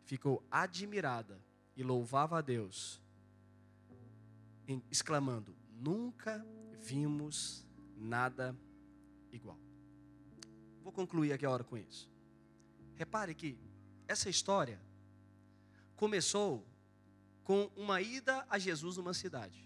ficou 0.06 0.42
admirada 0.50 1.38
e 1.76 1.82
louvava 1.82 2.38
a 2.38 2.40
Deus, 2.40 3.02
exclamando: 4.90 5.54
Nunca 5.70 6.44
vimos 6.80 7.66
nada 7.96 8.56
igual. 9.30 9.58
Vou 10.82 10.92
concluir 10.92 11.32
aqui 11.32 11.44
a 11.44 11.50
hora 11.50 11.64
com 11.64 11.76
isso. 11.76 12.10
Repare 12.94 13.34
que 13.34 13.58
essa 14.08 14.30
história 14.30 14.80
começou 15.96 16.64
com 17.42 17.70
uma 17.76 18.00
ida 18.00 18.46
a 18.48 18.58
Jesus 18.58 18.96
numa 18.96 19.12
cidade. 19.12 19.64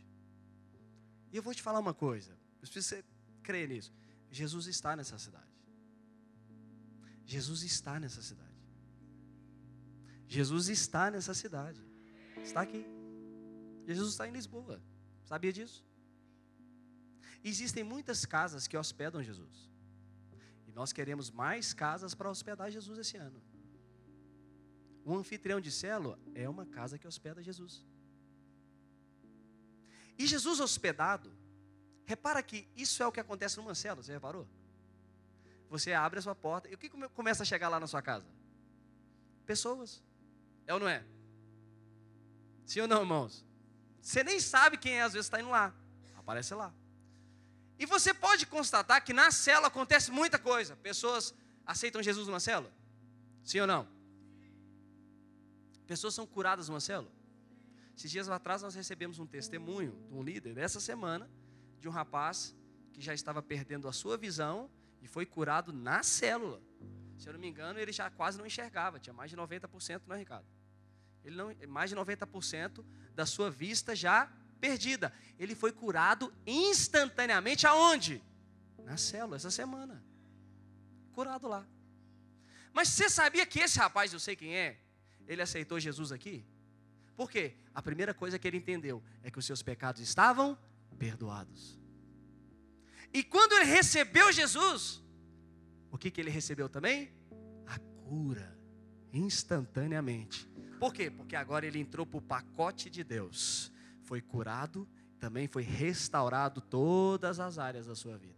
E 1.30 1.36
eu 1.36 1.42
vou 1.42 1.54
te 1.54 1.62
falar 1.62 1.78
uma 1.78 1.94
coisa, 1.94 2.32
eu 2.32 2.60
preciso 2.60 2.88
você 2.88 3.04
crer 3.42 3.68
nisso. 3.68 3.92
Jesus 4.30 4.66
está 4.66 4.96
nessa 4.96 5.18
cidade. 5.18 5.50
Jesus 7.24 7.62
está 7.62 8.00
nessa 8.00 8.22
cidade. 8.22 8.49
Jesus 10.30 10.68
está 10.68 11.10
nessa 11.10 11.34
cidade. 11.34 11.84
Está 12.40 12.60
aqui. 12.60 12.86
Jesus 13.84 14.10
está 14.12 14.28
em 14.28 14.30
Lisboa. 14.30 14.80
Sabia 15.24 15.52
disso? 15.52 15.84
Existem 17.42 17.82
muitas 17.82 18.24
casas 18.24 18.68
que 18.68 18.76
hospedam 18.76 19.24
Jesus. 19.24 19.68
E 20.68 20.70
nós 20.70 20.92
queremos 20.92 21.32
mais 21.32 21.74
casas 21.74 22.14
para 22.14 22.30
hospedar 22.30 22.70
Jesus 22.70 22.96
esse 22.96 23.16
ano. 23.16 23.42
O 25.04 25.16
anfitrião 25.16 25.60
de 25.60 25.72
célula 25.72 26.16
é 26.32 26.48
uma 26.48 26.64
casa 26.64 26.96
que 26.96 27.08
hospeda 27.08 27.42
Jesus. 27.42 27.84
E 30.16 30.28
Jesus 30.28 30.60
hospedado, 30.60 31.32
repara 32.04 32.40
que 32.40 32.68
isso 32.76 33.02
é 33.02 33.06
o 33.06 33.10
que 33.10 33.18
acontece 33.18 33.56
numa 33.56 33.74
célula, 33.74 34.04
você 34.04 34.12
reparou? 34.12 34.46
Você 35.68 35.92
abre 35.92 36.20
a 36.20 36.22
sua 36.22 36.36
porta 36.36 36.68
e 36.68 36.74
o 36.74 36.78
que 36.78 36.88
começa 36.88 37.42
a 37.42 37.46
chegar 37.46 37.68
lá 37.68 37.80
na 37.80 37.88
sua 37.88 38.00
casa? 38.00 38.28
Pessoas. 39.44 40.00
É 40.70 40.74
ou 40.74 40.78
não 40.78 40.88
é? 40.88 41.04
Sim 42.64 42.82
ou 42.82 42.86
não, 42.86 43.00
irmãos? 43.00 43.44
Você 44.00 44.22
nem 44.22 44.38
sabe 44.38 44.76
quem 44.76 44.92
é, 44.92 45.02
às 45.02 45.12
vezes 45.12 45.26
está 45.26 45.40
indo 45.40 45.50
lá. 45.50 45.74
Aparece 46.16 46.54
lá. 46.54 46.72
E 47.76 47.84
você 47.84 48.14
pode 48.14 48.46
constatar 48.46 49.04
que 49.04 49.12
na 49.12 49.32
célula 49.32 49.66
acontece 49.66 50.12
muita 50.12 50.38
coisa. 50.38 50.76
Pessoas 50.76 51.34
aceitam 51.66 52.00
Jesus 52.00 52.28
numa 52.28 52.38
célula? 52.38 52.72
Sim 53.42 53.58
ou 53.58 53.66
não? 53.66 53.88
Pessoas 55.88 56.14
são 56.14 56.24
curadas 56.24 56.68
numa 56.68 56.78
célula? 56.78 57.10
Esses 57.96 58.08
dias 58.08 58.28
atrás 58.28 58.62
nós 58.62 58.76
recebemos 58.76 59.18
um 59.18 59.26
testemunho 59.26 60.00
de 60.06 60.14
um 60.14 60.22
líder 60.22 60.54
dessa 60.54 60.78
semana, 60.78 61.28
de 61.80 61.88
um 61.88 61.90
rapaz 61.90 62.54
que 62.92 63.00
já 63.00 63.12
estava 63.12 63.42
perdendo 63.42 63.88
a 63.88 63.92
sua 63.92 64.16
visão 64.16 64.70
e 65.02 65.08
foi 65.08 65.26
curado 65.26 65.72
na 65.72 66.04
célula. 66.04 66.62
Se 67.18 67.28
eu 67.28 67.32
não 67.32 67.40
me 67.40 67.48
engano, 67.48 67.80
ele 67.80 67.90
já 67.90 68.08
quase 68.08 68.38
não 68.38 68.46
enxergava, 68.46 69.00
tinha 69.00 69.12
mais 69.12 69.32
de 69.32 69.36
90%, 69.36 70.02
não 70.06 70.14
é, 70.14 70.20
Ricardo? 70.20 70.59
Ele 71.24 71.36
não, 71.36 71.54
mais 71.68 71.90
de 71.90 71.96
90% 71.96 72.84
da 73.14 73.26
sua 73.26 73.50
vista 73.50 73.94
já 73.94 74.30
perdida. 74.60 75.12
Ele 75.38 75.54
foi 75.54 75.72
curado 75.72 76.32
instantaneamente 76.46 77.66
aonde? 77.66 78.22
Na 78.84 78.96
célula, 78.96 79.36
essa 79.36 79.50
semana. 79.50 80.02
Curado 81.12 81.48
lá. 81.48 81.66
Mas 82.72 82.88
você 82.88 83.08
sabia 83.08 83.44
que 83.46 83.60
esse 83.60 83.78
rapaz, 83.78 84.12
eu 84.12 84.20
sei 84.20 84.36
quem 84.36 84.56
é, 84.56 84.78
ele 85.26 85.42
aceitou 85.42 85.78
Jesus 85.78 86.12
aqui? 86.12 86.44
Por 87.16 87.30
quê? 87.30 87.54
A 87.74 87.82
primeira 87.82 88.14
coisa 88.14 88.38
que 88.38 88.48
ele 88.48 88.56
entendeu 88.56 89.02
é 89.22 89.30
que 89.30 89.38
os 89.38 89.44
seus 89.44 89.62
pecados 89.62 90.00
estavam 90.00 90.58
perdoados. 90.98 91.78
E 93.12 93.22
quando 93.22 93.52
ele 93.52 93.64
recebeu 93.64 94.32
Jesus, 94.32 95.02
o 95.90 95.98
que, 95.98 96.10
que 96.10 96.20
ele 96.20 96.30
recebeu 96.30 96.68
também? 96.68 97.12
A 97.66 97.78
cura, 97.78 98.56
instantaneamente. 99.12 100.49
Por 100.80 100.92
quê? 100.92 101.10
Porque 101.10 101.36
agora 101.36 101.64
ele 101.64 101.78
entrou 101.78 102.04
para 102.04 102.18
o 102.18 102.22
pacote 102.22 102.90
de 102.90 103.04
Deus 103.04 103.70
foi 104.10 104.20
curado, 104.20 104.88
também 105.20 105.46
foi 105.46 105.62
restaurado 105.62 106.60
todas 106.60 107.38
as 107.38 107.58
áreas 107.58 107.86
da 107.86 107.94
sua 107.94 108.18
vida. 108.18 108.34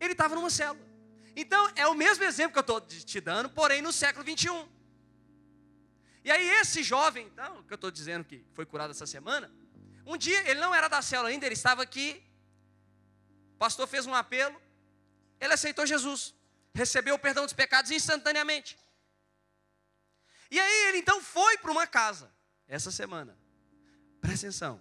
Ele 0.00 0.12
estava 0.12 0.34
numa 0.34 0.48
célula. 0.48 0.88
Então, 1.36 1.70
é 1.76 1.86
o 1.86 1.92
mesmo 1.92 2.24
exemplo 2.24 2.54
que 2.54 2.58
eu 2.58 2.62
estou 2.62 2.80
te 2.80 3.20
dando, 3.20 3.50
porém 3.50 3.82
no 3.82 3.92
século 3.92 4.24
21. 4.24 4.66
E 6.24 6.30
aí, 6.30 6.48
esse 6.62 6.82
jovem, 6.82 7.26
então, 7.26 7.62
que 7.64 7.74
eu 7.74 7.74
estou 7.74 7.90
dizendo 7.90 8.24
que 8.24 8.42
foi 8.54 8.64
curado 8.64 8.92
essa 8.92 9.06
semana, 9.06 9.52
um 10.06 10.16
dia 10.16 10.48
ele 10.48 10.60
não 10.60 10.74
era 10.74 10.88
da 10.88 11.02
célula 11.02 11.28
ainda, 11.28 11.44
ele 11.44 11.52
estava 11.52 11.82
aqui. 11.82 12.22
O 13.56 13.58
pastor 13.58 13.86
fez 13.86 14.06
um 14.06 14.14
apelo, 14.14 14.58
ele 15.38 15.52
aceitou 15.52 15.84
Jesus, 15.84 16.34
recebeu 16.72 17.16
o 17.16 17.18
perdão 17.18 17.44
dos 17.44 17.52
pecados 17.52 17.90
instantaneamente. 17.90 18.78
E 20.50 20.58
aí 20.58 20.88
ele 20.88 20.98
então 20.98 21.20
foi 21.20 21.56
para 21.58 21.70
uma 21.70 21.86
casa, 21.86 22.32
essa 22.66 22.90
semana. 22.90 23.38
Presta 24.20 24.46
atenção. 24.46 24.80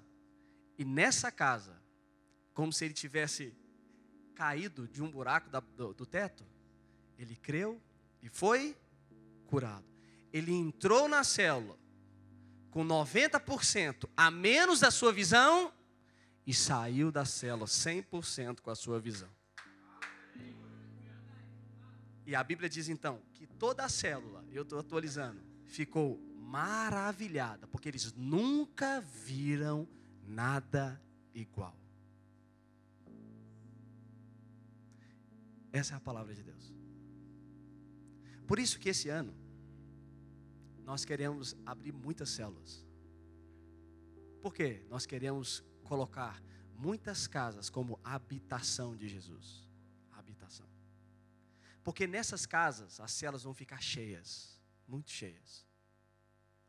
E 0.78 0.84
nessa 0.84 1.32
casa, 1.32 1.80
como 2.54 2.74
se 2.74 2.86
ele 2.86 2.94
tivesse 2.94 3.56
caído 4.34 4.88
de 4.88 5.04
um 5.04 5.12
buraco 5.12 5.50
da, 5.50 5.60
do, 5.60 5.94
do 5.94 6.06
teto, 6.06 6.46
ele 7.18 7.36
creu 7.36 7.82
e 8.22 8.30
foi 8.30 8.76
curado. 9.46 9.86
Ele 10.32 10.54
entrou 10.54 11.08
na 11.08 11.24
célula 11.24 11.78
com 12.72 12.86
90% 12.86 14.10
a 14.16 14.32
menos 14.32 14.80
da 14.80 14.92
sua 14.92 15.12
visão 15.12 15.74
e 16.46 16.54
saiu 16.54 17.12
da 17.12 17.26
célula 17.26 17.66
100% 17.66 18.62
com 18.62 18.70
a 18.70 18.76
sua 18.76 19.00
visão. 19.00 19.30
E 22.26 22.36
a 22.36 22.44
Bíblia 22.44 22.70
diz 22.70 22.88
então 22.90 23.22
que 23.34 23.48
toda 23.48 23.84
a 23.84 23.90
célula, 23.90 24.46
eu 24.52 24.62
estou 24.62 24.80
atualizando, 24.80 25.42
ficou 25.70 26.20
maravilhada, 26.36 27.68
porque 27.68 27.88
eles 27.88 28.12
nunca 28.14 29.00
viram 29.02 29.88
nada 30.28 31.02
igual. 31.34 31.78
Essa 35.72 35.94
é 35.94 35.98
a 35.98 36.00
palavra 36.00 36.34
de 36.34 36.44
Deus. 36.44 36.74
Por 38.48 38.58
isso 38.58 38.80
que 38.80 38.90
esse 38.90 39.10
ano 39.10 39.34
nós 40.84 41.06
queremos 41.06 41.56
abrir 41.66 41.92
muitas 41.92 42.30
células. 42.30 42.84
Por 44.42 44.54
quê? 44.54 44.84
Nós 44.90 45.06
queremos 45.06 45.64
colocar 45.84 46.42
muitas 46.76 47.28
casas 47.28 47.70
como 47.70 48.00
habitação 48.04 48.96
de 48.96 49.08
Jesus. 49.08 49.68
Habitação. 50.12 50.68
Porque 51.84 52.08
nessas 52.08 52.48
casas 52.48 53.00
as 53.00 53.12
celas 53.12 53.44
vão 53.44 53.54
ficar 53.54 53.82
cheias, 53.82 54.59
muito 54.90 55.12
cheias. 55.12 55.66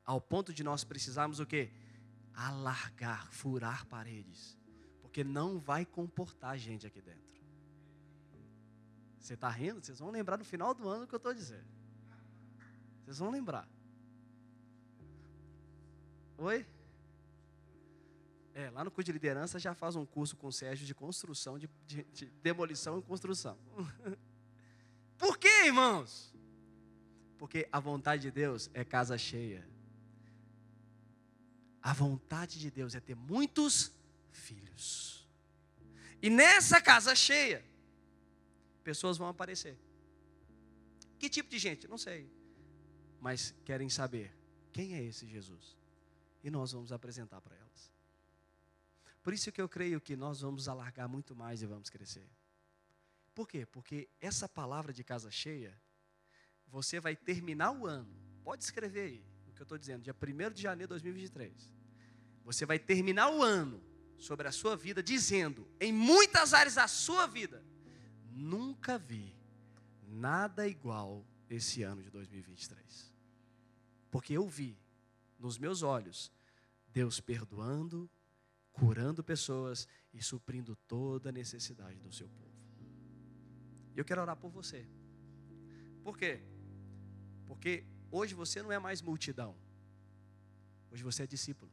Ao 0.04 0.20
ponto 0.20 0.52
de 0.52 0.62
nós 0.62 0.84
precisarmos 0.84 1.40
o 1.40 1.46
quê? 1.46 1.70
Alargar, 2.34 3.32
furar 3.32 3.86
paredes. 3.86 4.58
Porque 5.00 5.24
não 5.24 5.58
vai 5.58 5.84
comportar 5.84 6.56
gente 6.58 6.86
aqui 6.86 7.00
dentro. 7.00 7.30
Você 9.18 9.34
está 9.34 9.48
rindo? 9.48 9.84
Vocês 9.84 9.98
vão 9.98 10.10
lembrar 10.10 10.38
no 10.38 10.44
final 10.44 10.74
do 10.74 10.88
ano 10.88 11.04
o 11.04 11.06
que 11.06 11.14
eu 11.14 11.18
estou 11.18 11.34
dizendo. 11.34 11.68
Vocês 13.04 13.18
vão 13.18 13.30
lembrar. 13.30 13.68
Oi? 16.38 16.66
É, 18.54 18.70
lá 18.70 18.82
no 18.82 18.90
curso 18.90 19.06
de 19.06 19.12
liderança 19.12 19.58
já 19.58 19.74
faz 19.74 19.94
um 19.94 20.04
curso 20.04 20.36
com 20.36 20.48
o 20.48 20.52
Sérgio 20.52 20.86
de 20.86 20.94
construção, 20.94 21.58
de, 21.58 21.68
de, 21.86 22.04
de 22.04 22.26
demolição 22.42 22.98
e 22.98 23.02
construção. 23.02 23.58
Por 25.18 25.38
quê, 25.38 25.66
irmãos? 25.66 26.34
Porque 27.40 27.66
a 27.72 27.80
vontade 27.80 28.20
de 28.20 28.30
Deus 28.30 28.68
é 28.74 28.84
casa 28.84 29.16
cheia. 29.16 29.66
A 31.80 31.94
vontade 31.94 32.58
de 32.58 32.70
Deus 32.70 32.94
é 32.94 33.00
ter 33.00 33.16
muitos 33.16 33.90
filhos. 34.30 35.26
E 36.20 36.28
nessa 36.28 36.82
casa 36.82 37.14
cheia, 37.14 37.64
pessoas 38.84 39.16
vão 39.16 39.26
aparecer. 39.26 39.78
Que 41.18 41.30
tipo 41.30 41.48
de 41.48 41.58
gente? 41.58 41.88
Não 41.88 41.96
sei. 41.96 42.30
Mas 43.18 43.54
querem 43.64 43.88
saber 43.88 44.36
quem 44.70 44.92
é 44.94 45.02
esse 45.02 45.26
Jesus. 45.26 45.78
E 46.44 46.50
nós 46.50 46.72
vamos 46.72 46.92
apresentar 46.92 47.40
para 47.40 47.56
elas. 47.56 47.90
Por 49.22 49.32
isso 49.32 49.50
que 49.50 49.62
eu 49.62 49.68
creio 49.68 49.98
que 49.98 50.14
nós 50.14 50.42
vamos 50.42 50.68
alargar 50.68 51.08
muito 51.08 51.34
mais 51.34 51.62
e 51.62 51.66
vamos 51.66 51.88
crescer. 51.88 52.28
Por 53.34 53.48
quê? 53.48 53.64
Porque 53.64 54.10
essa 54.20 54.46
palavra 54.46 54.92
de 54.92 55.02
casa 55.02 55.30
cheia, 55.30 55.74
você 56.70 57.00
vai 57.00 57.16
terminar 57.16 57.72
o 57.72 57.86
ano. 57.86 58.08
Pode 58.42 58.64
escrever 58.64 59.00
aí 59.00 59.24
o 59.48 59.52
que 59.52 59.60
eu 59.60 59.64
estou 59.64 59.78
dizendo, 59.78 60.02
dia 60.02 60.14
1 60.14 60.52
de 60.52 60.62
janeiro 60.62 60.88
de 60.88 61.02
2023. 61.02 61.70
Você 62.44 62.64
vai 62.64 62.78
terminar 62.78 63.30
o 63.30 63.42
ano 63.42 63.82
sobre 64.16 64.46
a 64.48 64.52
sua 64.52 64.76
vida 64.76 65.02
dizendo, 65.02 65.68
em 65.80 65.92
muitas 65.92 66.54
áreas 66.54 66.74
da 66.74 66.86
sua 66.88 67.26
vida, 67.26 67.64
nunca 68.30 68.98
vi 68.98 69.36
nada 70.06 70.66
igual 70.66 71.26
esse 71.48 71.82
ano 71.82 72.02
de 72.02 72.10
2023. 72.10 73.14
Porque 74.10 74.32
eu 74.34 74.48
vi 74.48 74.78
nos 75.38 75.58
meus 75.58 75.82
olhos 75.82 76.32
Deus 76.92 77.20
perdoando, 77.20 78.10
curando 78.72 79.22
pessoas 79.22 79.86
e 80.12 80.22
suprindo 80.22 80.76
toda 80.88 81.28
a 81.28 81.32
necessidade 81.32 81.98
do 82.00 82.12
seu 82.12 82.28
povo. 82.28 82.50
Eu 83.96 84.04
quero 84.04 84.20
orar 84.20 84.36
por 84.36 84.50
você. 84.50 84.86
Por 86.02 86.16
quê? 86.16 86.42
Porque 87.50 87.84
hoje 88.12 88.32
você 88.32 88.62
não 88.62 88.70
é 88.70 88.78
mais 88.78 89.02
multidão. 89.02 89.56
Hoje 90.88 91.02
você 91.02 91.24
é 91.24 91.26
discípulo. 91.26 91.68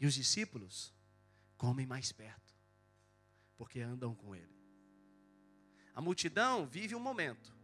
E 0.00 0.06
os 0.06 0.14
discípulos 0.14 0.94
comem 1.58 1.86
mais 1.86 2.10
perto, 2.10 2.56
porque 3.58 3.80
andam 3.80 4.14
com 4.14 4.34
ele. 4.34 4.56
A 5.94 6.00
multidão 6.00 6.66
vive 6.66 6.94
um 6.94 7.00
momento, 7.00 7.54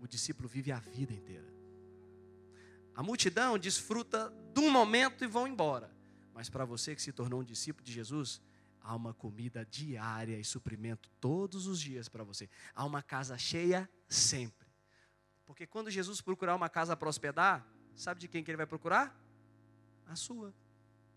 o 0.00 0.08
discípulo 0.08 0.48
vive 0.48 0.72
a 0.72 0.80
vida 0.80 1.12
inteira. 1.12 1.54
A 2.92 3.00
multidão 3.00 3.56
desfruta 3.56 4.32
de 4.52 4.58
um 4.58 4.68
momento 4.68 5.22
e 5.22 5.28
vão 5.28 5.46
embora. 5.46 5.94
Mas 6.32 6.50
para 6.50 6.64
você 6.64 6.92
que 6.92 7.02
se 7.02 7.12
tornou 7.12 7.40
um 7.40 7.44
discípulo 7.44 7.84
de 7.84 7.92
Jesus, 7.92 8.42
há 8.80 8.96
uma 8.96 9.14
comida 9.14 9.64
diária 9.64 10.40
e 10.40 10.44
suprimento 10.44 11.08
todos 11.20 11.68
os 11.68 11.80
dias 11.80 12.08
para 12.08 12.24
você. 12.24 12.50
Há 12.74 12.84
uma 12.84 13.00
casa 13.00 13.38
cheia 13.38 13.88
sempre. 14.08 14.63
Porque 15.46 15.66
quando 15.66 15.90
Jesus 15.90 16.20
procurar 16.20 16.54
uma 16.54 16.68
casa 16.68 16.96
para 16.96 17.08
hospedar, 17.08 17.66
sabe 17.94 18.20
de 18.20 18.28
quem 18.28 18.42
que 18.42 18.50
ele 18.50 18.56
vai 18.56 18.66
procurar? 18.66 19.18
A 20.06 20.16
sua. 20.16 20.54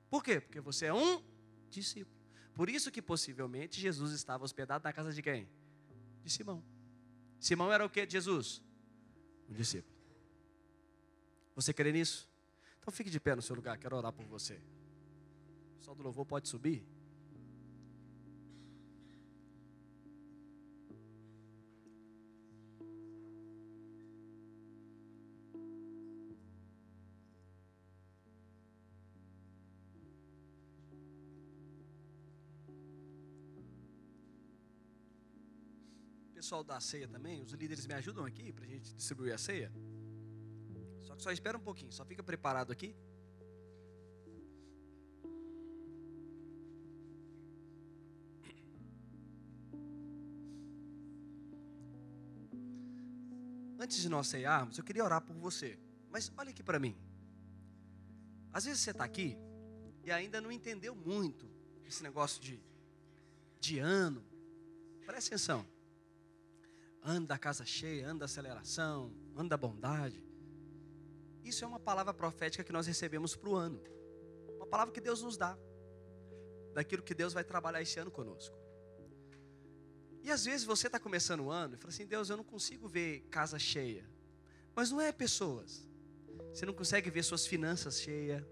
Por 0.10 0.24
quê? 0.24 0.40
Porque 0.40 0.60
você 0.60 0.88
é 0.88 0.94
um 0.94 1.24
discípulo. 1.70 2.16
Por 2.54 2.70
isso 2.70 2.92
que 2.92 3.02
possivelmente 3.02 3.80
Jesus 3.80 4.14
estava 4.14 4.44
hospedado 4.44 4.84
na 4.84 4.94
casa 4.94 5.14
de 5.14 5.22
quem? 5.22 5.48
de 6.28 6.34
Simão. 6.34 6.64
Simão 7.40 7.72
era 7.72 7.86
o 7.86 7.90
que 7.90 8.06
de 8.06 8.14
Jesus? 8.14 8.62
Um 9.50 9.54
discípulo. 9.54 9.96
Você 11.56 11.74
crê 11.74 11.92
nisso? 11.92 12.30
Então 12.80 12.92
fique 12.92 13.10
de 13.10 13.20
pé 13.20 13.36
no 13.36 13.42
seu 13.42 13.56
lugar, 13.56 13.78
quero 13.78 13.96
orar 13.96 14.12
por 14.12 14.26
você. 14.26 14.56
O 14.56 15.78
pessoal 15.78 15.96
do 15.96 16.04
louvor 16.04 16.26
pode 16.26 16.48
subir? 16.48 16.86
Pessoal 36.48 36.64
da 36.64 36.80
ceia 36.80 37.06
também, 37.10 37.42
os 37.42 37.52
líderes 37.52 37.86
me 37.86 37.94
ajudam 37.96 38.24
aqui 38.24 38.54
para 38.54 38.64
a 38.64 38.68
gente 38.70 38.96
distribuir 38.96 39.34
a 39.34 39.38
ceia. 39.38 39.70
Só 41.02 41.14
que 41.14 41.22
só 41.22 41.30
espera 41.30 41.58
um 41.58 41.62
pouquinho, 41.62 41.92
só 41.92 42.06
fica 42.06 42.24
preparado 42.24 42.72
aqui. 42.72 42.96
Antes 53.78 53.98
de 53.98 54.08
nós 54.08 54.28
ceiarmos, 54.28 54.78
eu 54.78 54.86
queria 54.86 55.04
orar 55.04 55.20
por 55.20 55.36
você. 55.36 55.78
Mas 56.10 56.32
olha 56.38 56.52
aqui 56.52 56.64
para 56.64 56.80
mim. 56.80 56.96
Às 58.54 58.64
vezes 58.64 58.80
você 58.80 58.92
está 58.92 59.04
aqui 59.04 59.38
e 60.02 60.12
ainda 60.12 60.40
não 60.40 60.50
entendeu 60.50 60.96
muito 60.96 61.46
esse 61.86 62.02
negócio 62.02 62.42
de, 62.42 62.58
de 63.60 63.80
ano. 63.80 64.24
Presta 65.06 65.36
atenção 65.36 65.77
anda 67.08 67.36
a 67.36 67.38
casa 67.38 67.66
cheia, 67.66 68.10
anda 68.10 68.26
a 68.26 68.28
aceleração, 68.28 69.14
anda 69.36 69.56
a 69.56 69.58
bondade. 69.58 70.22
Isso 71.42 71.64
é 71.64 71.68
uma 71.68 71.80
palavra 71.80 72.14
profética 72.14 72.64
que 72.64 72.74
nós 72.74 72.86
recebemos 72.86 73.34
para 73.34 73.50
o 73.50 73.56
ano. 73.56 73.82
Uma 74.58 74.68
palavra 74.68 74.94
que 74.94 75.00
Deus 75.00 75.22
nos 75.22 75.38
dá. 75.38 75.58
Daquilo 76.74 77.02
que 77.02 77.16
Deus 77.16 77.32
vai 77.32 77.46
trabalhar 77.46 77.82
esse 77.82 77.98
ano 77.98 78.12
conosco. 78.12 78.56
E 80.22 80.30
às 80.30 80.44
vezes 80.44 80.66
você 80.66 80.88
está 80.88 81.00
começando 81.00 81.46
o 81.46 81.50
ano 81.50 81.76
e 81.76 81.78
fala 81.78 81.90
assim: 81.90 82.06
Deus, 82.06 82.30
eu 82.30 82.36
não 82.36 82.44
consigo 82.44 82.90
ver 82.90 83.22
casa 83.32 83.58
cheia. 83.58 84.06
Mas 84.76 84.92
não 84.92 85.00
é 85.00 85.12
pessoas. 85.14 85.88
Você 86.54 86.66
não 86.66 86.74
consegue 86.74 87.10
ver 87.10 87.24
suas 87.24 87.48
finanças 87.48 88.02
cheias. 88.02 88.44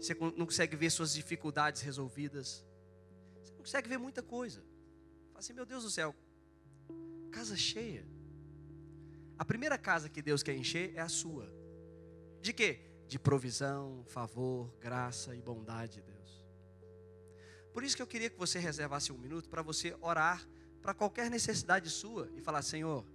Você 0.00 0.14
não 0.14 0.46
consegue 0.46 0.76
ver 0.76 0.90
suas 0.90 1.12
dificuldades 1.12 1.82
resolvidas. 1.82 2.64
Você 3.42 3.50
não 3.50 3.58
consegue 3.58 3.88
ver 3.88 3.98
muita 3.98 4.22
coisa. 4.22 4.60
Fala 5.32 5.40
assim: 5.40 5.52
Meu 5.52 5.66
Deus 5.66 5.82
do 5.82 5.90
céu, 5.90 6.14
Casa 7.38 7.56
cheia. 7.56 8.04
A 9.38 9.44
primeira 9.44 9.78
casa 9.78 10.08
que 10.08 10.20
Deus 10.20 10.42
quer 10.42 10.56
encher 10.56 10.92
é 10.96 11.00
a 11.00 11.08
sua. 11.08 11.48
De 12.42 12.52
quê? 12.52 12.80
De 13.06 13.16
provisão, 13.16 14.02
favor, 14.08 14.74
graça 14.80 15.36
e 15.36 15.40
bondade 15.40 15.94
de 15.94 16.02
Deus. 16.02 16.44
Por 17.72 17.84
isso 17.84 17.94
que 17.94 18.02
eu 18.02 18.08
queria 18.08 18.28
que 18.28 18.36
você 18.36 18.58
reservasse 18.58 19.12
um 19.12 19.16
minuto 19.16 19.48
para 19.48 19.62
você 19.62 19.96
orar 20.00 20.44
para 20.82 20.92
qualquer 20.92 21.30
necessidade 21.30 21.88
sua 21.90 22.28
e 22.34 22.40
falar: 22.40 22.60
Senhor, 22.60 23.06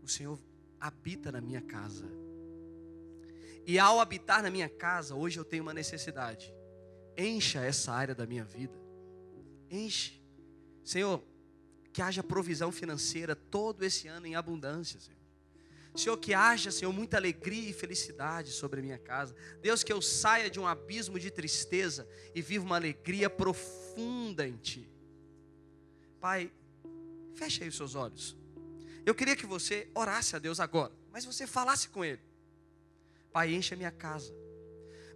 o 0.00 0.06
Senhor 0.06 0.38
habita 0.78 1.32
na 1.32 1.40
minha 1.40 1.60
casa. 1.60 2.06
E 3.66 3.80
ao 3.80 3.98
habitar 3.98 4.44
na 4.44 4.50
minha 4.50 4.68
casa, 4.68 5.16
hoje 5.16 5.40
eu 5.40 5.44
tenho 5.44 5.64
uma 5.64 5.74
necessidade. 5.74 6.54
Encha 7.18 7.64
essa 7.64 7.90
área 7.90 8.14
da 8.14 8.26
minha 8.26 8.44
vida. 8.44 8.78
Enche. 9.68 10.22
Senhor, 10.84 11.20
que 11.94 12.02
haja 12.02 12.24
provisão 12.24 12.72
financeira 12.72 13.36
todo 13.36 13.84
esse 13.84 14.08
ano 14.08 14.26
em 14.26 14.34
abundância, 14.34 14.98
Senhor. 14.98 15.20
Senhor, 15.94 16.16
que 16.16 16.34
haja, 16.34 16.72
Senhor, 16.72 16.92
muita 16.92 17.16
alegria 17.16 17.70
e 17.70 17.72
felicidade 17.72 18.50
sobre 18.50 18.80
a 18.80 18.82
minha 18.82 18.98
casa. 18.98 19.32
Deus, 19.62 19.84
que 19.84 19.92
eu 19.92 20.02
saia 20.02 20.50
de 20.50 20.58
um 20.58 20.66
abismo 20.66 21.20
de 21.20 21.30
tristeza 21.30 22.04
e 22.34 22.42
viva 22.42 22.64
uma 22.64 22.74
alegria 22.74 23.30
profunda 23.30 24.44
em 24.44 24.56
Ti. 24.56 24.90
Pai, 26.20 26.50
feche 27.36 27.62
aí 27.62 27.68
os 27.68 27.76
seus 27.76 27.94
olhos. 27.94 28.36
Eu 29.06 29.14
queria 29.14 29.36
que 29.36 29.46
você 29.46 29.88
orasse 29.94 30.34
a 30.34 30.40
Deus 30.40 30.58
agora, 30.58 30.92
mas 31.12 31.24
você 31.24 31.46
falasse 31.46 31.88
com 31.90 32.04
Ele. 32.04 32.20
Pai, 33.32 33.54
enche 33.54 33.72
a 33.72 33.76
minha 33.76 33.92
casa. 33.92 34.34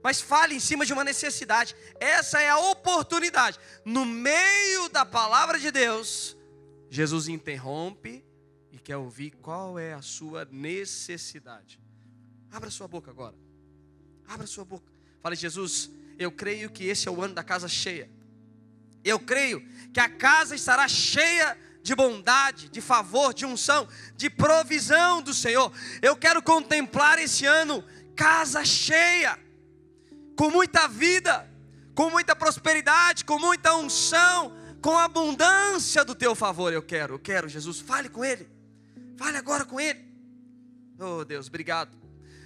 Mas 0.01 0.21
fale 0.21 0.55
em 0.55 0.61
cima 0.61 0.87
de 0.87 0.93
uma 0.93 1.03
necessidade. 1.03 1.75
Essa 1.99 2.41
é 2.41 2.49
a 2.49 2.59
oportunidade. 2.59 3.59
No 3.85 4.05
meio 4.05 4.89
da 4.91 5.05
palavra 5.05 5.59
de 5.59 5.73
Deus, 5.73 6.38
Jesus 6.91 7.29
interrompe 7.29 8.25
e 8.73 8.79
quer 8.79 8.97
ouvir 8.97 9.33
qual 9.43 9.79
é 9.79 9.93
a 9.93 10.03
sua 10.03 10.45
necessidade. 10.47 11.81
Abra 12.51 12.71
sua 12.71 12.89
boca 12.89 13.11
agora. 13.11 13.37
Abra 14.27 14.47
sua 14.47 14.65
boca. 14.65 14.91
Fale, 15.23 15.37
Jesus, 15.37 15.91
eu 16.19 16.31
creio 16.31 16.71
que 16.71 16.85
esse 16.85 17.09
é 17.09 17.11
o 17.11 17.23
ano 17.23 17.35
da 17.35 17.45
casa 17.45 17.69
cheia. 17.69 18.11
Eu 19.05 19.19
creio 19.19 19.67
que 19.93 20.01
a 20.01 20.09
casa 20.09 20.55
estará 20.55 20.89
cheia 20.89 21.57
de 21.83 21.95
bondade, 21.95 22.69
de 22.69 22.81
favor, 22.81 23.33
de 23.33 23.47
unção, 23.47 23.89
de 24.17 24.29
provisão 24.29 25.23
do 25.23 25.33
Senhor. 25.33 25.73
Eu 26.03 26.17
quero 26.17 26.43
contemplar 26.43 27.19
esse 27.19 27.47
ano 27.47 27.85
casa 28.15 28.65
cheia, 28.65 29.39
com 30.37 30.51
muita 30.51 30.89
vida, 30.89 31.49
com 31.95 32.11
muita 32.11 32.35
prosperidade, 32.35 33.25
com 33.25 33.39
muita 33.39 33.75
unção, 33.77 34.53
com 34.81 34.97
abundância 34.97 36.05
do 36.05 36.15
teu 36.15 36.35
favor. 36.35 36.73
Eu 36.73 36.83
quero, 36.83 37.15
eu 37.15 37.19
quero, 37.19 37.49
Jesus, 37.49 37.81
fale 37.81 38.09
com 38.09 38.25
Ele, 38.25 38.49
fale 39.17 39.37
agora 39.37 39.65
com 39.65 39.81
Ele. 39.81 40.07
Oh 40.99 41.25
Deus, 41.25 41.47
obrigado, 41.49 41.97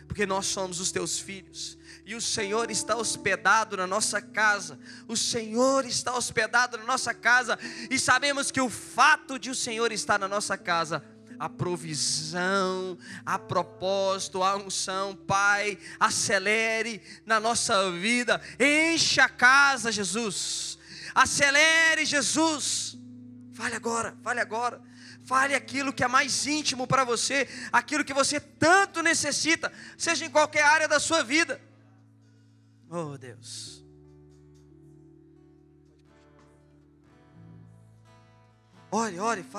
porque 0.07 0.27
nós 0.27 0.47
somos 0.47 0.81
os 0.81 0.93
teus 0.93 1.19
filhos 1.19 1.79
e 2.05 2.15
o 2.15 2.21
Senhor 2.21 2.71
está 2.71 2.97
hospedado 2.97 3.77
na 3.77 3.87
nossa 3.87 4.21
casa. 4.21 4.79
O 5.09 5.17
Senhor 5.17 5.87
está 5.87 6.15
hospedado 6.15 6.77
na 6.77 6.85
nossa 6.85 7.15
casa 7.15 7.59
e 7.91 7.99
sabemos 7.99 8.51
que 8.51 8.61
o 8.61 8.69
fato 8.69 9.39
de 9.39 9.51
o 9.51 9.55
Senhor 9.55 9.93
estar 9.93 10.19
na 10.19 10.29
nossa 10.29 10.57
casa 10.59 11.05
a 11.39 11.49
provisão, 11.49 12.97
a 13.27 13.37
propósito, 13.37 14.45
a 14.45 14.57
unção, 14.57 15.17
Pai, 15.17 15.77
acelere 15.99 17.03
na 17.27 17.41
nossa 17.41 17.91
vida, 17.91 18.41
enche 18.61 19.21
a 19.21 19.29
casa, 19.29 19.91
Jesus, 19.91 20.72
acelere, 21.15 22.05
Jesus, 22.05 22.97
fale 23.55 23.75
agora, 23.75 24.17
fale 24.23 24.41
agora, 24.41 24.83
fale 25.25 25.55
aquilo 25.55 25.93
que 25.93 26.05
é 26.05 26.09
mais 26.09 26.47
íntimo 26.47 26.87
para 26.87 27.05
você, 27.05 27.49
aquilo 27.73 28.05
que 28.05 28.15
você 28.15 28.41
tanto 28.41 29.03
necessita, 29.03 29.73
seja 29.97 30.25
em 30.25 30.31
qualquer 30.31 30.65
área 30.65 30.89
da 30.89 30.99
sua 30.99 31.23
vida. 31.23 31.61
Oh 32.91 33.17
Deus. 33.17 33.83
Ore, 38.91 39.19
ore, 39.19 39.43
fale. 39.43 39.51